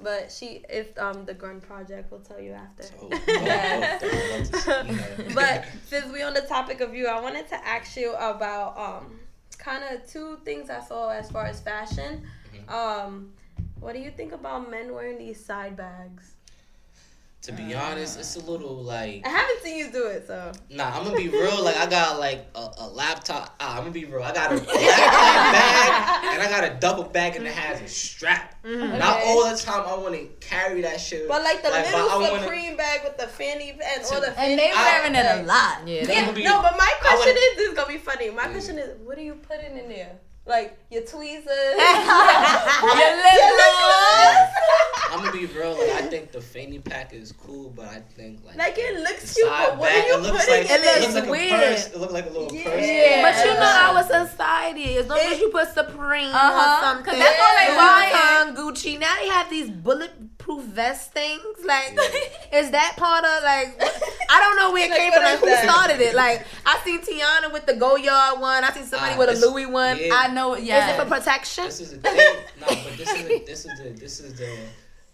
[0.00, 2.84] But she, if um the Grun Project, will tell you after.
[3.00, 5.34] Oh, oh, oh, I'd love to see, you know.
[5.34, 9.20] but since we on the topic of you, I wanted to ask you about um
[9.58, 12.22] kind of two things I saw as far as fashion.
[12.68, 13.32] Um,
[13.80, 16.33] what do you think about men wearing these side bags?
[17.44, 20.96] To be honest, it's a little like I haven't seen you do it, so Nah,
[20.96, 21.62] I'm gonna be real.
[21.62, 23.54] Like I got like a, a laptop.
[23.60, 24.22] Ah, I'm gonna be real.
[24.22, 24.72] I got a laptop
[25.52, 28.54] bag and I got a double bag and it has a strap.
[28.64, 29.24] Not Okay.
[29.28, 29.84] all the time.
[29.86, 31.28] I want to carry that shit.
[31.28, 34.30] but like the but little I wanna- Supreme bag with the fanny and all the
[34.32, 35.86] fanny And fanny they I- wearing it a lot.
[35.86, 36.06] Yeah.
[36.06, 37.98] They, Yeah, gonna be- no, but my I question would- is, this is gonna be
[37.98, 38.30] funny.
[38.30, 40.12] My question is, what are you putting in there?
[40.46, 43.40] Like your tweezers, Your lip
[43.80, 44.48] gloss.
[45.14, 45.72] I'm gonna be real.
[45.72, 49.34] Like I think the fanny pack is cool, but I think like like it looks
[49.34, 51.00] cute, but what bag, are you it looks putting like in It there?
[51.00, 51.52] looks like weird.
[51.52, 51.86] a purse.
[51.86, 52.64] It looks like a little Yeah.
[52.64, 52.86] purse.
[52.86, 53.22] Yeah.
[53.22, 53.92] but you know Yeah.
[53.94, 56.80] our society, as long as you put Supreme Uh-huh.
[56.80, 58.54] or something, 'Cause that's all they Louis buying.
[58.56, 58.98] Gucci.
[58.98, 61.42] Now they have these bulletproof vest things.
[61.64, 61.96] Like,
[62.52, 63.80] is that part of like?
[64.30, 65.22] I don't know where it Like, came from.
[65.22, 65.64] Like, who that?
[65.64, 66.14] started it?
[66.14, 68.64] Like, I seen Teyana with the Goyard one.
[68.64, 69.98] I seen somebody Ah, with a Louis one.
[70.00, 70.14] yeah.
[70.14, 70.56] I know.
[70.56, 70.90] Yeah.
[70.90, 71.64] Is it for protection?
[71.66, 72.36] This is a thing.
[72.60, 74.56] nah, but this is a, this is the this is the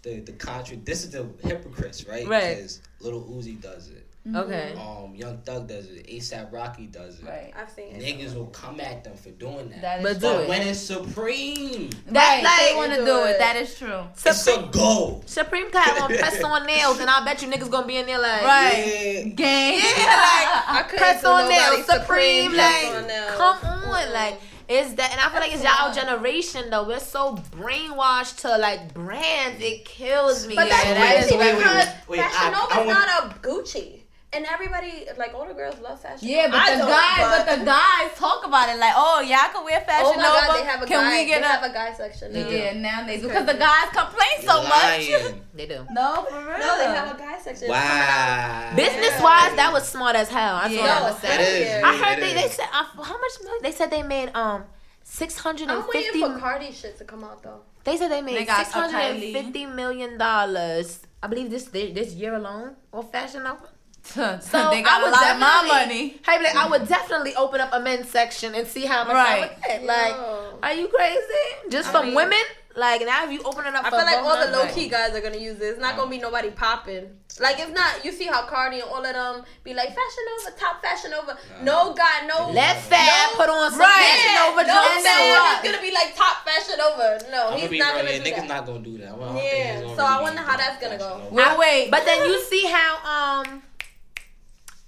[0.02, 0.76] the the contra.
[0.76, 2.26] This is the hypocrites, right?
[2.26, 2.56] Right.
[2.56, 4.06] Because Lil Uzi does it.
[4.36, 4.74] Okay.
[4.76, 6.06] Um, Young Thug does it.
[6.06, 7.24] ASAP Rocky does it.
[7.24, 7.54] Right.
[7.56, 8.02] I've seen it.
[8.02, 9.80] Niggas will come at them for doing that.
[9.80, 10.48] That is But do but it.
[10.50, 13.38] when it's Supreme, That like- they want to do it.
[13.38, 14.02] That is true.
[14.12, 15.22] it's a go.
[15.24, 18.18] Supreme got on press on nails, and I bet you niggas gonna be in there
[18.20, 19.22] like, Right.
[19.24, 19.24] Yeah.
[19.34, 19.80] Gang.
[19.80, 23.36] I couldn't press on nails, Supreme, press like, on nails.
[23.38, 24.40] come on, like.
[24.70, 26.86] Is that and I feel like it's y'all generation though.
[26.86, 29.60] We're so brainwashed to like brands.
[29.62, 30.54] It kills me.
[30.54, 32.98] But Yeah, that's that crazy is wait, wait, wait, Fashion I- Nova I is want-
[32.98, 33.99] not a Gucci.
[34.32, 37.64] And everybody, like all the girls love Fashion Yeah, but I the guys, but the
[37.64, 40.46] guys talk about it like, oh, yeah, I can wear fashion Oh my Nova.
[40.46, 41.10] god, they have a can guy.
[41.18, 41.50] we get they a?
[41.50, 42.32] have a guy section.
[42.32, 42.48] now.
[42.48, 45.34] yeah, nowadays It's because the guys complain so You're much.
[45.54, 45.84] they do.
[45.90, 46.58] No, for real.
[46.62, 47.68] No, they have a guy section.
[47.70, 48.72] Wow.
[48.76, 50.56] Business wise, that was smart as hell.
[50.62, 50.78] I Yeah.
[50.78, 50.98] yeah.
[50.98, 51.66] No, what That hell is.
[51.66, 51.82] yeah.
[51.84, 54.62] I heard It they, they said uh, how much money they said they made um
[55.02, 56.22] six hundred and fifty.
[56.22, 57.62] I'm waiting for Cardi shit to come out though.
[57.82, 59.32] They said they They made got six a hundred and Kylie.
[59.32, 61.00] fifty million dollars.
[61.20, 63.66] I believe this this year alone or Fashion Nova.
[64.10, 66.20] So So they got I a would lot of my definitely- money.
[66.26, 69.36] Hey, like, I would definitely open up a men's section and see how much Right.
[69.36, 69.84] I would get.
[69.84, 70.58] Like, Yo.
[70.62, 71.46] are you crazy?
[71.70, 72.42] Just I from mean- women?
[72.76, 74.88] Like now, if you open it up, I for feel like all the low key
[74.88, 75.72] guys are gonna use this.
[75.72, 77.10] It's not gonna be nobody popping.
[77.40, 78.04] Like if not.
[78.04, 81.36] You see how Cardi and all of them be like Fashion Nova, top Fashion Nova.
[81.62, 82.50] No guy, no.
[82.52, 83.36] Let Fab No.
[83.38, 84.14] put on some Right.
[84.14, 85.02] Fashion Nova no jumpsuit.
[85.02, 87.20] man is gonna be like top Fashion Nova.
[87.32, 88.04] No, I'm he's gonna not real.
[88.04, 88.48] gonna Yeah, do niggas that.
[88.48, 89.08] not gonna do that.
[89.20, 91.22] I Yeah, so I wonder how that's gonna go.
[91.26, 91.34] over.
[91.34, 91.90] We'll wait.
[91.90, 93.62] But then you see how um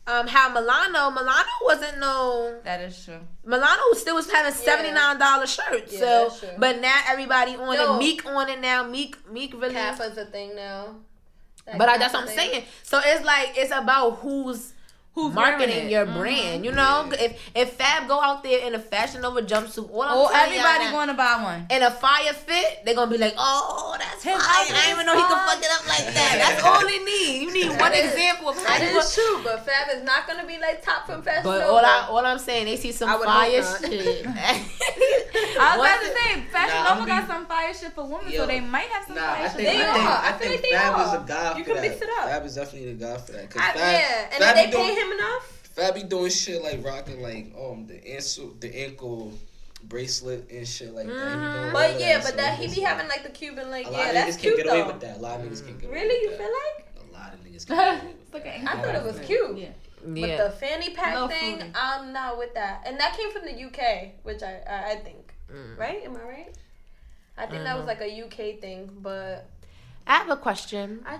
[0.07, 3.21] um how Milano Milano wasn't no that is true.
[3.45, 5.93] Milano still was having seventy nine dollar shirts.
[5.93, 6.49] Yeah, so that's true.
[6.59, 7.95] but now everybody on No.
[7.97, 7.99] it.
[7.99, 8.83] Meek on it now.
[8.85, 9.75] Meek Meek really.
[9.75, 10.97] Kappa's a thing now.
[11.67, 12.37] That But I, that's what I'm thing.
[12.51, 12.65] saying.
[12.83, 14.73] So it's like it's about who's
[15.15, 15.91] Who's marketing wearing it?
[15.93, 16.15] your Mhm.
[16.19, 16.65] brand.
[16.65, 17.21] You know, Yeah.
[17.25, 20.85] if if Fab go out there in a Fashion Nova jumpsuit, all I'm Oh, everybody
[20.87, 21.67] now, going to buy one.
[21.69, 24.33] in a fire fit, they're gonna be like, "Oh, that's fire!
[24.35, 26.99] I outfit didn't even know he could fuck it up like that." That's all they
[27.01, 27.43] need.
[27.43, 30.45] You need one That is- example of how That true, but Fab is not gonna
[30.47, 31.71] be like top from Fashion But Nova.
[31.73, 34.25] all I all I'm saying, they see some I fire shit.
[35.61, 38.05] I was Once about to say, Fashion Nah, Nova I'm got some fire shit for
[38.05, 38.41] women, Yo.
[38.41, 39.57] so they might have some Nah, fire I shit.
[39.57, 40.11] think, They I think, are.
[40.11, 41.03] I I feel think like they Fab are.
[41.07, 41.83] is a guy You for can that.
[41.91, 42.25] mix it up.
[42.31, 43.53] Fab is definitely the guy for that.
[43.53, 45.59] Fab, yeah, and they be doing, pay him enough.
[45.75, 49.33] Fab be doing shit like rocking like um the ankle the ankle
[49.85, 51.13] bracelet and shit like that.
[51.13, 51.73] He doing Mm-hmm.
[51.73, 53.91] But of yeah, so but that he be like- having like the Cuban like a
[53.91, 54.83] lot yeah, of that's niggas cute can't get though.
[54.83, 55.17] away with that.
[55.17, 57.09] A lot of niggas can't get away Really, you feel like?
[57.11, 58.61] A lot of niggas can't get away with Look that.
[58.79, 59.59] I thought it was cute.
[59.59, 59.69] Yeah.
[60.05, 60.45] But Yeah.
[60.45, 61.73] the fanny pack No thing, fruity.
[61.75, 62.83] I'm not with that.
[62.87, 65.79] And that came from the UK, which I I, I think, Mm.
[65.79, 66.03] right?
[66.05, 66.55] Am I right?
[67.39, 69.49] I think that was like a UK thing, but
[70.07, 71.03] I have a question.
[71.07, 71.19] I.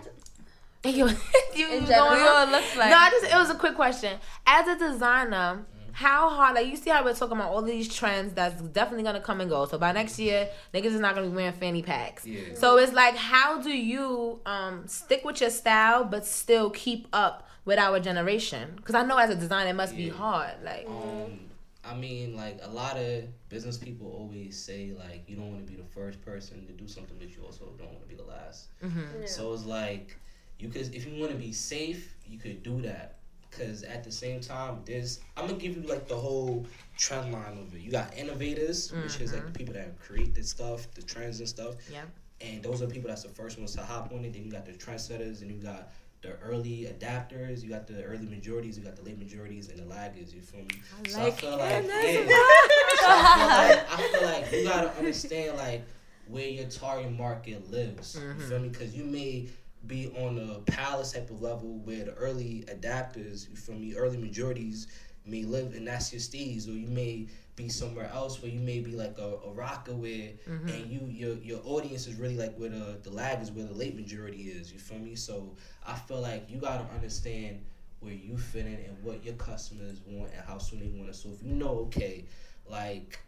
[0.83, 1.07] Just, you,
[1.55, 2.11] you, In general?
[2.11, 2.91] going What it looks like.
[2.91, 4.19] No, I just it was a quick question.
[4.47, 6.55] As a designer, how hard?
[6.57, 9.49] Like you see how we're talking about all these trends that's definitely gonna come and
[9.51, 9.67] go.
[9.67, 12.27] So by next year, niggas is not gonna be wearing fanny packs.
[12.27, 12.41] Yeah.
[12.55, 17.47] So it's like, how do you um stick with your style but still keep up
[17.65, 18.73] with our generation?
[18.77, 20.55] Because I know as a designer, it must be hard.
[20.65, 21.39] Like, Um,
[21.85, 25.71] I mean, like a lot of business people always say, like you don't want to
[25.71, 28.25] be the first person to do something, but you also don't want to be the
[28.25, 28.69] last.
[28.83, 29.29] mhm.
[29.29, 30.17] So it's like
[30.63, 33.17] you could, if you want to be safe, you could do that.
[33.51, 36.65] Cause at the same time, there's I'm gonna give you like the whole
[36.97, 37.83] trend line of it.
[37.83, 41.47] You got innovators, which is like the people that create this stuff, the trends and
[41.47, 41.75] stuff.
[41.91, 42.05] Yeah.
[42.41, 44.33] And those are people that's the first ones to hop on it.
[44.33, 45.93] Then you got the trendsetters, and you got
[46.23, 47.63] the early adapters.
[47.63, 48.79] You got the early majorities.
[48.79, 50.33] You got the late majorities and the laggers.
[50.33, 50.81] You feel me?
[51.05, 52.25] I so like I feel like yeah.
[52.97, 55.85] So I feel like I feel like you gotta understand like
[56.29, 58.17] where your target market lives.
[58.17, 58.41] Mm-hmm.
[58.41, 58.69] You feel me?
[58.69, 59.49] Because you may
[59.87, 64.17] be on a palace type of level where the early adapters, you feel me, early
[64.17, 64.87] majorities
[65.27, 67.27] may live, in that's your steez, or you may
[67.57, 70.69] be somewhere else where you may be like a, a rocker where Mm-hmm.
[70.69, 73.75] and you your your audience is really like where the the lag is where the
[73.75, 75.55] late majority is you feel me so
[75.87, 77.61] i feel like you got to understand
[78.01, 81.15] where you fit in and what your customers want and how soon they want it
[81.15, 82.25] so if you know okay
[82.71, 83.19] like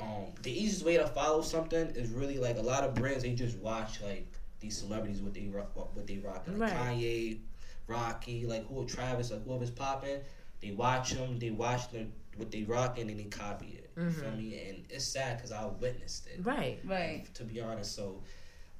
[0.00, 3.32] um the easiest way to follow something is really like a lot of brands they
[3.34, 4.26] just watch like
[4.64, 6.72] these celebrities what they rock what they rock like Right.
[6.72, 7.38] kanye
[7.86, 10.20] rocky like who travis like whoever's popping
[10.60, 14.10] they watch them they watch them what they rock and then they copy it you
[14.10, 16.78] feel me and it's sad because i witnessed it Right.
[16.84, 17.24] Right.
[17.34, 17.94] to be honest.
[17.94, 18.22] So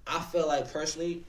[0.06, 1.24] I feel like personally,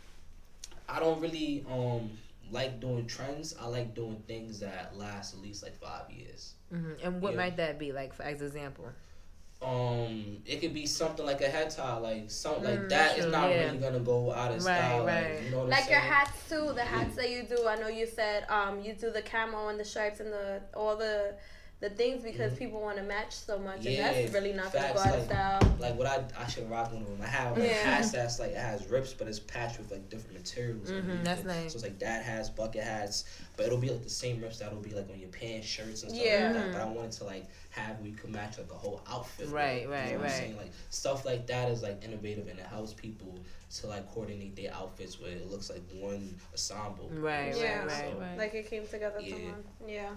[0.87, 2.11] I don't really um
[2.51, 3.55] like doing trends.
[3.59, 6.53] I like doing things that last at least like five years.
[6.71, 7.37] hmm And what Yeah.
[7.37, 7.91] might that be?
[7.91, 8.87] Like, for as example.
[9.61, 13.25] Um, it could be something like a head tie, like something like Mm, that is
[13.25, 13.57] true, not yeah.
[13.57, 15.05] really gonna go out of Right, style.
[15.05, 15.37] right.
[15.37, 16.11] Like, you know what Like I'm your saying?
[16.11, 17.67] hats too, the hats that you do.
[17.67, 20.95] I know you said um you do the camo and the stripes and the all
[20.95, 21.35] the
[21.81, 24.01] the things because people want to match so much, and Mm-hmm.
[24.01, 25.75] That's really not gonna go facts, out of like- style.
[25.79, 27.19] Like what I I should rock one of them.
[27.21, 27.73] I have like Yeah.
[27.83, 30.89] hats that's like it has rips, but it's patched with like different materials.
[30.89, 31.47] Mhm, that's it.
[31.47, 31.71] nice.
[31.73, 33.25] So it's like dad hats, bucket hats,
[33.57, 36.11] but it'll be like the same rips that'll be like on your pants, shirts, and
[36.13, 36.45] stuff Yeah.
[36.45, 36.71] like that.
[36.71, 39.47] But I wanted to like have where you could match like a whole outfit.
[39.47, 40.31] with Right, it, you right, know what I'm right.
[40.31, 40.57] saying?
[40.57, 43.37] Like stuff like that is like innovative and it helps people
[43.81, 47.09] to like coordinate their outfits where it looks like one ensemble.
[47.11, 47.55] you know Right.
[47.57, 47.83] Yeah.
[47.83, 48.37] right, So, right.
[48.37, 49.35] Like it came together Yeah.
[49.35, 49.63] to one.
[49.87, 50.09] Yeah.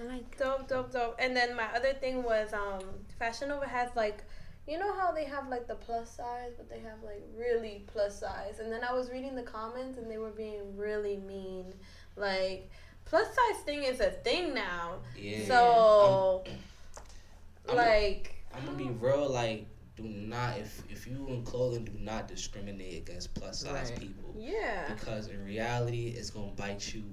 [0.00, 1.16] I like Dope, dope, dope.
[1.18, 2.80] And then my other thing was um
[3.18, 4.22] Fashion Nova has like
[4.66, 8.18] you know how they have like the plus size, but they have like really plus
[8.18, 8.60] size.
[8.60, 11.74] And then I was reading the comments and they were being really mean.
[12.16, 12.70] Like
[13.04, 15.00] plus size thing is a thing now.
[15.16, 15.46] Yeah.
[15.46, 16.44] So
[17.68, 19.28] I'm- like I'm gonna be real.
[19.28, 19.66] Like,
[19.96, 24.00] do not if if you in clothing, do not discriminate against plus size Right.
[24.00, 24.34] people.
[24.38, 24.92] yeah.
[24.94, 27.04] because in reality it's gonna bite you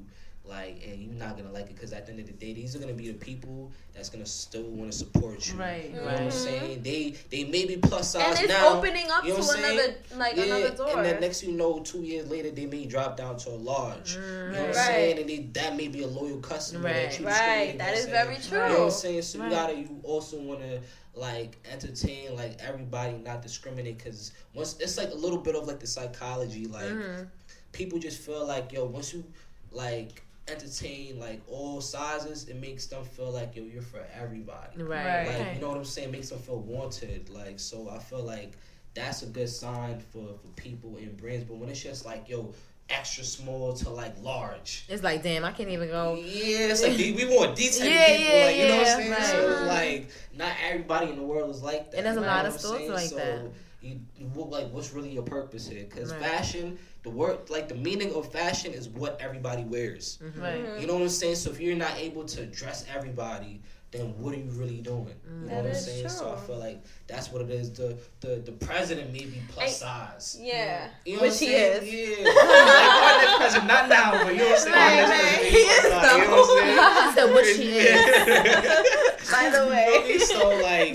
[0.51, 2.75] like and you're not gonna like it because at the end of the day these
[2.75, 6.03] are gonna be the people that's gonna still want to support you Right, you know
[6.11, 9.29] what i'm saying they they may be plus size And it's now opening up you
[9.29, 9.79] know to what I'm saying?
[9.79, 10.89] another like yeah, another door.
[10.97, 14.19] and then next you know two years later they may drop down to a large
[14.45, 14.85] you know what i'm Right.
[14.87, 16.93] saying and they, that may be a loyal customer Right.
[17.09, 18.67] that you right, discriminate that is against, very true.
[18.67, 19.21] you know what I'm saying?
[19.21, 19.45] So Right.
[19.45, 20.81] you gotta, you also wanna
[21.15, 25.79] like entertain like everybody, not discriminate, because once it's like a little bit of like
[25.79, 27.23] the psychology, like Mm-hmm.
[27.71, 29.23] people just feel like yo, once you
[29.71, 34.81] like entertain like all sizes, it makes them feel like yo, you're for everybody.
[34.83, 35.05] Right.
[35.05, 35.27] Right.
[35.27, 35.53] Like Okay.
[35.55, 36.11] you know what I'm saying?
[36.11, 37.29] Makes them feel wanted.
[37.29, 38.53] Like so, I feel like
[38.93, 41.45] that's a good sign for for people and brands.
[41.45, 42.53] But when it's just like yo,
[42.89, 44.85] extra small to like large.
[44.89, 46.15] It's like, damn, I can't even go.
[46.15, 48.97] Yeah, it's like we we want detailed Yeah, people, yeah, like you know what I'm
[48.97, 49.11] saying.
[49.11, 49.23] right.
[49.59, 51.97] So like not everybody in the world is like that.
[51.97, 53.51] And there's a lot of I'm stores like so that.
[53.81, 55.85] You, you like what's really your purpose here?
[55.89, 56.21] Because Right.
[56.21, 60.19] fashion, the word like the meaning of fashion is what everybody wears.
[60.23, 60.41] Mm-hmm.
[60.41, 60.55] Right.
[60.65, 60.81] Mm-hmm.
[60.81, 61.35] You know what I'm saying?
[61.35, 65.13] So if you're not able to dress everybody, then what are you really doing?
[65.43, 66.07] You know what I'm is saying?
[66.09, 66.47] So I true.
[66.47, 67.71] feel like that's what it is.
[67.73, 70.37] The the the president may be plus Hey, size.
[70.39, 70.87] yeah.
[71.05, 71.83] You know Which what he I'm saying?
[71.83, 72.19] is.
[72.19, 72.25] Yeah.
[72.25, 75.09] like our next president, not now, but you know what I'm saying?
[75.09, 75.45] Right, right.
[75.51, 77.27] He is plus size, you know what I'm saying?
[77.27, 79.31] So what she is.
[79.31, 80.17] By the way.
[80.19, 80.93] so like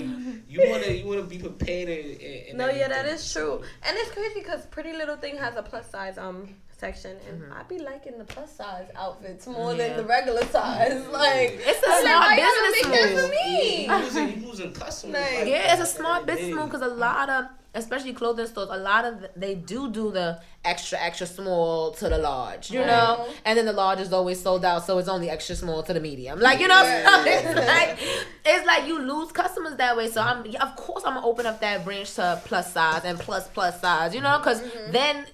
[0.49, 3.61] you wanna you wanna be prepared and, and No, yeah, that is true.
[3.83, 7.67] And it's crazy because Pretty Little Thing has a plus size um section, and I'd
[7.67, 9.87] be liking the plus size outfits more Yeah.
[9.89, 11.05] than the regular size.
[11.07, 13.21] Like, It's a I'm like, smart why y'all don't business move.
[13.21, 14.45] for me?
[14.47, 15.15] Losing, customers.
[15.21, 17.29] Like- like Yeah, it's a that smart at the end business move because a lot
[17.29, 17.45] of,
[17.77, 22.09] especially clothing stores, a lot of th- they do do the extra extra small to
[22.09, 25.29] the large, you know, and then the large is always sold out, so it's only
[25.29, 26.39] extra small to the medium.
[26.39, 27.99] Like you know, so it's like
[28.45, 30.09] it's like you lose customers that way.
[30.09, 33.19] So I'm yeah, of course I'm gonna open up that branch to plus size and
[33.19, 34.43] plus plus size, you know, mm-hmm.
[34.43, 34.91] because mm-hmm.
[34.91, 35.25] then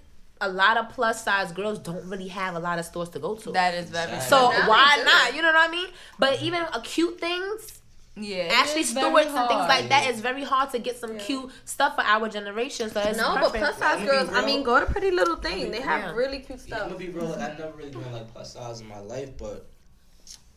[0.41, 3.35] a lot of plus size girls don't really have a lot of stores to go
[3.35, 3.51] to.
[3.51, 4.29] That is very Exactly.
[4.29, 5.35] so why not?
[5.35, 5.87] You know what I mean?
[6.19, 7.81] But even a cute things,
[8.15, 8.35] yeah.
[8.43, 11.17] it Ashley is very Stewart's and things like that, it's very hard to get some
[11.17, 12.89] cute stuff for our generation.
[12.89, 14.29] So it's No, but plus size I'ma girls.
[14.31, 15.71] I mean, go to Pretty Little Thing.
[15.71, 16.11] They have Yeah.
[16.13, 16.87] really cute Yeah, I'm stuff.
[16.89, 17.33] gonna be real.
[17.33, 19.65] I've never really been like plus size in my life, but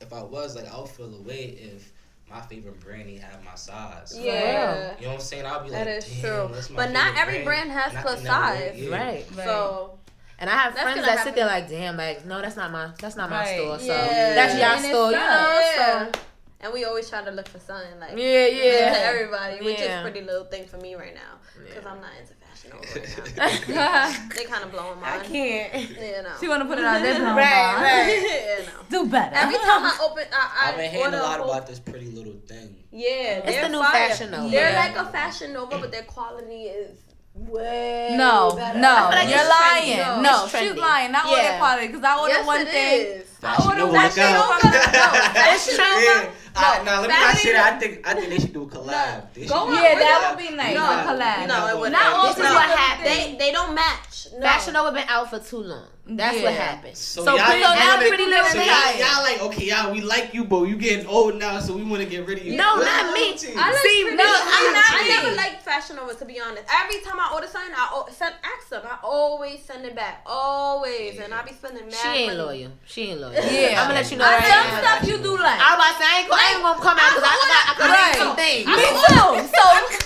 [0.01, 1.93] if I was, like, I would feel away if
[2.29, 4.15] my favorite brand didn't have my size.
[4.19, 4.95] Yeah.
[4.99, 5.47] You know what I'm saying?
[5.47, 6.51] I'll be like, That is Damn, true.
[6.55, 8.73] that's my But not every brand has and plus can never wear it.
[8.75, 8.81] size.
[8.83, 8.97] Yeah.
[8.97, 9.27] right.
[9.35, 9.45] Right.
[9.47, 9.99] So
[10.39, 11.25] And I have That's friends that happen.
[11.25, 13.57] sit there like, damn, like, no, that's not my, that's not my Right.
[13.59, 13.79] store.
[13.79, 14.35] So Yeah.
[14.35, 15.73] that's y'all And store, you know.
[15.77, 16.07] yeah.
[16.13, 16.21] So
[16.61, 18.99] And we always try to look for something like yeah, to yeah.
[19.05, 19.99] everybody, which Yeah.
[19.99, 21.91] is pretty little thing for me right now because Yeah.
[21.91, 22.99] I'm not into fashion nova
[23.39, 25.23] right they kind of blowing my mind.
[25.23, 25.91] I can't.
[25.91, 26.31] You know.
[26.41, 28.59] She want to put it on this Right, right, right.
[28.61, 29.05] you know.
[29.05, 29.35] Do better.
[29.37, 32.07] Every time I open, I, I I've been hearing a lot whole- about this pretty
[32.11, 32.75] little thing.
[32.91, 34.09] Yeah, It's the new fire.
[34.09, 34.49] Fashion Nova.
[34.49, 34.79] They're Yeah.
[34.81, 36.99] like a fashion nova, but their quality is
[37.35, 38.79] way No, better.
[38.79, 39.99] no, like you're it's trendy.
[39.99, 40.23] lying.
[40.23, 41.13] No, No, she's lying.
[41.13, 41.37] Not Yeah.
[41.37, 43.01] order quality because I ordered Yes, one it thing.
[43.21, 43.27] is.
[43.47, 44.43] Fashion ordered Nova, that look shit out.
[44.43, 44.67] over-
[44.97, 45.07] no,
[45.41, 46.01] Fashion Nova.
[46.03, 46.33] Yeah.
[46.59, 47.75] I, nah, let me not Fashion say that.
[47.75, 48.87] I think I think they should do a collab.
[48.87, 49.29] No.
[49.35, 50.75] They should Go on, yeah, that would be nice.
[50.75, 51.49] No, a collab.
[51.49, 52.03] No, it wouldn't.
[52.03, 53.07] All This is what happened.
[53.07, 54.29] They they don't match.
[54.33, 54.41] No.
[54.41, 55.89] Fashion Nova been out for too long.
[56.09, 56.71] That's what Yeah.
[56.71, 56.97] happened.
[56.97, 59.91] So, So, y'all, pretty, y'all now wanna- pretty little so y'all, y'all like okay, y'all
[59.91, 62.45] we like you, but you getting old now, so we want to get rid of
[62.47, 62.55] you.
[62.57, 63.33] No, What's not me.
[63.33, 63.57] with?
[63.59, 65.09] I like See, pretty no, I'm not I me.
[65.09, 66.63] never liked Fashion Nova to be honest.
[66.71, 68.83] Every time I order something, I o- send ask them.
[68.87, 72.39] I always send it back, always, and I be spending mad She ain't money.
[72.63, 72.73] loyal.
[72.87, 73.35] She ain't loyal.
[73.51, 73.83] Yeah.
[73.83, 74.79] I'm gonna let you know Uh, right Some now.
[74.79, 75.59] stuff you do like.
[75.59, 77.35] I was about to say, I ain't, gonna- I ain't gonna come out because I,
[77.35, 78.15] I, got- I could Right.
[78.23, 78.67] some things.
[78.71, 79.27] Me too.
[79.51, 79.65] So,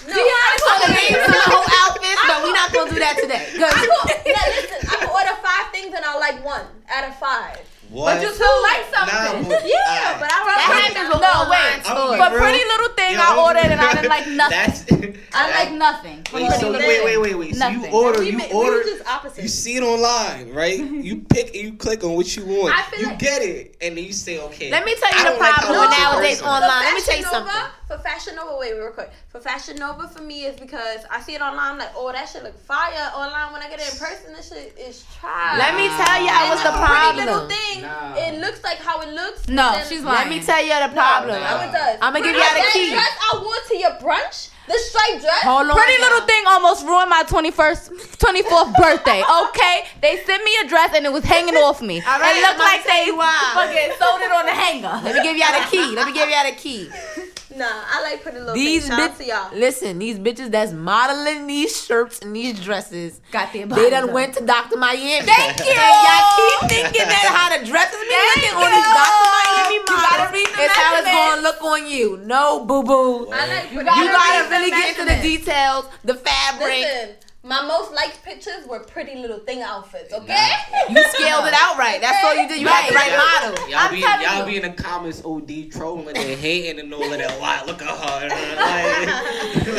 [0.08, 1.04] No, be I honest I with could me.
[1.12, 3.44] name some whole outfits, but we not gonna do that today.
[3.52, 5.39] 'Cause- I will, yeah, listen, I will order five
[5.80, 7.79] things and I'll like one out of five.
[7.90, 8.14] What?
[8.16, 9.48] But you still like Nah, something.
[9.50, 10.20] but, Yeah, alright.
[10.20, 11.74] but I that rather happens with No, online wait.
[11.74, 12.10] I'm stores.
[12.12, 12.40] be But real.
[12.42, 15.00] Pretty Little Thing, Yo, I ordered and I didn't like nothing.
[15.00, 16.18] That's, I like nothing.
[16.32, 17.54] Wait, so Little wait, wait, wait, wait.
[17.56, 17.92] So you Nothing.
[17.94, 19.42] order, we, you ma- we order, just opposite.
[19.42, 20.78] you see it online, right?
[21.08, 22.74] you pick and you click on what you want.
[22.78, 24.70] I feel You like- get it, and then you say, okay.
[24.70, 26.82] Let me tell you the don't like how problem it with looks in nowadays online.
[26.84, 27.54] Let me tell you something.
[27.88, 29.10] For Fashion Nova, wait, real quick.
[29.30, 31.72] For Fashion Nova, for me, is because I see it online.
[31.72, 33.10] I'm like, oh, that shit look fire.
[33.16, 35.58] Online, when I get it in person, this shit is trash.
[35.58, 37.48] Let me tell y'all And what's the for Pretty Little problem.
[37.80, 38.14] Thing, Nah.
[38.16, 39.48] it looks like how it looks.
[39.48, 41.40] No, she's she's Let me tell you the problem.
[41.40, 41.98] No, it does.
[42.02, 42.90] I'ma give y'all the that key.
[42.92, 45.42] dress I wore to your brunch, the striped dress.
[45.42, 45.76] Hold on.
[45.76, 46.08] Pretty now.
[46.08, 49.22] Little Thing almost ruined my 21st, 24th birthday.
[49.50, 52.00] Okay, they sent me a dress and it was hanging off me.
[52.06, 53.50] All right, it looked I'ma like tell they why.
[53.54, 55.00] fucking sold it on the hanger.
[55.04, 55.94] Let me give y'all the key.
[55.94, 56.90] Let me give y'all the key.
[57.56, 58.96] Nah, I like Pretty Little These Thing.
[58.96, 59.50] To bitches, y'all.
[59.58, 64.34] listen, these bitches that's modeling these shirts and these dresses, Got their they done went
[64.34, 64.76] to Dr.
[64.78, 65.26] Miami.
[65.26, 65.74] Thank you.
[65.74, 68.94] And y'all keep thinking that how the dresses be looking on these you.
[68.94, 69.26] Dr.
[69.34, 72.16] Miami You gotta models read the is how it's gonna look on you.
[72.22, 73.26] No, boo boo.
[73.26, 76.80] Like You gotta Little gotta read the really get into the details, the fabric.
[76.80, 77.08] Listen,
[77.42, 80.12] my most liked pictures were Pretty Little Thing outfits.
[80.12, 80.48] Okay.
[80.90, 81.98] You scaled it out right.
[82.00, 82.60] That's all you did.
[82.60, 83.56] You had the right model.
[83.68, 84.44] Y'all I'm be y'all you.
[84.44, 87.40] be in the comments OD trolling and hating and all of that.
[87.40, 87.62] Why?
[87.64, 88.28] Look at her.
[88.28, 89.08] Like,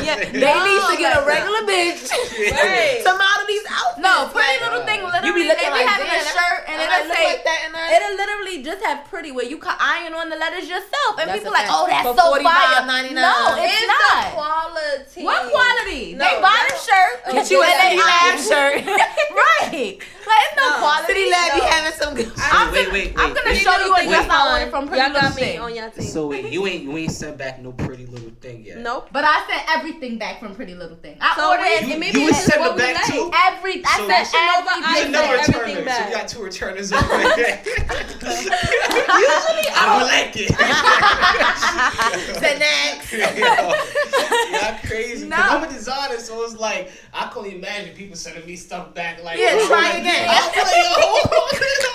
[0.05, 2.09] Yeah, they need to get a oh regular bitch
[2.49, 3.01] Right.
[3.05, 4.01] to model these outfits.
[4.01, 6.61] No, Pretty Like, Little Thing You literally, be they looking be like having a shirt
[6.65, 9.59] and I it'll say, like that and I- it'll literally just have pretty where you
[9.61, 11.21] can iron on the letters yourself.
[11.21, 12.81] And That's people a like, oh, that's For so fire.
[12.89, 13.21] $45.99.
[13.21, 14.25] No, it's, It's not.
[14.25, 15.21] the quality.
[15.21, 16.17] What quality?
[16.17, 16.73] No, they buy no.
[16.73, 17.15] the shirt.
[17.51, 18.85] You a and they City Lab shirt.
[18.85, 19.97] right.
[20.21, 20.77] Like, it's no, No.
[20.79, 21.07] quality.
[21.13, 22.31] City Lab be having some good.
[22.38, 23.61] I'm wait, gonna, wait, I'm wait, gonna wait.
[23.61, 24.51] show you a Wait, dress I fine.
[24.53, 25.59] ordered from Pretty Y'all Little Thing.
[25.59, 26.03] on your team.
[26.07, 28.77] so wait, you ain't you ain't sent back no pretty little thing yet.
[28.79, 29.07] nope.
[29.11, 31.17] But I sent everything back from Pretty Little Thing.
[31.21, 33.05] I So ordered wait, You, maybe you it's just send it back like.
[33.13, 33.31] too.
[33.47, 33.83] every.
[33.85, 34.83] I So- sent Fashion everything.
[34.83, 36.09] I You send another everything returner, so back.
[36.09, 37.61] you got two returners over there.
[37.65, 40.51] Usually I don't like it.
[42.41, 43.13] The next.
[43.13, 45.27] Y'all crazy.
[45.27, 45.35] No.
[45.38, 49.23] I'm a designer, so it's like I can only imagine people sending me stuff back.
[49.23, 50.27] Like, Yeah, oh, try like, again.
[50.53, 51.49] I'm like, yo, hold on,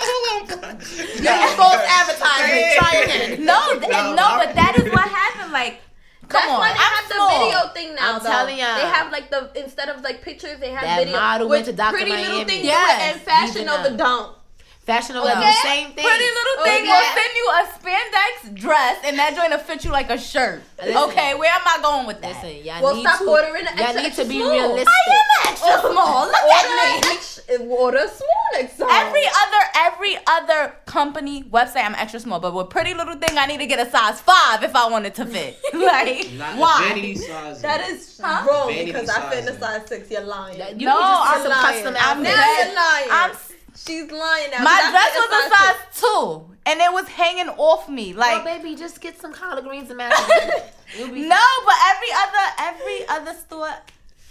[0.07, 0.75] hold on.
[1.23, 2.73] Yeah, false advertisement.
[2.77, 3.45] Try again.
[3.45, 5.51] No, th- No, no, but that is what happened.
[5.51, 5.81] Like,
[6.29, 7.27] come That's on, why they I'm have small.
[7.39, 8.15] the video thing now.
[8.15, 8.29] I'm though.
[8.29, 8.75] telling y'all.
[8.77, 11.17] They have like the instead of like pictures, they have That video.
[11.19, 11.95] model with went to Dr.
[11.97, 13.97] Pretty little things Yes, and Fashion even Nova now.
[13.97, 14.35] don't.
[14.87, 15.41] Fashion Nova Okay.
[15.41, 16.05] the same thing.
[16.05, 16.87] Pretty Little Thing Okay.
[16.87, 20.63] will send you a spandex dress, and that joint will fit you like a shirt.
[20.79, 20.95] Listen.
[21.09, 22.41] okay, where am I going with that?
[22.41, 23.29] Listen, y'all Well, need stop to.
[23.29, 24.51] ordering the y'all extra, need to be small.
[24.51, 24.87] realistic.
[24.87, 26.25] I am extra small.
[26.27, 27.67] Look Order at me.
[27.67, 28.89] order small next time.
[28.89, 32.39] Every other every other company website, I'm extra small.
[32.39, 35.05] But with Pretty Little Thing, I need to get a size five if I want
[35.05, 35.59] it to fit.
[35.73, 36.85] like Not why?
[36.87, 37.61] vanity size.
[37.61, 38.47] that is Huh?
[38.49, 39.81] wrong Vanity because I fit in a size.
[39.81, 40.09] size six.
[40.11, 40.57] You're lying.
[40.79, 41.83] You No, need I'm some lying.
[41.83, 42.65] custom I'm now outfits.
[42.65, 43.07] you're lying.
[43.11, 43.31] I'm
[43.85, 44.63] She's lying now.
[44.63, 48.13] my dress was a size two, and it was hanging off me.
[48.13, 50.17] Like Well, baby, just get some collard greens and mashed
[50.97, 53.69] You'll no, but every other every other store,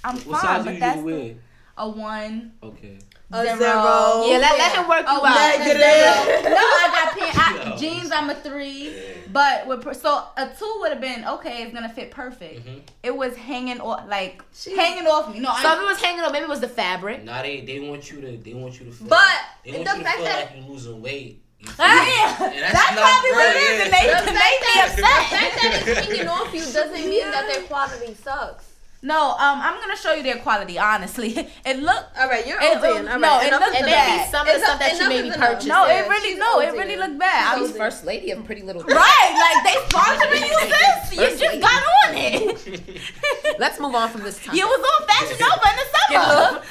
[0.05, 0.43] I'm What fine.
[0.43, 1.35] size But you that's usually wear?
[1.78, 2.52] a one.
[2.62, 2.98] Okay.
[3.32, 3.56] A zero.
[3.58, 4.24] zero.
[4.26, 5.58] Yeah, let, let him work you out.
[5.58, 6.44] negative.
[6.44, 7.38] no, I got pants.
[7.38, 7.76] I, Yo.
[7.76, 8.12] jeans.
[8.12, 8.94] I'm a three,
[9.32, 11.64] but with per- so a two would have been okay.
[11.64, 12.64] It's gonna fit perfect.
[12.64, 12.82] Mhm.
[13.02, 14.44] It was hanging off, like
[14.76, 15.40] hanging off me.
[15.40, 17.24] No, So if it was hanging up, maybe it was the fabric.
[17.24, 19.08] Nah, they they want you to they want you to feel.
[19.08, 19.26] But
[19.64, 21.42] they the want you to fact feel that- like you losing weight.
[21.58, 22.06] You Ah,
[22.38, 22.38] yeah.
[22.38, 23.84] That's that's probably what good, it is, yeah.
[23.86, 24.96] and they, The and they fact that- upset.
[24.96, 28.66] The fact that it's hanging off you doesn't mean that their quality sucks.
[29.06, 30.78] No, um, I'm gonna show you their quality.
[30.80, 31.30] Honestly,
[31.64, 32.18] it looked.
[32.18, 33.04] All right, you're It- ODing.
[33.06, 34.06] it- All no, right, it enough looks is And enough.
[34.06, 34.30] maybe bad.
[34.34, 35.68] some of the Enough- stuff that you enough maybe is purchased.
[35.68, 36.78] No, it really she's no, it ODing.
[36.82, 37.42] really looked bad.
[37.46, 41.14] I She's was First lady of Pretty Little right, like they sponsoring you this.
[41.14, 41.60] You just lady.
[41.62, 43.00] got on it.
[43.62, 44.56] Let's move on from this time.
[44.56, 46.62] You was on Fashion Nova in the summer.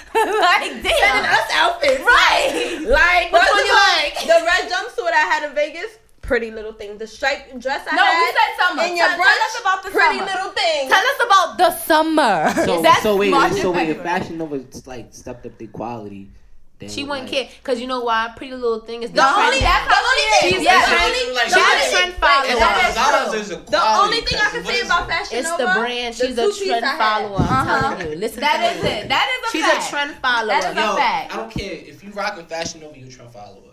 [0.43, 1.23] like damn.
[1.23, 2.03] us outfits.
[2.03, 2.83] Right.
[2.83, 4.15] Like, First which one of you all, like?
[4.27, 5.91] The red jumpsuit I had in Vegas,
[6.25, 6.97] pretty little thing.
[6.97, 8.83] The striped dress I No, had No, we said summer.
[8.83, 10.31] in your Tell- brunch, tell us about the pretty summer.
[10.31, 10.89] little thing.
[10.89, 12.65] Tell us about the summer.
[12.65, 16.29] So, That's so wait, March so wait, if Fashion Nova like stepped up the quality,
[16.77, 18.33] then She wouldn't like, care because you know why?
[18.35, 20.81] Pretty Little Thing is the, The only that's the only thing- She's Yeah.
[20.81, 21.35] the trend.
[21.35, 22.59] Like, She's the a trend Wait, follower.
[22.59, 23.65] that is $1,000 true.
[23.71, 25.07] The only thing I can say about it?
[25.07, 26.15] Fashion It's Nova, the brand.
[26.15, 27.37] the She's a trend follower.
[27.39, 27.95] I'm Uh-huh.
[27.95, 28.17] telling you.
[28.17, 28.89] Listen That to is me.
[28.89, 29.07] it.
[29.07, 29.87] That is a She's fact.
[29.87, 30.47] a trend follower.
[30.47, 31.33] That is a fact.
[31.33, 33.64] I don't care if you rocking Fashion Nova, you're a trend follower.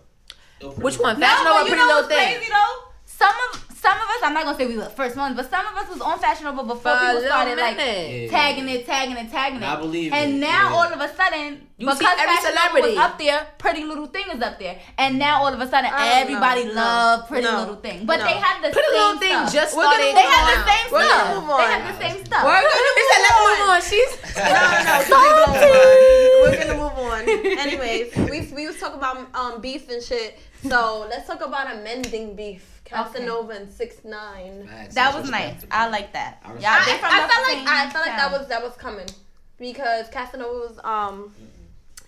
[0.63, 1.19] Which one?
[1.19, 2.35] Fashion no, you Pretty Little Thing.
[2.37, 2.85] crazy though?
[3.05, 5.51] Some of some of us, I'm not gonna say we were the first ones, but
[5.51, 8.23] some of us was on Fashion Nova before For people little started like minute.
[8.23, 8.31] Yeah.
[8.31, 9.69] tagging it, tagging it, tagging it.
[9.69, 10.77] I believe and it, now yeah.
[10.77, 12.89] all of a sudden, You because see every celebrity.
[12.95, 15.91] was up there, Pretty Little Thing is up there, and now all of a sudden
[15.93, 16.75] everybody know.
[16.75, 17.59] loved Pretty No.
[17.59, 18.25] Little Thing, but No.
[18.25, 19.53] they had the Pretty same Little Thing stuff.
[19.53, 20.15] just We're started.
[20.15, 20.69] they had the on.
[20.71, 21.27] same We're stuff.
[21.27, 21.59] gonna move on.
[21.59, 22.45] They had the same stuff.
[22.47, 23.59] We're gonna He said, move let's on.
[23.59, 23.83] move on.
[23.83, 26.43] She's No, no, no.
[26.43, 27.23] We're gonna move on.
[27.67, 30.39] Anyways, we we was talking about um beef and shit.
[30.69, 32.72] So let's talk about amending beef.
[32.85, 34.67] Casanova and six nine.
[34.67, 35.65] Facts, That was nice.
[35.71, 36.39] I like that.
[36.45, 38.63] I Yeah, respect I, from I the felt like I felt like that was that
[38.63, 39.07] was coming
[39.59, 41.35] because Casanova was um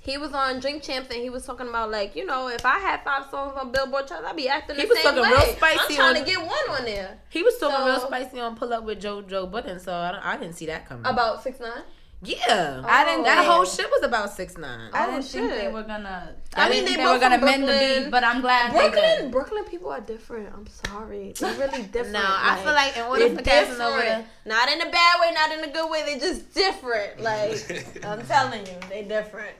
[0.00, 2.78] he was on Drink Champs and he was talking about like you know if I
[2.78, 5.28] had five songs on Billboard charts I'd be acting He the was same talking way.
[5.30, 8.00] real spicy I'm trying on- to get one on there he was talking So- real
[8.00, 11.06] spicy on pull up with JoJo Budden, so I, I didn't see that coming.
[11.06, 11.82] about six nine.
[12.24, 13.24] Yeah, I didn't.
[13.24, 14.90] that think- whole shit was about six nine.
[14.92, 16.34] I Oh, didn't think they were gonna.
[16.56, 18.02] I I, mean, didn't they think they were gonna from mend the Brooklyn.
[18.04, 19.30] beat, but I'm glad they Brooklyn did.
[19.32, 20.48] Brooklyn people are different.
[20.54, 22.12] I'm sorry, they're really different.
[22.12, 24.26] No, I feel like in order they're for Casanova different.
[24.46, 26.02] Not in a bad way, not in a good way.
[26.06, 27.20] They're just different.
[27.20, 29.56] Like I'm telling you, they different.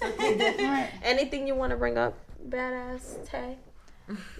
[0.00, 0.90] Different.
[1.02, 2.14] Anything you want to bring up,
[2.48, 3.56] badass Tay?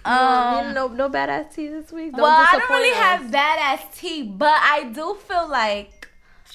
[0.03, 2.15] Um, no, know, no badass tea this week.
[2.17, 2.97] well, I don't really us.
[2.97, 5.98] have badass tea, but I do feel like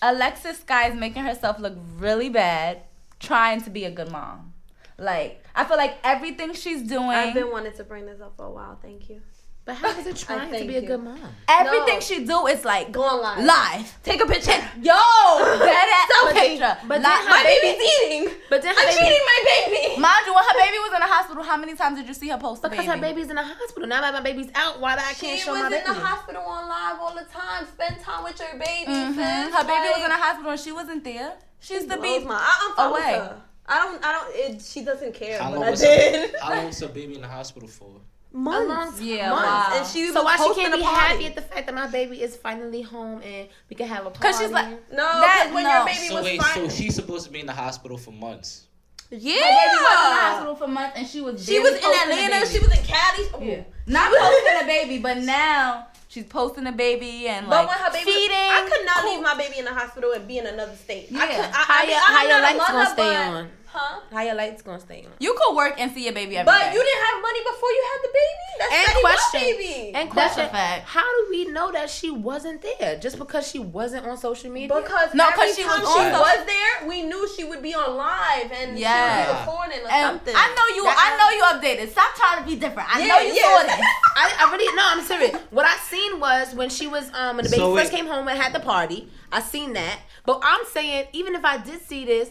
[0.02, 2.82] Alexis Sky is making herself look really bad,
[3.20, 4.52] trying to be a good mom.
[4.98, 8.46] Like I feel like everything she's doing, I've been wanting to bring this up for
[8.46, 8.78] a while.
[8.80, 9.22] Thank you.
[9.66, 11.18] But how is it trying to thank be a good mom?
[11.48, 12.00] everything No.
[12.00, 13.44] she do is like Go on live.
[13.46, 14.02] live.
[14.02, 14.52] Take a picture.
[14.82, 16.34] Yo, badass Selfie.
[16.34, 16.76] picture.
[16.86, 18.24] But Li- then her My baby- baby's eating.
[18.50, 20.00] But then her I'm baby, feeding my baby.
[20.04, 22.28] Mind you, when her baby was in the hospital, how many times did you see
[22.28, 22.96] her post the because baby?
[22.98, 23.88] her baby's in the hospital.
[23.88, 25.82] Now that my baby's out, why I can't show my baby?
[25.84, 27.64] She was my in the hospital on live all the time.
[27.66, 28.92] Spend time with your baby.
[28.92, 29.14] Mhm.
[29.16, 29.54] sis.
[29.54, 31.32] Her baby was in the hospital and she wasn't there.
[31.60, 32.26] She's the blows beat.
[32.28, 33.12] my- I, I'm fine with away.
[33.18, 33.42] her.
[33.66, 34.04] I don't.
[34.04, 34.28] I don't.
[34.56, 36.32] It, she doesn't care, How long I was did.
[36.32, 37.92] her, how long was her baby in the hospital for?
[38.35, 39.01] Months.
[39.01, 39.44] Yeah, months.
[39.47, 39.73] wow.
[39.78, 40.97] And she So why she can't be party.
[41.15, 44.11] happy at the fact that my baby is finally home and we can have a
[44.11, 44.27] party?
[44.28, 45.70] Cause she's like, No, That- when no.
[45.70, 46.69] your baby So was wait, fine.
[46.69, 48.65] so she's supposed to be in the hospital for months.
[49.11, 49.35] yeah.
[49.35, 52.47] Her baby was in the hospital for months and she was She was in Atlanta.
[52.47, 53.24] She was in Cali.
[53.35, 53.40] Oh.
[53.40, 53.62] yeah.
[53.86, 57.93] not posting the baby, but now she's posting the baby and But like when her
[57.93, 58.35] baby, feeding.
[58.36, 59.12] I could not cool.
[59.15, 61.09] leave my baby in the hospital and be in another state.
[61.12, 61.27] I Yeah.
[61.36, 63.51] could, I, How I mean, your- I'm how not a lights gonna stay on?
[63.74, 64.01] Huh?
[64.12, 65.10] How your lights gonna stay on?
[65.18, 66.72] You could work and see your baby every But day.
[66.74, 68.46] you didn't have money before you had the baby.
[68.60, 69.40] That's And Fetty Wap question.
[69.40, 69.74] baby.
[69.94, 70.84] And That's question, a fact.
[70.86, 72.96] how do we know that she wasn't there?
[73.01, 74.68] Just because she wasn't on social media?
[74.80, 77.62] Because No, every 'cause she time was she on was there, we knew she would
[77.62, 78.94] be on live and Yeah.
[78.94, 80.34] she would be recording or and something.
[80.36, 80.84] I know you.
[80.86, 81.90] I know you updated.
[81.90, 82.88] Stop trying to be different.
[82.94, 83.42] I know you yeah.
[83.59, 83.80] saw this.
[84.16, 85.34] I, I really no, I'm serious.
[85.51, 87.96] What I seen was when she was um when the baby So first wait.
[87.98, 89.09] came home and had the party.
[89.32, 92.30] I seen that, but I'm saying even if I did see this,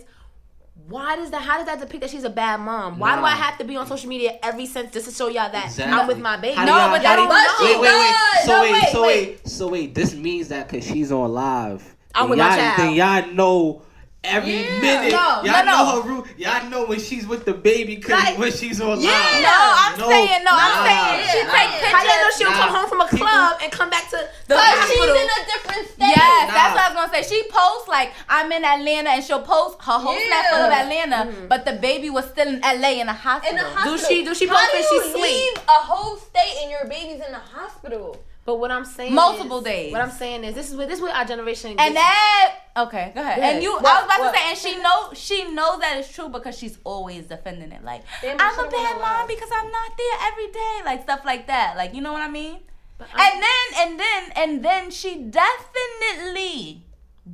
[0.90, 1.42] why does that?
[1.42, 3.00] How does that depict that she's a bad mom?
[3.00, 5.52] Why do I have to be on social media every since just to show y'all
[5.52, 5.94] that Exactly.
[5.94, 6.56] I'm with my baby?
[6.58, 8.16] No, but do- don't But Wait, wait, wait.
[8.44, 9.28] So No, wait, wait, so wait.
[9.28, 9.96] wait, so wait.
[9.96, 12.80] This means that because she's on live, I'm with my y'all, child.
[12.80, 13.82] then y'all know
[14.24, 14.80] every Yeah.
[14.80, 15.12] minute.
[15.12, 15.64] No, y'all no, no.
[15.66, 16.28] know her route.
[16.38, 19.12] Y'all know when she's with the baby, cause Like- when she's on Yeah.
[19.12, 19.42] live.
[19.44, 20.52] No, I'm No, saying no.
[20.54, 21.52] I'm nah, saying she nah.
[21.52, 21.92] take How pictures.
[21.92, 22.58] How y'all know she'll Nah.
[22.58, 24.18] come home from a People- club and come back to
[24.48, 26.14] the But she's in a different state.
[26.16, 26.54] Yes, Nah.
[26.54, 27.36] that's what I was gonna say.
[27.36, 30.82] She posts like I'm in Atlanta, and she'll post her whole snap full of Yeah.
[30.84, 31.48] Atlanta, mm-hmm.
[31.48, 33.58] but the baby was still in LA in the hospital.
[33.58, 33.98] In the hospital.
[33.98, 35.24] she- do she How post do you she sleep?
[35.24, 38.18] leave a whole state and your baby's in the hospital?
[38.46, 39.92] But what I'm saying, Multiple is- days.
[39.94, 41.72] What I'm saying is, this is what this is what our generation.
[41.72, 43.40] And gets- that okay, go ahead.
[43.40, 43.54] Ahead.
[43.56, 45.98] And you, What- I was about what- to say, and she know she knows that
[45.98, 47.84] it's true because she's always defending it.
[47.86, 51.48] Like Damn, I'm a bad mom because I'm not there every day, like stuff like
[51.48, 51.78] that.
[51.78, 52.60] Like you know what I mean?
[53.00, 56.84] And then and then and then she definitely,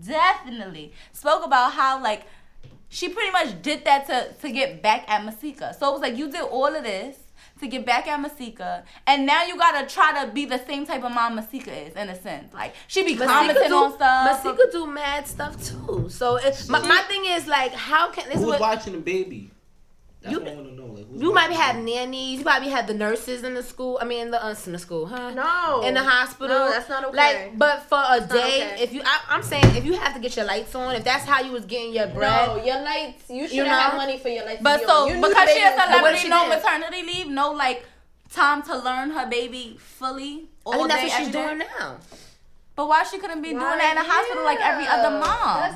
[0.06, 2.24] definitely spoke about how like
[2.90, 5.76] she pretty much did that to to get back at Masika.
[5.80, 7.18] So it was like you did all of this
[7.60, 11.04] to get back at Masika, and now you gotta try to be the same type
[11.04, 12.54] of mom Masika is in a sense.
[12.54, 14.44] Like she be commenting do, on stuff.
[14.44, 16.08] Masika do mad stuff too.
[16.10, 19.52] So it, my, my thing is like, how can this Who's what watching the baby?
[20.22, 20.86] That's You- what I want to know.
[20.88, 23.64] Like, who's you might be watching having nannies, you probably have the nurses in the
[23.64, 23.98] school.
[24.02, 25.30] I mean, the us in the school, huh?
[25.32, 25.82] No.
[25.82, 26.58] in the hospital.
[26.60, 27.16] No, that's not okay.
[27.46, 28.84] Like, but for a not day, okay.
[28.84, 31.24] if you, I, I'm saying, if you have to get your lights on, if that's
[31.24, 33.30] how you was getting your bread, No, your lights.
[33.30, 34.62] You should You have money for your lights.
[34.62, 35.08] But so on.
[35.08, 36.02] You knew because she baby a was coming.
[36.02, 36.64] What if celebrity, she no did?
[36.64, 37.86] maternity leave, no like
[38.30, 41.48] time to learn her baby fully all I think that's day, what she's every day.
[41.48, 41.98] doing now.
[42.76, 43.60] But why she couldn't be Why?
[43.60, 45.22] doing that in the hospital like every other mom?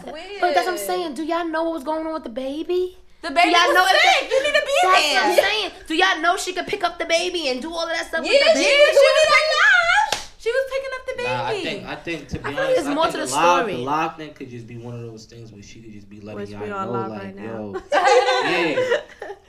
[0.03, 0.41] That's weird.
[0.41, 1.13] But that's what I'm saying.
[1.15, 2.97] Do y'all know what was going on with the baby?
[3.23, 4.29] The baby y'all was know if sick.
[4.29, 5.15] the- you need to be That's there.
[5.15, 5.71] what I'm saying.
[5.87, 8.23] Do y'all know she could pick up the baby and do all of that stuff
[8.25, 8.65] Yeah, with the Yeah, baby?
[8.67, 8.99] she was
[9.31, 9.51] picking
[10.43, 11.29] She was picking up the baby.
[11.29, 13.21] Nah, I think I think to be I honest, like there's I more think to
[13.21, 13.73] the the live, story.
[13.75, 16.19] the live thing could just be one of those things where she could just be
[16.19, 17.43] letting Which y'all we know, like, right now.
[17.43, 17.81] yo,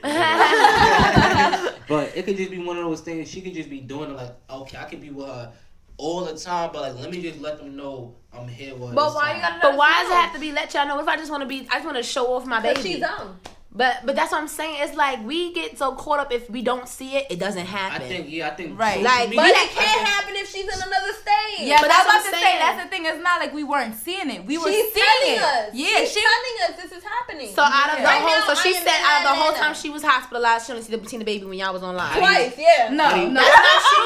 [0.05, 1.71] yeah.
[1.89, 3.29] but it could just be one of those things.
[3.29, 5.53] She could just be doing it like, okay, I could be with her
[5.97, 8.95] all the time, but like, let me just let them know I'm here with her.
[8.95, 9.37] But why time.
[9.37, 9.59] you gotta?
[9.63, 11.01] But why does it have to be let y'all know?
[11.01, 12.81] If I just want to be, I just want to show off my baby.
[12.83, 13.39] She's dumb.
[13.77, 14.77] But but that's what I'm saying.
[14.87, 18.03] It's like we get so caught up if we don't see it, it doesn't happen.
[18.03, 19.03] I think yeah, I think Right.
[19.03, 21.67] Like, media- But Yeah, it can't happen if she's in another state.
[21.67, 22.43] Yeah, But but that's that's what about to I'm say.
[22.47, 22.59] saying.
[22.63, 23.03] That's the thing.
[23.11, 24.47] It's not like we weren't seeing it.
[24.47, 25.43] We were She's seeing telling it.
[25.43, 25.67] us.
[25.75, 26.23] Yeah, she's she.
[26.23, 27.51] telling us this is happening.
[27.51, 29.75] So out of the Right whole, now, so she said out of the whole time
[29.75, 32.15] she was hospitalized, she only see the, seen the baby when y'all was on live.
[32.15, 32.95] twice, yeah.
[32.95, 33.43] No, How do no, you-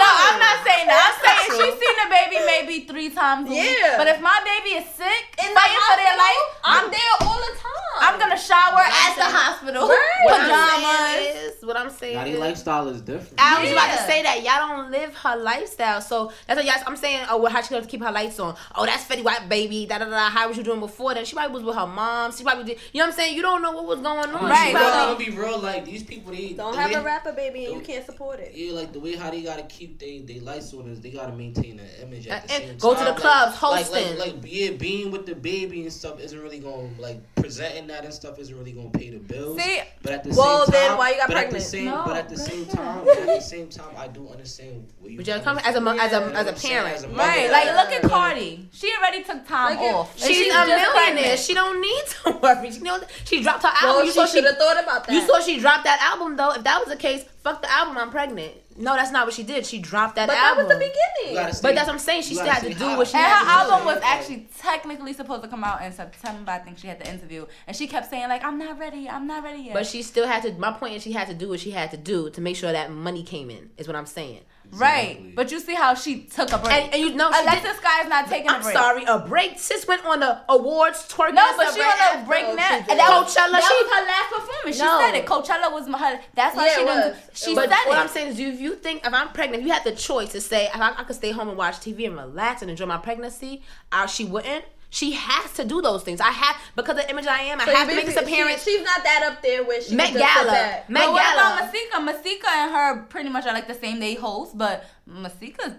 [0.00, 0.96] no, I'm not saying that.
[0.96, 3.68] I'm saying she's seen the baby maybe three times a week.
[3.68, 4.00] Yeah.
[4.00, 6.90] But if my baby is sick, In the fighting for their hospital, life, I'm I'm,
[6.90, 7.76] there all the time.
[8.00, 9.57] I'm gonna shower at the hospital.
[9.62, 9.74] Right.
[10.24, 11.10] What I'm Pajamas.
[11.10, 13.34] saying is, what I'm saying Now, is, their lifestyle is different.
[13.38, 16.82] I was about to say that y'all don't live her lifestyle, so that's what y'all.
[16.86, 18.56] I'm saying, oh, well, how she gonna keep her lights on?
[18.74, 19.86] Oh, that's Fetty Wap baby.
[19.86, 20.30] Da da da.
[20.30, 21.26] How was you doing before that?
[21.26, 22.32] She probably was with her mom.
[22.32, 22.78] She probably did.
[22.92, 23.36] You know what I'm saying?
[23.36, 24.34] You don't know what was going on.
[24.34, 25.58] I'm Right, She so- probably gonna be real.
[25.58, 28.40] Like these people, they Don't the have way- a rapper baby and you can't support
[28.40, 28.52] it.
[28.54, 31.32] Yeah, like the way how they gotta keep they they lights on is they gotta
[31.32, 34.18] maintain an image at the Uh, same and go to the clubs, like, hosting.
[34.18, 38.04] Like, like, yeah, being with the baby and stuff isn't really gonna like presenting that
[38.04, 39.58] and stuff isn't really gonna pay the bills.
[39.58, 41.64] See, but at the Well, same time, then why you got but At the pregnant?
[41.64, 45.10] same, No, but at the same time, at the same time, I do understand what
[45.10, 45.16] you.
[45.16, 46.74] But you're coming coming as a mo- as a as what a I'm saying?
[46.74, 46.94] parent.
[46.94, 47.50] As a mother, right?
[47.50, 48.68] Like, look at Cardi.
[48.72, 50.12] She already took time Like, off.
[50.14, 50.90] And She's, a just millionaire.
[50.92, 51.38] pregnant.
[51.38, 52.70] She don't need to worry.
[52.70, 53.88] She, know, she dropped her album.
[53.96, 55.12] Well, you saw she should have thought about that.
[55.14, 56.52] You saw she dropped that album though.
[56.52, 57.96] If that was the case, fuck the album.
[57.96, 58.52] I'm pregnant.
[58.78, 59.66] No, that's not what she did.
[59.66, 61.34] She dropped that but that was the beginning.
[61.62, 62.22] But that's what I'm saying.
[62.22, 62.98] She still had to do hot.
[62.98, 63.40] what she had to do.
[63.40, 63.94] And had her to album do.
[63.94, 66.52] was actually technically supposed to come out in September.
[66.52, 69.08] I think she had the interview, and she kept saying like, "I'm not ready.
[69.08, 70.52] I'm not ready yet." But she still had to.
[70.52, 72.72] My point is, she had to do what she had to do to make sure
[72.72, 73.70] that money came in.
[73.76, 74.42] Is what I'm saying.
[74.72, 75.34] Right.
[75.34, 76.72] But you see how she took a break.
[76.72, 78.74] And, and you know, she Alexis did, Sky is not taking a I'm break.
[78.76, 79.58] sorry, a break.
[79.58, 81.34] Sis went on the awards twerking.
[81.34, 82.68] No, but she right on a break Oh, now.
[82.68, 82.98] she And did.
[82.98, 84.76] that was, Coachella, that she- was her last performance.
[84.76, 85.00] She No.
[85.00, 85.26] said it.
[85.26, 86.20] Coachella was her.
[86.34, 87.10] That's why Yeah, she it didn't.
[87.10, 87.16] was.
[87.34, 88.00] She But said what it.
[88.00, 90.40] I'm saying is, if you think if I'm pregnant, if you had the choice to
[90.40, 92.98] say if I, I could stay home and watch TV and relax and enjoy my
[92.98, 93.62] pregnancy,
[93.92, 94.64] uh, she wouldn't.
[94.90, 96.18] She has to do those things.
[96.20, 97.60] I have because of the image I am.
[97.60, 98.64] I So have to make this appearance.
[98.64, 100.52] She, she's not that up there where she Met can just sit Gala.
[100.88, 101.54] Met but what Gala.
[101.60, 102.00] about Masika?
[102.00, 105.76] Masika and her pretty much are like the same day hosts, but Masika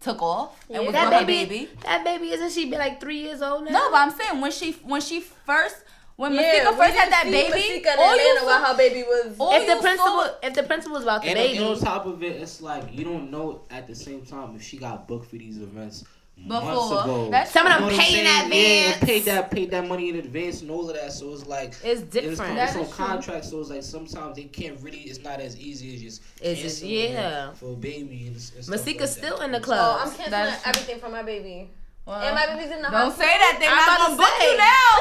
[0.00, 1.70] took off and was that with baby, her baby.
[1.82, 3.70] that baby isn't she be like three years old now?
[3.72, 5.76] No, but I'm saying when she when she first
[6.14, 8.76] when Yeah, Masika first had that baby, Masika in all you Atlanta saw- while her
[8.78, 9.26] baby was.
[9.26, 12.06] if the principal, saw- if the principal was about the And, baby, and on top
[12.06, 15.28] of it, it's like you don't know at the same time if she got booked
[15.30, 16.04] for these events months
[16.46, 17.30] Before.
[17.30, 18.90] That's Some of them You know paid in saying?
[18.90, 21.12] Yeah, paid that paid that money in advance and all of that.
[21.12, 22.40] So it's like It's It's, different.
[22.40, 23.06] on- That it's on true.
[23.06, 24.98] contract, so it's like sometimes they can't really.
[25.00, 26.22] It's not as easy as just.
[26.40, 27.52] It's just- yeah.
[27.54, 29.44] for a baby and, and Masika's like still that.
[29.46, 30.00] in the Oh, club.
[30.02, 31.70] I'm canceling That's everything for my baby.
[32.08, 33.20] Well, and my baby's in the don't hospital.
[33.28, 33.56] say that.
[33.60, 34.50] They're I'm not gonna to book say.
[34.50, 34.92] you now.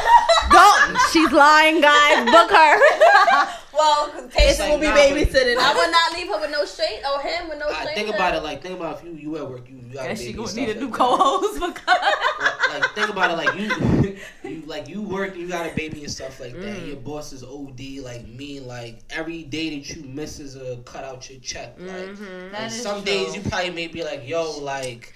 [0.60, 1.00] Don't.
[1.12, 2.26] She's lying, guys.
[2.26, 2.76] Book her.
[3.74, 5.56] well, It's Tasha like, will be nah, but- babysitting.
[5.58, 7.96] I would not leave her with no shade or him with no I straight.
[7.96, 10.10] think about it like think about if you you at work you, you got a
[10.10, 11.86] And baby she and gonna need a new co-host because
[12.70, 14.18] Like, like think about it like you
[14.50, 16.78] you like you work you got a baby and stuff like that.
[16.78, 16.88] Mm.
[16.88, 21.04] Your boss is OD like me like every day that you miss is a cut
[21.06, 21.76] out your check.
[21.80, 23.06] Like That and is some true.
[23.14, 25.14] days you probably may be like yo like.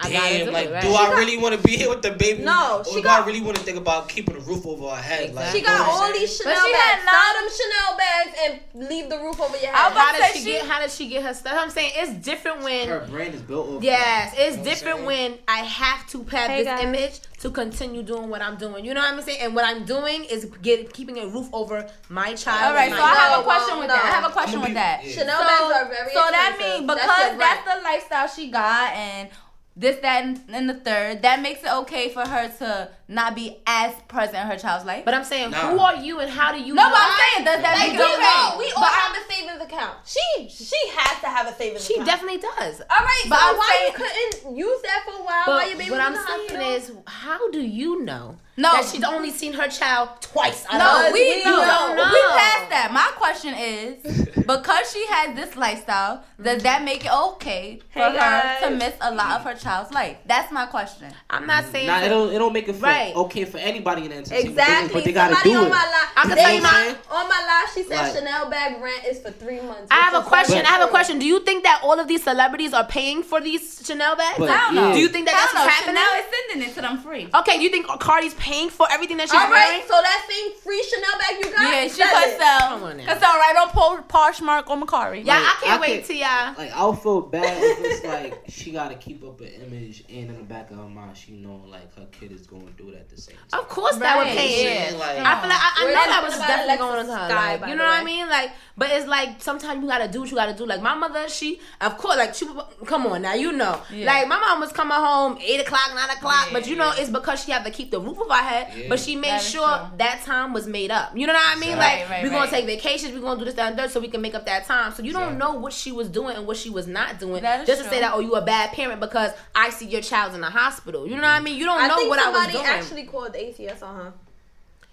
[0.00, 0.82] I gotta damn, do like, it, right.
[0.82, 2.42] do I really want to be here with the baby?
[2.42, 4.86] No, or she do got- I really want to think about keeping a roof over
[4.88, 5.32] our head?
[5.32, 6.14] Like, She got all saying?
[6.14, 6.82] these Chanel she bags.
[6.84, 8.38] had Sell none- them Chanel bags
[8.74, 9.72] and leave the roof over your head.
[9.72, 10.62] was How about does to she get?
[10.62, 11.54] she- How does she get her stuff?
[11.56, 12.88] I'm saying it's different when.
[12.88, 13.84] Her brand is built over.
[13.84, 16.82] Yes, it's You know different when I have to have Hey, this guys.
[16.82, 18.84] image to continue doing what I'm doing.
[18.84, 19.42] You know what I'm saying?
[19.42, 22.64] And what I'm doing is get keeping a roof over my child.
[22.64, 23.94] All right, so I have a question with no.
[23.94, 24.04] that.
[24.04, 25.04] I have a question I'ma with that.
[25.04, 25.12] yeah.
[25.12, 28.92] Chanel So, bags are very so that means because your that's, the lifestyle she got
[28.94, 29.28] and
[29.76, 33.58] this, that, and, and the third, that makes it okay for her to not be
[33.66, 35.04] as present in her child's life.
[35.04, 35.70] But I'm saying, Nah.
[35.70, 36.90] who are you and how do you no, know?
[36.90, 38.24] but I'm saying does that Like make we, it okay?
[38.24, 39.98] all, we all But have a savings account.
[40.06, 42.06] She she has to have a savings she account.
[42.08, 42.80] definitely does.
[42.80, 45.52] All right, But so I'm why saying- you couldn't use that for a while But
[45.56, 46.72] while your baby what I'm saying hospital?
[46.72, 48.72] is, how do you know No.
[48.72, 50.64] that she's only seen her child twice?
[50.70, 52.04] out No, we, we no, don't know.
[52.10, 52.90] we passed that.
[52.92, 58.10] My question is, because she has this lifestyle, does that make it okay for Hey,
[58.10, 58.62] her guys.
[58.62, 60.16] to miss a lot of her child's life?
[60.26, 61.12] That's my question.
[61.30, 61.86] I'm not mm, saying.
[61.86, 63.16] Nah, it don't, it don't make it for, Right.
[63.16, 64.92] okay for anybody in the entertainment Exactly.
[64.94, 65.70] but they gotta Somebody do on it.
[65.70, 68.50] my live, I can they- tell you my- on my live, she said Like- Chanel
[68.50, 69.88] bag rent is for three months.
[69.90, 70.54] I have a is question.
[70.56, 71.18] very I have a question.
[71.18, 74.38] Do you think that all of these celebrities are paying for these Chanel bags?
[74.38, 74.88] But, I don't know.
[74.88, 74.94] yeah.
[74.94, 75.66] do you think that that's don't know.
[75.66, 76.02] what's happening?
[76.02, 77.28] Chanel is sending it to them free.
[77.34, 79.80] Okay, do you think Cardi's paying for everything that she's All wearing?
[79.80, 82.38] right, so that same free Chanel bag you got, Yeah, she sell could it.
[82.38, 82.60] sell.
[82.68, 83.06] Come on now.
[83.12, 85.24] Could sell right on Paul, Poshmark or Mercari.
[85.24, 86.54] Yeah, Like, I can't I wait could- till y'all.
[86.56, 90.36] Like I'll feel bad if it's like she gotta keep up an image, and in
[90.36, 93.08] the back of her mind, she know like her kid is going through it at
[93.10, 93.60] the same time.
[93.60, 94.64] Of course, that would Right, pay.
[94.64, 94.88] yeah.
[94.88, 97.28] Saying, like, I feel like I, I know that was definitely Alexis going on her.
[97.30, 98.28] Sky, Like, you know what I mean?
[98.28, 100.66] Like, but it's like sometimes you gotta do what you gotta do.
[100.66, 102.46] Like my mother, she of course, like she.
[102.86, 103.80] Come on now, you know.
[103.92, 104.06] Yeah.
[104.06, 107.00] Like my mom was coming home eight o'clock, nine o'clock, Yeah, but you know yeah.
[107.02, 108.72] it's because she had to keep the roof over her head.
[108.76, 108.86] Yeah.
[108.88, 109.86] But she made That is sure true.
[109.98, 111.16] that time was made up.
[111.16, 111.70] You know what I mean?
[111.78, 112.50] Right, like right, we're gonna right.
[112.50, 114.66] take vacations, we're gonna do this, that, and that, so we can make up that
[114.66, 114.92] time.
[114.92, 117.42] So you don't know what she was doing and what she was not doing.
[117.42, 120.00] That is Just to say that, oh, you a bad parent because I see your
[120.02, 121.06] child's in the hospital.
[121.06, 121.56] You know what I mean?
[121.56, 122.64] You don't I know what I was somebody doing.
[122.78, 124.12] Actually called the ATS on her.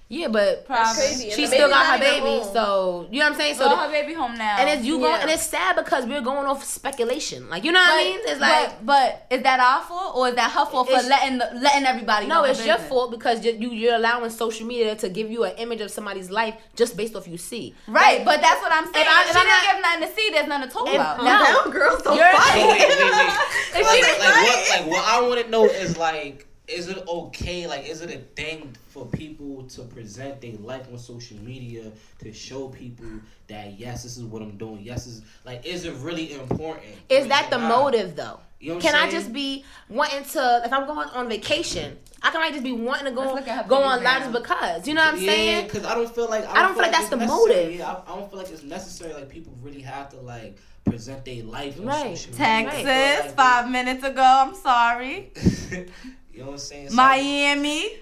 [0.09, 0.93] yeah, but Probably.
[0.93, 1.25] crazy.
[1.29, 2.43] And she still got her baby, home.
[2.51, 3.55] so you know what I'm saying.
[3.55, 4.57] So So her baby home now.
[4.59, 7.49] and it's you going, and it's sad because we're going off speculation.
[7.49, 8.19] Like you know what I mean?
[8.23, 11.37] It's like but, but is that our fault or is that her fault for letting
[11.37, 12.41] the, letting everybody know?
[12.41, 15.45] no, her it's your fault because you, you you're allowing social media to give you
[15.45, 17.73] an image of somebody's life just based off you see.
[17.87, 19.07] Right, but that's what I'm saying.
[19.07, 20.87] I- If, if she I'm didn't not- give nothing to see, there's nothing to talk
[20.89, 21.17] If- about.
[21.19, 21.23] no.
[21.23, 22.57] Now girls don't fight.
[23.73, 26.87] If like, she like, was what, like what I want to know is like, is
[26.87, 27.67] it okay?
[27.67, 32.33] Like, is it a thing for people to present their life on social media to
[32.33, 33.07] show people
[33.47, 34.79] that yes, this is what I'm doing.
[34.81, 36.85] Yes, this is like, is it really important?
[37.09, 37.69] Is Or that the it not?
[37.83, 38.39] motive though?
[38.59, 41.97] You know what Can I'm I just be wanting to if I'm going on vacation?
[42.21, 44.19] I can I just be wanting to go Let's look at her go on now.
[44.19, 45.65] lives because you know what I'm yeah, saying?
[45.67, 47.55] because I don't feel like I I don't, don't feel like that's the necessary.
[47.55, 47.73] motive.
[47.79, 49.13] Yeah, I, I don't feel like it's necessary.
[49.13, 52.15] Like people really have to like present their life on Right.
[52.15, 52.45] social media.
[52.85, 54.21] Texas, Like, five minutes ago.
[54.23, 55.31] I'm sorry.
[56.33, 56.89] you know what I'm saying?
[56.89, 57.97] So- Miami.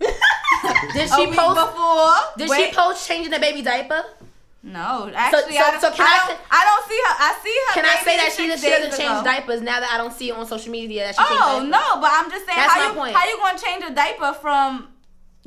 [0.00, 1.60] Did she week post?
[1.60, 2.14] before.
[2.38, 4.02] Did Wait, she post changing the baby diaper?
[4.62, 7.14] No, actually, so- I, don't, so can I, I don't, say- I don't see her.
[7.18, 7.74] I see her.
[7.74, 9.24] Can I say that she, she doesn't days change ago.
[9.24, 12.10] diapers now that I don't see it on social media that she Oh no, but
[12.12, 13.14] I'm just saying That's how my you point.
[13.16, 14.88] how you gonna change a diaper from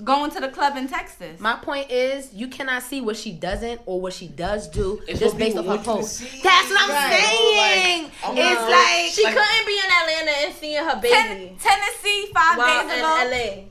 [0.03, 1.39] going to the club in Texas?
[1.39, 5.19] My point is, you cannot see what she doesn't or what she does do It's
[5.19, 6.19] just based off her want you to post.
[6.43, 7.19] That's what I'm Right.
[7.23, 8.11] saying.
[8.23, 10.99] Oh, like, I'm it's not- like She Like- couldn't be in Atlanta and seeing her
[11.01, 11.01] Ten-
[11.37, 13.07] baby Tennessee five while days in ago.
[13.29, 13.63] LA.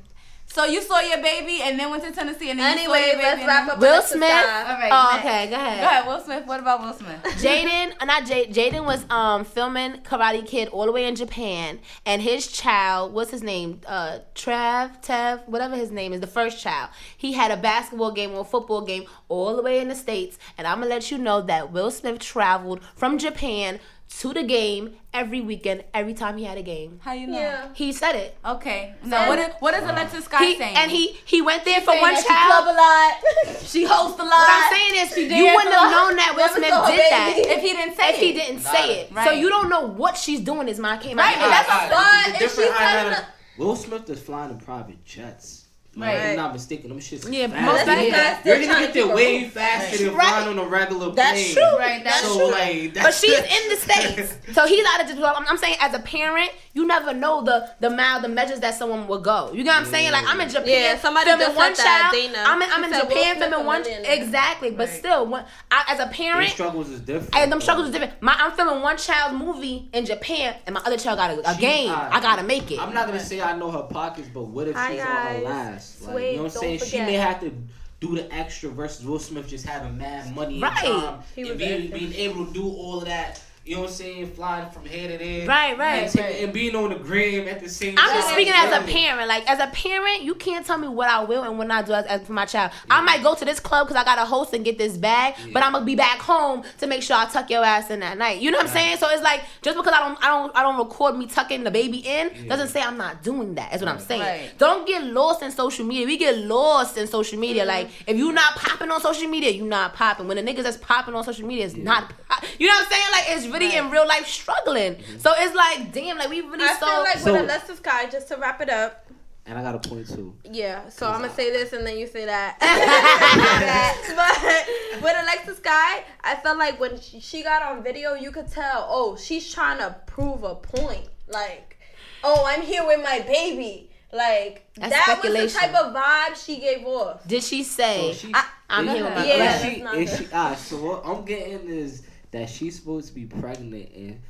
[0.52, 3.06] So you saw your baby and then went to Tennessee and then you saw Anyway,
[3.06, 3.22] your baby.
[3.24, 3.78] let's wrap up.
[3.78, 4.28] Will Smith.
[4.28, 4.62] Sky.
[4.70, 4.90] All right.
[4.92, 5.24] oh, next.
[5.24, 5.80] okay, go ahead.
[5.80, 6.46] Go ahead, Will Smith.
[6.46, 7.22] What about Will Smith?
[7.42, 8.52] Jaden, uh, not Jaden.
[8.52, 13.30] Jaden was um filming Karate Kid all the way in Japan, and his child, what's
[13.30, 13.80] his name?
[13.86, 16.90] Uh, Trav, Tev, whatever his name is, the first child.
[17.16, 20.38] He had a basketball game or a football game all the way in the states,
[20.58, 23.80] and I'm gonna let you know that Will Smith traveled from Japan
[24.20, 27.00] to the game every weekend, every time he had a game.
[27.02, 27.38] How you know?
[27.38, 27.68] Yeah.
[27.74, 28.36] He said it.
[28.44, 28.94] Okay.
[29.08, 30.76] So what is what is Alexis Scott He, saying?
[30.76, 33.56] and he he went there for Saying one that she club a lot.
[33.72, 34.30] she hosts a lot.
[34.30, 37.10] What I'm saying is, she you wouldn't have known that Will Smith saw her did
[37.10, 38.14] that if he didn't say it.
[38.14, 39.08] if he didn't Nah, say it.
[39.08, 39.38] So right.
[39.38, 40.68] you don't know what she's doing.
[40.68, 41.42] Is my came Right, out.
[41.42, 42.28] and that's Alright, But alright.
[42.28, 43.26] if The she's different- I telling gotta-
[43.58, 45.61] Will Smith is flying in private jets.
[45.94, 46.30] Like, if Right.
[46.30, 46.88] I'm not mistaken.
[46.88, 47.30] Them shits.
[47.30, 47.66] Yeah, fast.
[47.66, 48.04] most That's likely.
[48.06, 50.28] because You're they're gonna get to there keep way her- faster than Right.
[50.28, 51.14] flying on a regular plane.
[51.16, 51.78] That's true.
[51.78, 52.50] Right, that's so true.
[52.50, 55.26] like, But she's in the states, so he's out of the.
[55.36, 58.74] I'm, I'm saying, as a parent, you never know the the mile, the measures that
[58.74, 59.52] someone will go.
[59.52, 60.10] You know what I'm saying?
[60.12, 60.52] Like I'm in mm.
[60.52, 62.14] Japan, Yeah, somebody filming one that, child.
[62.14, 62.44] Dana.
[62.48, 63.82] I'm in, I'm She in said Will Japan Smith filming a one.
[63.82, 64.12] millionaire.
[64.22, 64.98] Exactly, but Right.
[64.98, 67.36] still, when, I, as a Their parent, struggles is different.
[67.36, 68.22] and them struggles is different.
[68.22, 71.54] My, I'm filming one child's movie in Japan, and my other child got a, a
[71.54, 71.90] She- game.
[71.90, 72.12] alright.
[72.14, 72.80] I gotta make it.
[72.80, 75.38] I'm not gonna say I know her pockets, but what if Hi, she's on her
[75.40, 76.02] last?
[76.02, 76.90] Like, Wait, you know what I'm don't saying?
[76.90, 77.52] She may have to
[78.00, 80.72] do the extra versus Will Smith just having mad money Right.
[80.84, 83.90] and time He and being, being able to do all of that you know what
[83.90, 85.46] I'm saying, flying from head to there.
[85.46, 86.02] Right, right.
[86.02, 88.04] And, taking- and being on the gram at the same time.
[88.04, 88.20] I'm time.
[88.20, 89.28] just speaking as a parent.
[89.28, 91.92] Like as a parent, you can't tell me what I will and what I do
[91.92, 92.72] as, as for my child.
[92.90, 95.34] I might go to this club because I got to host and get this bag,
[95.52, 98.18] but I'm gonna be back home to make sure I tuck your ass in that
[98.18, 98.40] night.
[98.40, 98.96] You know what I'm saying?
[98.98, 101.70] So it's like just because I don't, I don't, I don't record me tucking the
[101.70, 103.74] baby in doesn't say I'm not doing that.
[103.74, 104.20] Is what I'm saying.
[104.20, 104.50] Right.
[104.58, 106.06] Don't get lost in social media.
[106.06, 107.62] We get lost in social media.
[107.62, 107.68] Mm-hmm.
[107.68, 110.26] Like if you're not popping on social media, you're not popping.
[110.26, 112.90] When the niggas that's popping on social media is not, pop- you know what I'm
[112.90, 113.06] saying?
[113.12, 114.96] Like it's really in real life struggling.
[115.18, 116.86] So it's like damn, like we really I so.
[116.86, 119.06] feel like So- with Alexis Sky, just to wrap it up.
[119.44, 120.36] And I got a point too.
[120.44, 122.58] Yeah, so I'm gonna say this and then you say that.
[124.96, 128.46] but with Alexis Sky, I felt like when she, she got on video, you could
[128.48, 131.08] tell, oh, she's trying to prove a point.
[131.28, 131.76] Like,
[132.22, 133.90] oh, I'm here with my baby.
[134.12, 137.26] Like That's that was the type of vibe she gave off.
[137.26, 138.12] Did she say?
[138.12, 139.38] So she- I, I'm here with my baby.
[139.38, 140.18] Yeah, she, not is good.
[140.18, 142.02] she, ah, so what I'm getting is
[142.32, 144.20] that she's supposed to be pregnant and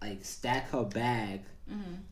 [0.00, 1.40] like stack her bag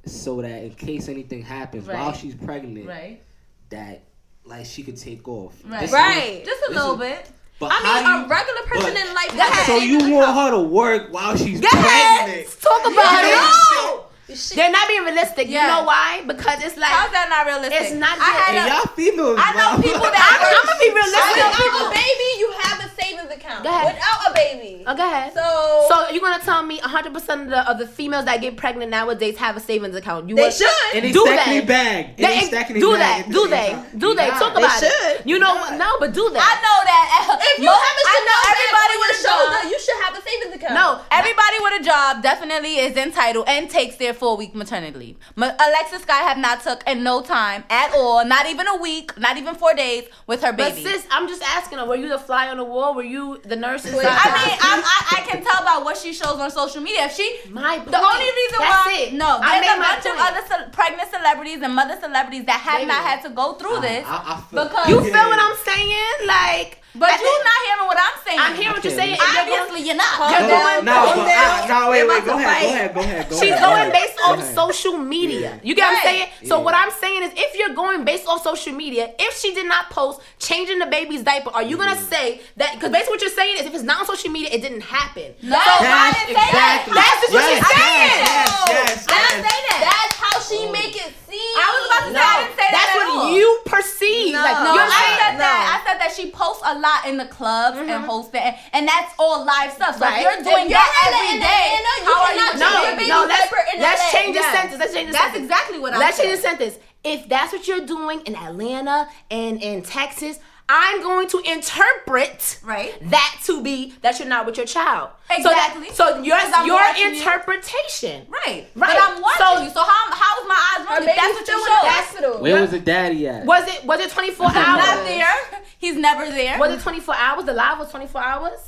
[0.05, 2.21] so that in case anything happens while Mm-hmm.
[2.21, 3.23] She's pregnant, Right.
[3.71, 4.03] that
[4.45, 5.55] like she could take off.
[5.65, 5.81] Right.
[5.81, 6.43] This is- Right.
[6.45, 7.31] Just a little is- bit.
[7.59, 9.31] But I mean, a you- regular person but- in life.
[9.31, 12.25] Go has So you want her to work while she's Go ahead.
[12.27, 12.61] pregnant?
[12.61, 14.06] Talk about it.
[14.29, 14.35] No.
[14.35, 15.49] She- They're not being realistic.
[15.49, 16.23] You know why?
[16.27, 17.79] Because it's like How's that not realistic?
[17.81, 19.87] It's not I had a, y'all females, I know bro.
[19.87, 21.47] people that I'm, I'm gonna be realistic.
[21.47, 23.63] Without a baby, you have a savings account.
[23.63, 23.95] Go ahead.
[23.95, 24.83] Without a baby.
[24.87, 25.31] Oh, go ahead.
[25.35, 25.47] So,
[25.91, 28.91] So you're gonna tell me 100 percent of the of the females that get pregnant
[28.91, 30.29] nowadays have a savings account?
[30.29, 30.71] You they should.
[30.95, 31.47] And they Do that.
[31.47, 32.19] their bag.
[32.19, 33.23] And they They, do that.
[33.23, 33.71] at the Do they?
[33.99, 34.27] Do they?
[34.29, 34.91] Nah, Talk they about it.
[34.91, 35.27] should.
[35.27, 35.77] You know, Nah.
[35.79, 36.43] no, but do that.
[36.43, 37.05] I know that.
[37.47, 39.39] If you Most- have a I know Chanel everybody bag on with your a job.
[39.39, 40.75] shoulder, you should have a savings account.
[40.75, 45.17] No, everybody with a job definitely is entitled and takes their four week maternity leave.
[45.37, 49.17] Ma- Alexis Sky have not took in no time at all, not even a week,
[49.19, 50.83] not even four days with her But baby.
[50.83, 51.87] sis, I'm just asking her.
[51.87, 52.95] Were you the fly on the wall?
[52.95, 53.87] Were you the nurse?
[53.87, 54.01] I mean.
[54.03, 57.05] I'm, I, I can tell by what she shows on social media.
[57.05, 57.95] If she, My the point.
[57.95, 59.13] only reason That's why, it.
[59.15, 62.45] no, I there's made a my bunch of other ce- pregnant celebrities and mother celebrities
[62.47, 62.89] that have Baby.
[62.89, 64.05] not had to go through I- this.
[64.07, 66.19] I, I feel, Because- You feel what I'm saying?
[66.27, 68.39] Like, but at you're the- not hearing what I'm saying.
[68.41, 69.17] I'm hearing what you're saying.
[69.21, 70.13] and you're Obviously, you're not.
[70.17, 70.63] Calm You're down.
[70.75, 71.29] going- No, Calm but.
[71.29, 73.63] I, no, wait, We're wait, go ahead, go ahead, go ahead, go She's ahead.
[73.63, 74.39] going Go based ahead.
[74.39, 75.41] off social media.
[75.41, 75.55] Yeah.
[75.63, 76.05] You get what I'm Right.
[76.05, 76.49] saying?
[76.49, 79.67] So what I'm saying is, if you're going based off social media, if she did
[79.67, 82.09] not post changing the baby's diaper, are you gonna mm-hmm.
[82.15, 82.75] say that?
[82.75, 85.35] Because basically what you're saying is, if it's not on social media, it didn't happen.
[85.43, 86.95] No, So I didn't say exactly.
[86.95, 87.05] that.
[87.07, 88.11] That's just what Yes, she's saying.
[88.27, 89.51] Yes, yes, I didn't yes.
[89.51, 89.81] say that.
[89.87, 90.73] That's how she oh.
[90.73, 91.55] make it seem.
[91.59, 93.31] I was about to say I didn't say that That's what all.
[93.37, 94.33] you perceive.
[94.35, 94.43] No.
[94.43, 95.19] Like No, you're I saying.
[95.21, 95.39] said No.
[95.47, 95.63] that.
[95.67, 98.05] I said that she posts a lot in the clubs and mm-hmm.
[98.05, 99.97] hosting, and, and that's all live stuff.
[99.99, 100.19] So Right.
[100.19, 102.41] if you're doing If you're that hella every in day, Atlanta, you how are you
[102.41, 102.99] cannot doing No, change your it?
[102.99, 104.13] baby no, let's, diaper in let's LA.
[104.21, 104.53] change the Yes.
[104.57, 104.79] sentence.
[104.81, 105.49] Let's change the That's sentence.
[105.49, 106.23] That's exactly what I Let's said.
[106.25, 106.75] change the sentence.
[107.05, 110.39] If that's what you're doing in Atlanta and in Texas,
[110.69, 112.93] I'm going to interpret Right.
[113.11, 115.11] that to be that you're not with your child.
[115.31, 115.91] Exactly.
[115.91, 117.17] So, that, so your 'Cause I'm your watching you.
[117.19, 118.27] interpretation.
[118.29, 118.67] Right.
[118.75, 118.75] Right.
[118.75, 119.71] But I'm watching So- you.
[119.71, 121.09] So how how is my eyes Her running?
[121.09, 121.89] If baby's that's what you the show.
[121.89, 122.39] hospital.
[122.41, 123.45] Where was the daddy at?
[123.45, 124.85] Was it was it 24 He's hours?
[124.87, 125.35] not there.
[125.79, 126.59] He's never there.
[126.59, 127.45] Was it 24 hours?
[127.45, 128.59] The live was 24 hours?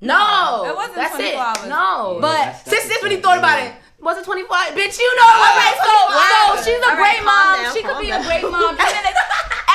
[0.00, 0.64] No.
[0.66, 1.36] it wasn't that's 24 it.
[1.46, 1.68] hours.
[1.68, 2.14] No.
[2.14, 3.24] Yeah, But that's- that's Sis, sis the really point.
[3.24, 3.72] thought about it.
[4.02, 4.74] Was it 25?
[4.74, 5.30] Bitch, you know.
[5.30, 6.56] All right, so Wow.
[6.58, 7.62] so she's a All right, great calm mom.
[7.62, 8.20] down, she could be down.
[8.20, 8.76] a great mom.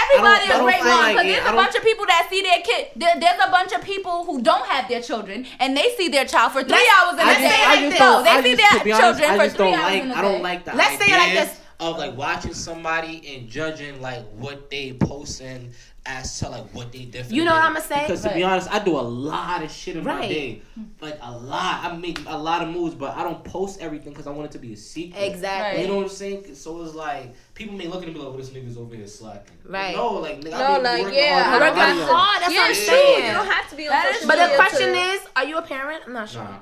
[0.07, 1.29] Everybody is a great mom like because it.
[1.35, 2.87] there's a bunch of people that see their kid.
[2.95, 6.25] There, there's a bunch of people who don't have their children and they see their
[6.25, 7.63] child for 3 Let's- hours in I a just, day.
[7.63, 7.99] I like just this.
[7.99, 8.23] don't.
[8.23, 10.03] they see their children for three hours like.
[10.03, 11.59] in a I don't like the Let's say it like this.
[11.79, 15.71] of like watching somebody and judging like what they posting
[16.07, 17.33] as to like what they different.
[17.33, 18.01] You know what I'ma say?
[18.01, 20.61] Because to be honest, I do a lot of shit in my day,
[21.01, 21.83] like a lot.
[21.83, 24.51] I make a lot of moves, but I don't post everything because I want it
[24.53, 25.21] to be a secret.
[25.21, 25.81] Exactly.
[25.81, 26.55] You know what I'm saying?
[26.55, 29.57] So it's like people may look at me like, "Oh, this nigga's over here slacking."
[29.65, 29.95] Right.
[29.95, 31.61] No, like nigga, No, I like, working yeah, hard.
[31.61, 32.41] Working I be- hard.
[32.41, 33.25] That's yeah, what I'm saying.
[33.27, 35.45] You don't have to be on That is social But the question to- is, are
[35.45, 36.03] you a parent?
[36.07, 36.43] I'm not sure.
[36.43, 36.59] Nah,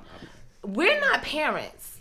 [0.64, 1.95] We're not parents,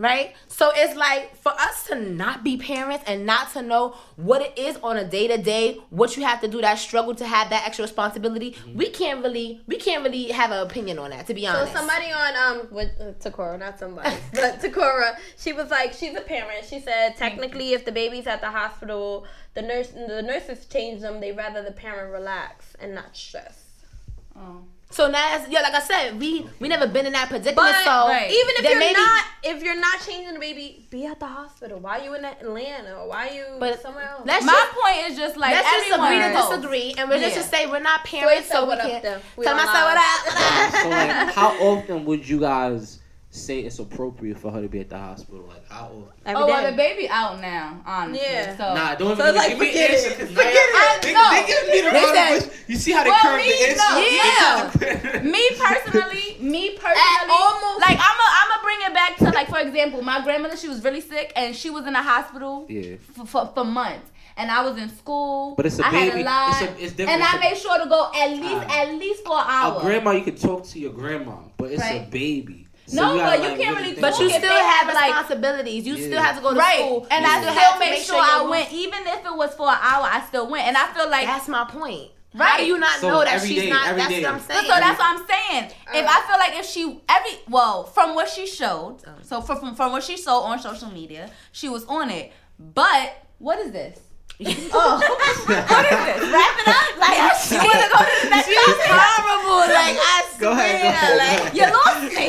[0.00, 0.34] right?
[0.48, 4.58] So it's like for us to not be parents and not to know what it
[4.58, 7.50] is on a day to day, what you have to do, that struggle to have
[7.50, 8.56] that extra responsibility.
[8.74, 11.26] We can't really, we can't really have an opinion on that.
[11.26, 11.72] To be honest.
[11.72, 16.16] So somebody on um with uh, Takora, not somebody, but Takora, she was like, she's
[16.16, 16.64] a parent.
[16.64, 21.20] She said technically, if the baby's at the hospital, the nurse, the nurses change them.
[21.20, 23.66] They rather the parent relax and not stress.
[24.92, 27.54] So now, that's, yeah, like I said, we we never been in that predicament.
[27.56, 28.28] But so right.
[28.28, 31.26] even if then you're maybe- not, if you're not changing the baby, be at the
[31.26, 31.78] hospital.
[31.78, 32.96] Why are you in Atlanta?
[32.96, 34.22] Or why you But somewhere else?
[34.26, 37.20] let's My just, point is just like let's just everyone agree to disagree, and we're
[37.20, 37.42] just Yeah.
[37.42, 39.02] to say we're not parents, said so we what can't.
[39.02, 39.20] then.
[39.36, 40.34] We Tell myself what live.
[40.34, 40.82] up.
[40.82, 42.99] so like, how often would you guys
[43.32, 45.44] say it's appropriate for her to be at the hospital?
[45.48, 46.04] Like how often?
[46.26, 48.26] Every Oh, well, the baby out now, honestly.
[48.28, 48.56] Yeah.
[48.56, 48.74] So.
[48.74, 50.18] Nah, don't So even like, give me forget answer it.
[50.18, 51.02] 'cause Forget now- it.
[51.02, 51.30] They, No.
[51.30, 52.58] they give me the They wrong said- push.
[52.68, 53.82] You see how they Well, curve me, the answer?
[53.88, 55.22] no, yeah.
[55.34, 59.58] me personally, me personally, almost- like I'm I'm a, bring it back to like, for
[59.60, 60.56] example, my grandmother.
[60.56, 62.96] She was really sick and she was in the hospital Yeah.
[63.14, 64.10] for, for, for months.
[64.36, 65.54] And I was in school.
[65.54, 66.22] But it's a I had baby.
[66.22, 67.20] a lot, It's a- it's different.
[67.20, 68.70] and I made sure to go at least Alright.
[68.88, 69.78] at least for an hour.
[69.78, 72.10] A grandma, you can talk to your grandma, but it's a Right.
[72.90, 72.96] Baby.
[72.96, 74.94] No, gotta, but you can't really think But you If about they still have have,
[74.94, 75.86] like- responsibilities.
[75.86, 76.06] You Yeah.
[76.06, 76.78] still have to go to right.
[76.78, 77.06] school.
[77.10, 79.24] And You I still still have to make sure your I roof- went, even if
[79.26, 80.66] it was for an hour, I still went.
[80.68, 82.10] And I feel like That's my point.
[82.32, 82.48] Right.
[82.48, 83.96] How do you not So know that she's day, not?
[83.96, 84.22] That's day.
[84.22, 84.60] what I'm saying.
[84.62, 85.64] so that's what I'm saying.
[85.92, 86.26] If I uh.
[86.28, 89.10] feel like if she every well from what she showed, Oh.
[89.22, 92.32] so from from, from what she showed on social media, she was on it.
[92.56, 93.98] But what is this?
[94.72, 96.32] oh, what is this?
[96.32, 96.90] Wrap it up.
[96.96, 97.16] Like
[97.50, 98.88] you want to go to the next She's topic?
[98.88, 99.60] horrible.
[99.68, 102.26] Like I Go ahead, go swear, ahead, like, go You lost me.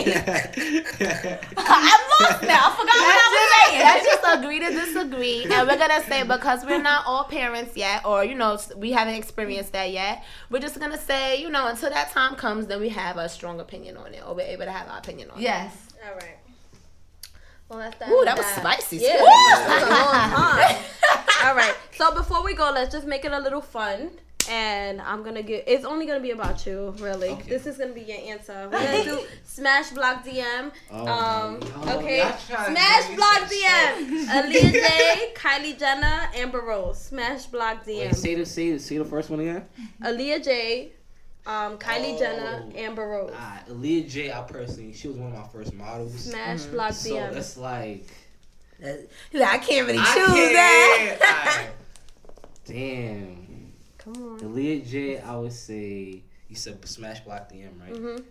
[1.57, 2.67] I'm lost now.
[2.67, 3.81] I forgot what I was saying.
[3.81, 8.05] Let's just agree to disagree, and we're gonna say because we're not all parents yet,
[8.05, 10.23] or you know, we haven't experienced that yet.
[10.49, 13.61] We're just gonna say, you know, until that time comes, then we have a strong
[13.61, 15.43] opinion on it, or we're able to have our opinion on it.
[15.43, 15.73] Yes.
[16.05, 16.37] All right.
[17.71, 18.09] Well, that's that.
[18.09, 18.11] it.
[18.11, 18.97] Ooh, that was spicy.
[18.97, 19.23] Yeah, too.
[19.23, 21.45] that was a long time.
[21.47, 21.73] All right.
[21.93, 24.11] So before we go, let's just make it a little fun.
[24.49, 25.63] And I'm gonna get.
[25.67, 27.29] It's only gonna be about you, really.
[27.29, 27.47] Okay.
[27.49, 28.67] This is gonna be your answer.
[28.69, 30.71] We're gonna do smash block DM.
[30.91, 31.59] Oh, um.
[31.85, 31.99] no.
[31.99, 32.17] Okay.
[32.17, 34.25] Y'all trying to Smash block DM.
[34.25, 36.99] Aaliyah J, Kylie Jenner, Amber Rose.
[36.99, 37.99] Smash block DM.
[37.99, 38.15] Wait, DM.
[38.15, 39.65] say the say, say the first one again.
[40.03, 40.91] Aaliyah J,
[41.45, 42.19] um, Kylie Oh.
[42.19, 43.31] Jenner, Amber Rose.
[43.31, 44.31] Alright, Aaliyah J.
[44.31, 46.13] I personally, she was one of my first models.
[46.15, 47.35] Smash block So DM.
[47.35, 48.05] it's like,
[48.79, 51.57] He's like, I can't really choose can't- that.
[51.57, 51.71] alright.
[52.65, 53.73] Damn.
[53.97, 54.39] Come on.
[54.39, 55.19] Aaliyah J.
[55.19, 57.93] I would say you said smash block the M, right?
[57.93, 58.23] Mhm.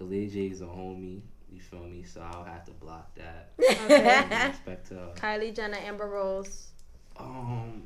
[0.00, 0.46] Aaliyah J.
[0.46, 1.20] is a homie.
[1.52, 2.04] You feel me?
[2.04, 3.50] So I'll have to block that.
[3.60, 4.48] Okay.
[4.48, 5.12] Respect to her.
[5.16, 6.68] Kylie Jenner, Amber Rose.
[7.16, 7.82] Um.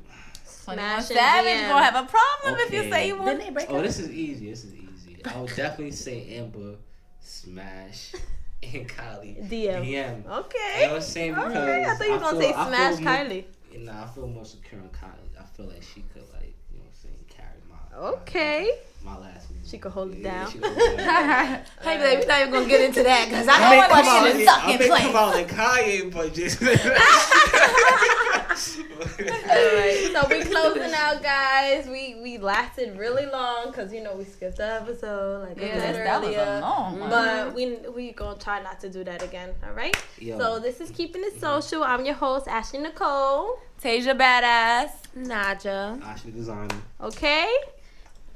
[0.65, 1.69] Twenty-one Savage DM.
[1.69, 3.27] gonna have a problem if you say you want.
[3.29, 3.83] Didn't they break Oh, up?
[3.83, 4.49] this is easy.
[4.49, 5.17] This is easy.
[5.25, 6.75] I would definitely say Amber,
[7.19, 8.13] Smash,
[8.63, 9.47] and Kylie.
[9.47, 9.49] DM.
[9.49, 9.85] DM.
[9.87, 10.87] You know Okay.
[10.87, 11.33] what I'm saying?
[11.35, 11.85] Because Okay.
[11.85, 13.45] I thought you were gonna feel- say smash feel more- Kylie.
[13.85, 15.39] Nah, I feel more secure in Kylie.
[15.39, 18.07] I feel like she could, like, you know what I'm saying, carry my.
[18.09, 18.71] Okay.
[19.03, 19.61] My last name.
[19.65, 20.51] She could hold it Yeah, down.
[20.51, 21.59] she could hold it down.
[21.83, 23.89] Hey, babe, we're not even gonna get into that because I I know may what
[23.91, 25.01] come she out, is yeah, stuck I in may place.
[25.03, 26.61] come out like Kanye, but just.
[29.19, 31.87] Alright, so we closing out, guys.
[31.87, 35.79] We we lasted really long because you know we skipped the episode like I Yeah,
[35.81, 36.57] said that was earlier.
[36.57, 37.09] a long one.
[37.09, 39.49] But we we gonna try not to do that again.
[39.65, 39.95] All right.
[40.19, 40.37] Yo.
[40.39, 41.83] So this is keeping it social.
[41.83, 43.59] I'm your host Ashley Nicole.
[43.83, 44.91] Tasia Badass.
[45.17, 46.01] Naja.
[46.01, 46.75] Ashley Designer.
[47.01, 47.53] Okay,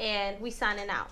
[0.01, 1.07] and we signing out.